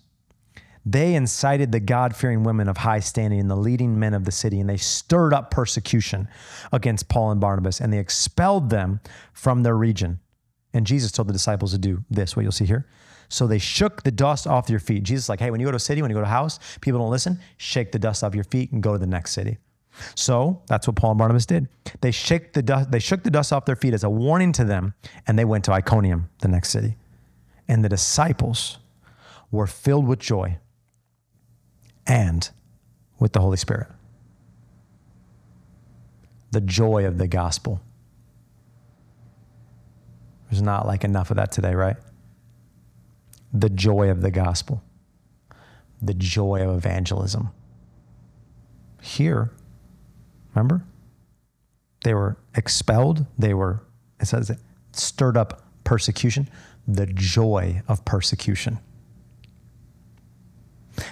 they 0.91 1.15
incited 1.15 1.71
the 1.71 1.80
God 1.80 2.15
fearing 2.15 2.43
women 2.43 2.69
of 2.69 2.78
high 2.78 3.00
standing 3.00 3.39
and 3.39 3.50
the 3.50 3.58
leading 3.58 4.00
men 4.00 4.13
of 4.13 4.23
the 4.23 4.32
city, 4.32 4.60
and 4.60 4.69
they 4.69 4.78
stirred 4.78 5.34
up 5.34 5.52
persecution 5.52 6.28
against 6.71 7.10
Paul 7.10 7.32
and 7.32 7.41
Barnabas, 7.41 7.82
and 7.82 7.91
they 7.91 8.00
expelled 8.00 8.69
them 8.69 9.02
from 9.34 9.63
their 9.63 9.76
region. 9.76 10.19
And 10.73 10.86
Jesus 10.86 11.12
told 11.12 11.28
the 11.28 11.34
disciples 11.34 11.71
to 11.71 11.78
do 11.78 12.06
this, 12.10 12.36
what 12.36 12.43
you'll 12.43 12.52
see 12.52 12.65
here. 12.65 12.88
So 13.28 13.47
they 13.47 13.58
shook 13.58 14.04
the 14.04 14.12
dust 14.12 14.47
off 14.47 14.67
their 14.67 14.80
feet. 14.80 15.04
Jesus, 15.04 15.28
like, 15.28 15.39
hey, 15.39 15.52
when 15.52 15.60
you 15.60 15.67
go 15.67 15.71
to 15.71 15.78
a 15.78 15.80
city, 15.80 16.02
when 16.02 16.10
you 16.10 16.15
go 16.15 16.21
to 16.21 16.28
a 16.28 16.30
house, 16.30 16.60
people 16.80 17.02
don't 17.02 17.12
listen, 17.12 17.39
shake 17.58 17.91
the 17.91 18.00
dust 18.00 18.23
off 18.23 18.34
your 18.34 18.45
feet 18.45 18.71
and 18.71 18.82
go 18.82 18.93
to 18.93 18.97
the 18.97 19.08
next 19.08 19.34
city. 19.34 19.58
So 20.15 20.62
that's 20.67 20.88
what 20.88 20.95
Paul 20.95 21.12
and 21.12 21.17
Barnabas 21.17 21.45
did. 21.45 21.67
They 22.00 22.12
shook 22.12 22.54
the 22.54 22.62
dust, 22.62 22.91
they 22.91 23.00
shook 23.00 23.23
the 23.23 23.32
dust 23.32 23.52
off 23.52 23.65
their 23.65 23.76
feet 23.76 23.93
as 23.93 24.04
a 24.06 24.10
warning 24.10 24.54
to 24.54 24.63
them, 24.63 24.93
and 25.26 25.38
they 25.38 25.43
went 25.43 25.65
to 25.65 25.73
Iconium, 25.73 26.30
the 26.39 26.47
next 26.47 26.69
city. 26.69 26.95
And 27.67 27.84
the 27.84 27.89
disciples 27.89 28.78
were 29.52 29.67
filled 29.67 30.08
with 30.08 30.19
joy 30.19 30.60
and 32.08 32.50
with 33.20 33.34
the 33.34 33.39
Holy 33.39 33.58
Spirit. 33.58 33.88
The 36.52 36.62
joy 36.62 37.06
of 37.06 37.17
the 37.17 37.28
gospel. 37.28 37.82
There's 40.50 40.62
not 40.62 40.88
like 40.88 41.04
enough 41.04 41.30
of 41.30 41.38
that 41.38 41.52
today, 41.52 41.76
right? 41.76 41.98
The 43.54 43.70
joy 43.70 44.10
of 44.10 44.22
the 44.22 44.32
gospel, 44.32 44.82
the 46.02 46.13
joy 46.13 46.67
of 46.67 46.76
evangelism. 46.76 47.50
Here, 49.02 49.52
Remember? 50.58 50.84
They 52.04 52.15
were 52.15 52.36
expelled. 52.56 53.28
They 53.38 53.54
were, 53.54 53.84
it 54.20 54.26
says, 54.26 54.50
it 54.50 54.58
stirred 54.91 55.38
up 55.38 55.62
persecution, 55.84 56.50
the 56.88 57.06
joy 57.06 57.84
of 57.88 58.04
persecution. 58.06 58.80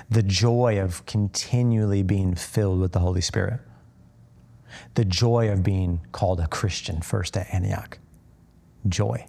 The 0.09 0.23
joy 0.23 0.79
of 0.79 1.05
continually 1.05 2.03
being 2.03 2.35
filled 2.35 2.79
with 2.79 2.91
the 2.91 2.99
Holy 2.99 3.21
Spirit. 3.21 3.59
The 4.95 5.05
joy 5.05 5.49
of 5.49 5.63
being 5.63 6.01
called 6.11 6.39
a 6.39 6.47
Christian 6.47 7.01
first 7.01 7.37
at 7.37 7.53
Antioch. 7.53 7.99
Joy. 8.87 9.27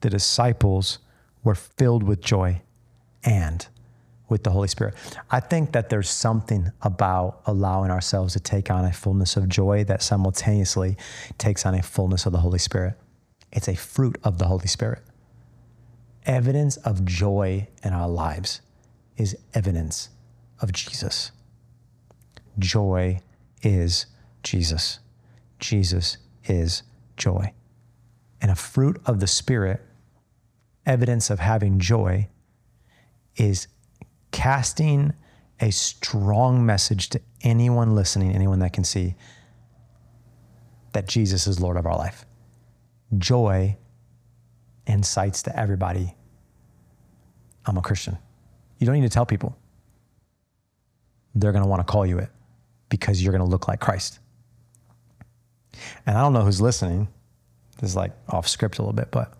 The 0.00 0.10
disciples 0.10 0.98
were 1.44 1.54
filled 1.54 2.02
with 2.02 2.20
joy 2.20 2.62
and 3.24 3.66
with 4.28 4.42
the 4.44 4.50
Holy 4.50 4.66
Spirit. 4.66 4.94
I 5.30 5.40
think 5.40 5.72
that 5.72 5.90
there's 5.90 6.08
something 6.08 6.72
about 6.80 7.42
allowing 7.46 7.90
ourselves 7.90 8.32
to 8.32 8.40
take 8.40 8.70
on 8.70 8.84
a 8.84 8.92
fullness 8.92 9.36
of 9.36 9.48
joy 9.48 9.84
that 9.84 10.02
simultaneously 10.02 10.96
takes 11.38 11.66
on 11.66 11.74
a 11.74 11.82
fullness 11.82 12.26
of 12.26 12.32
the 12.32 12.38
Holy 12.38 12.58
Spirit. 12.58 12.94
It's 13.52 13.68
a 13.68 13.76
fruit 13.76 14.18
of 14.24 14.38
the 14.38 14.46
Holy 14.46 14.66
Spirit. 14.66 15.02
Evidence 16.24 16.76
of 16.78 17.04
joy 17.04 17.66
in 17.82 17.92
our 17.92 18.08
lives 18.08 18.60
is 19.16 19.36
evidence 19.54 20.08
of 20.60 20.72
Jesus. 20.72 21.32
Joy 22.58 23.20
is 23.62 24.06
Jesus. 24.42 25.00
Jesus 25.58 26.18
is 26.44 26.82
joy. 27.16 27.52
And 28.40 28.50
a 28.50 28.56
fruit 28.56 29.00
of 29.06 29.20
the 29.20 29.26
Spirit, 29.26 29.80
evidence 30.86 31.30
of 31.30 31.40
having 31.40 31.78
joy, 31.78 32.28
is 33.36 33.66
casting 34.30 35.12
a 35.60 35.70
strong 35.70 36.64
message 36.66 37.08
to 37.10 37.20
anyone 37.42 37.94
listening, 37.94 38.32
anyone 38.32 38.58
that 38.60 38.72
can 38.72 38.84
see 38.84 39.14
that 40.92 41.08
Jesus 41.08 41.46
is 41.46 41.60
Lord 41.60 41.76
of 41.76 41.86
our 41.86 41.96
life. 41.96 42.26
Joy 43.16 43.76
incites 44.86 45.42
to 45.44 45.58
everybody 45.58 46.14
I'm 47.66 47.76
a 47.76 47.82
Christian. 47.82 48.18
You 48.78 48.86
don't 48.86 48.94
need 48.94 49.02
to 49.02 49.08
tell 49.08 49.26
people. 49.26 49.56
They're 51.34 51.52
going 51.52 51.64
to 51.64 51.68
want 51.68 51.80
to 51.86 51.90
call 51.90 52.04
you 52.04 52.18
it 52.18 52.28
because 52.88 53.22
you're 53.22 53.32
going 53.32 53.44
to 53.44 53.50
look 53.50 53.68
like 53.68 53.80
Christ. 53.80 54.18
And 56.06 56.16
I 56.16 56.20
don't 56.20 56.32
know 56.32 56.42
who's 56.42 56.60
listening. 56.60 57.08
This 57.80 57.90
is 57.90 57.96
like 57.96 58.12
off 58.28 58.46
script 58.46 58.78
a 58.78 58.82
little 58.82 58.92
bit, 58.92 59.10
but 59.10 59.32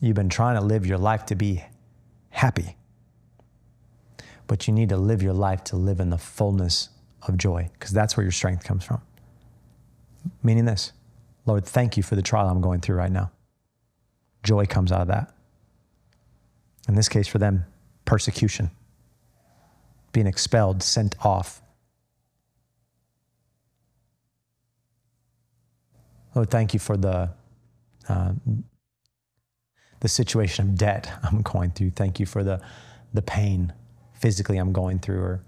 You've 0.00 0.16
been 0.16 0.28
trying 0.28 0.54
to 0.56 0.60
live 0.60 0.86
your 0.86 0.98
life 0.98 1.26
to 1.26 1.34
be 1.34 1.64
happy, 2.30 2.76
but 4.46 4.68
you 4.68 4.72
need 4.72 4.90
to 4.90 4.96
live 4.96 5.22
your 5.22 5.32
life 5.32 5.64
to 5.64 5.76
live 5.76 5.98
in 5.98 6.10
the 6.10 6.18
fullness 6.18 6.90
of 7.26 7.36
joy 7.36 7.68
because 7.72 7.90
that's 7.90 8.16
where 8.16 8.22
your 8.22 8.32
strength 8.32 8.62
comes 8.62 8.84
from. 8.84 9.00
Meaning 10.42 10.66
this 10.66 10.92
Lord, 11.46 11.64
thank 11.64 11.96
you 11.96 12.02
for 12.02 12.14
the 12.14 12.22
trial 12.22 12.48
I'm 12.48 12.60
going 12.60 12.80
through 12.80 12.96
right 12.96 13.10
now. 13.10 13.32
Joy 14.44 14.66
comes 14.66 14.92
out 14.92 15.00
of 15.00 15.08
that. 15.08 15.34
In 16.88 16.94
this 16.94 17.08
case, 17.08 17.28
for 17.28 17.38
them, 17.38 17.66
persecution, 18.06 18.70
being 20.12 20.26
expelled, 20.26 20.82
sent 20.82 21.14
off. 21.24 21.60
Lord, 26.34 26.50
thank 26.50 26.72
you 26.72 26.80
for 26.80 26.96
the 26.96 27.30
uh, 28.08 28.32
the 30.00 30.08
situation 30.08 30.68
of 30.70 30.76
debt 30.76 31.10
I'm 31.22 31.42
going 31.42 31.72
through. 31.72 31.90
Thank 31.90 32.18
you 32.18 32.26
for 32.26 32.42
the 32.42 32.60
the 33.12 33.22
pain 33.22 33.72
physically 34.14 34.56
I'm 34.58 34.72
going 34.72 34.98
through, 34.98 35.20
or 35.20 35.40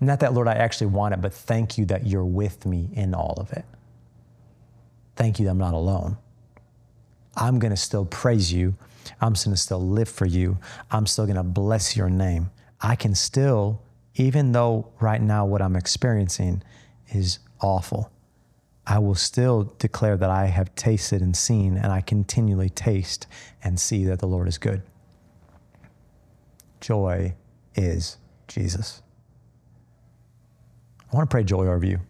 not 0.00 0.20
that 0.20 0.34
Lord 0.34 0.46
I 0.46 0.54
actually 0.54 0.88
want 0.88 1.14
it, 1.14 1.20
but 1.20 1.34
thank 1.34 1.76
you 1.76 1.84
that 1.86 2.06
you're 2.06 2.24
with 2.24 2.64
me 2.64 2.90
in 2.92 3.14
all 3.14 3.34
of 3.38 3.52
it. 3.52 3.64
Thank 5.16 5.40
you 5.40 5.44
that 5.46 5.50
I'm 5.50 5.58
not 5.58 5.74
alone. 5.74 6.16
I'm 7.36 7.58
going 7.58 7.70
to 7.70 7.76
still 7.76 8.04
praise 8.04 8.52
you. 8.52 8.76
I'm 9.20 9.32
going 9.32 9.50
to 9.50 9.56
still 9.56 9.80
live 9.80 10.08
for 10.08 10.26
you. 10.26 10.58
I'm 10.90 11.06
still 11.06 11.26
going 11.26 11.36
to 11.36 11.42
bless 11.42 11.96
your 11.96 12.10
name. 12.10 12.50
I 12.80 12.96
can 12.96 13.14
still, 13.14 13.82
even 14.14 14.52
though 14.52 14.92
right 15.00 15.20
now 15.20 15.44
what 15.46 15.62
I'm 15.62 15.76
experiencing 15.76 16.62
is 17.08 17.38
awful, 17.60 18.10
I 18.86 18.98
will 18.98 19.14
still 19.14 19.74
declare 19.78 20.16
that 20.16 20.30
I 20.30 20.46
have 20.46 20.74
tasted 20.74 21.20
and 21.20 21.36
seen, 21.36 21.76
and 21.76 21.92
I 21.92 22.00
continually 22.00 22.70
taste 22.70 23.26
and 23.62 23.78
see 23.78 24.04
that 24.06 24.18
the 24.18 24.26
Lord 24.26 24.48
is 24.48 24.56
good. 24.56 24.82
Joy 26.80 27.34
is 27.74 28.16
Jesus. 28.46 29.02
I 31.12 31.16
want 31.16 31.28
to 31.28 31.34
pray 31.34 31.44
joy 31.44 31.66
over 31.66 31.84
you, 31.84 32.00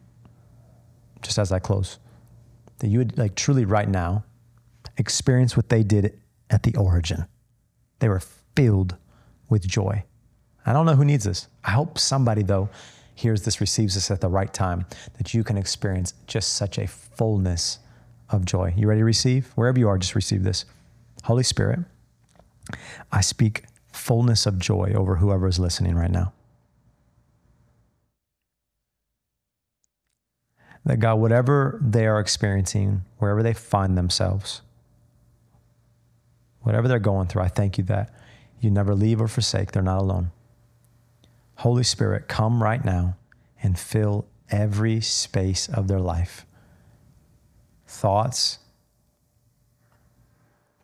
just 1.22 1.38
as 1.38 1.50
I 1.50 1.58
close, 1.58 1.98
that 2.78 2.88
you 2.88 2.98
would 2.98 3.18
like 3.18 3.34
truly 3.34 3.64
right 3.64 3.88
now 3.88 4.24
experience 4.96 5.56
what 5.56 5.68
they 5.68 5.82
did 5.82 6.20
at 6.50 6.62
the 6.62 6.76
origin. 6.76 7.26
They 7.98 8.08
were 8.08 8.22
filled 8.54 8.96
with 9.48 9.66
joy. 9.66 10.04
I 10.66 10.72
don't 10.72 10.86
know 10.86 10.94
who 10.94 11.04
needs 11.04 11.24
this. 11.24 11.48
I 11.64 11.70
hope 11.72 11.98
somebody, 11.98 12.42
though, 12.42 12.68
hears 13.14 13.42
this, 13.42 13.60
receives 13.60 13.94
this 13.94 14.10
at 14.10 14.20
the 14.20 14.28
right 14.28 14.52
time, 14.52 14.86
that 15.16 15.34
you 15.34 15.42
can 15.42 15.56
experience 15.56 16.14
just 16.26 16.54
such 16.54 16.78
a 16.78 16.86
fullness 16.86 17.78
of 18.30 18.44
joy. 18.44 18.72
You 18.76 18.86
ready 18.86 19.00
to 19.00 19.04
receive? 19.04 19.50
Wherever 19.54 19.78
you 19.78 19.88
are, 19.88 19.98
just 19.98 20.14
receive 20.14 20.44
this. 20.44 20.64
Holy 21.24 21.42
Spirit, 21.42 21.80
I 23.10 23.20
speak 23.20 23.64
fullness 23.92 24.46
of 24.46 24.58
joy 24.58 24.92
over 24.94 25.16
whoever 25.16 25.48
is 25.48 25.58
listening 25.58 25.96
right 25.96 26.10
now. 26.10 26.32
That 30.84 30.98
God, 30.98 31.16
whatever 31.16 31.78
they 31.82 32.06
are 32.06 32.20
experiencing, 32.20 33.04
wherever 33.18 33.42
they 33.42 33.52
find 33.52 33.98
themselves, 33.98 34.62
whatever 36.68 36.86
they're 36.86 36.98
going 36.98 37.26
through, 37.26 37.40
I 37.40 37.48
thank 37.48 37.78
you 37.78 37.84
that 37.84 38.14
you 38.60 38.70
never 38.70 38.94
leave 38.94 39.22
or 39.22 39.26
forsake. 39.26 39.72
They're 39.72 39.82
not 39.82 40.02
alone. 40.02 40.32
Holy 41.54 41.82
Spirit, 41.82 42.28
come 42.28 42.62
right 42.62 42.84
now 42.84 43.16
and 43.62 43.78
fill 43.78 44.26
every 44.50 45.00
space 45.00 45.66
of 45.70 45.88
their 45.88 45.98
life. 45.98 46.44
Thoughts, 47.86 48.58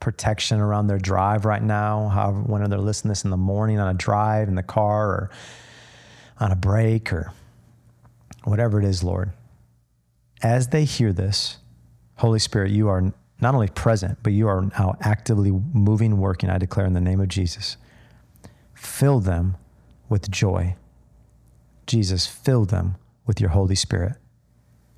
protection 0.00 0.58
around 0.58 0.86
their 0.86 0.98
drive 0.98 1.44
right 1.44 1.62
now, 1.62 2.08
however, 2.08 2.40
when 2.40 2.70
they're 2.70 2.78
listening 2.78 3.10
to 3.10 3.18
this 3.18 3.24
in 3.24 3.30
the 3.30 3.36
morning 3.36 3.78
on 3.78 3.94
a 3.94 3.98
drive, 3.98 4.48
in 4.48 4.54
the 4.54 4.62
car, 4.62 5.08
or 5.08 5.30
on 6.40 6.50
a 6.50 6.56
break, 6.56 7.12
or 7.12 7.30
whatever 8.44 8.78
it 8.78 8.86
is, 8.86 9.04
Lord. 9.04 9.32
As 10.42 10.68
they 10.68 10.86
hear 10.86 11.12
this, 11.12 11.58
Holy 12.16 12.38
Spirit, 12.38 12.70
you 12.70 12.88
are 12.88 13.12
not 13.40 13.54
only 13.54 13.68
present, 13.68 14.18
but 14.22 14.32
you 14.32 14.48
are 14.48 14.62
now 14.78 14.96
actively 15.00 15.50
moving, 15.50 16.18
working, 16.18 16.50
I 16.50 16.58
declare 16.58 16.86
in 16.86 16.92
the 16.92 17.00
name 17.00 17.20
of 17.20 17.28
Jesus. 17.28 17.76
Fill 18.74 19.20
them 19.20 19.56
with 20.08 20.30
joy. 20.30 20.76
Jesus, 21.86 22.26
fill 22.26 22.64
them 22.64 22.96
with 23.26 23.40
your 23.40 23.50
Holy 23.50 23.74
Spirit. 23.74 24.16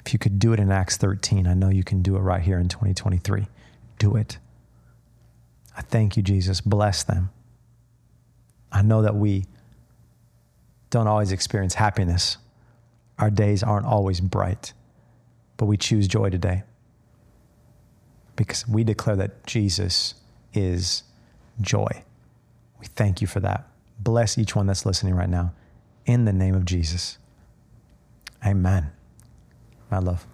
If 0.04 0.12
you 0.12 0.18
could 0.18 0.38
do 0.38 0.52
it 0.52 0.60
in 0.60 0.70
Acts 0.70 0.96
13, 0.96 1.46
I 1.46 1.54
know 1.54 1.68
you 1.68 1.82
can 1.82 2.02
do 2.02 2.16
it 2.16 2.20
right 2.20 2.42
here 2.42 2.58
in 2.58 2.68
2023. 2.68 3.46
Do 3.98 4.16
it. 4.16 4.38
I 5.76 5.82
thank 5.82 6.16
you, 6.16 6.22
Jesus. 6.22 6.60
Bless 6.60 7.02
them. 7.02 7.30
I 8.70 8.82
know 8.82 9.02
that 9.02 9.16
we 9.16 9.46
don't 10.90 11.06
always 11.06 11.32
experience 11.32 11.74
happiness. 11.74 12.36
Our 13.18 13.30
days 13.30 13.62
aren't 13.62 13.86
always 13.86 14.20
bright, 14.20 14.72
but 15.56 15.66
we 15.66 15.76
choose 15.76 16.06
joy 16.06 16.30
today 16.30 16.62
because 18.36 18.68
we 18.68 18.84
declare 18.84 19.16
that 19.16 19.46
Jesus 19.46 20.14
is 20.52 21.02
joy. 21.60 21.88
We 22.78 22.86
thank 22.86 23.20
you 23.20 23.26
for 23.26 23.40
that. 23.40 23.66
Bless 23.98 24.38
each 24.38 24.54
one 24.54 24.66
that's 24.66 24.84
listening 24.86 25.14
right 25.14 25.28
now. 25.28 25.52
In 26.04 26.24
the 26.24 26.32
name 26.32 26.54
of 26.54 26.64
Jesus. 26.64 27.18
Amen. 28.44 28.92
My 29.90 29.98
love. 29.98 30.26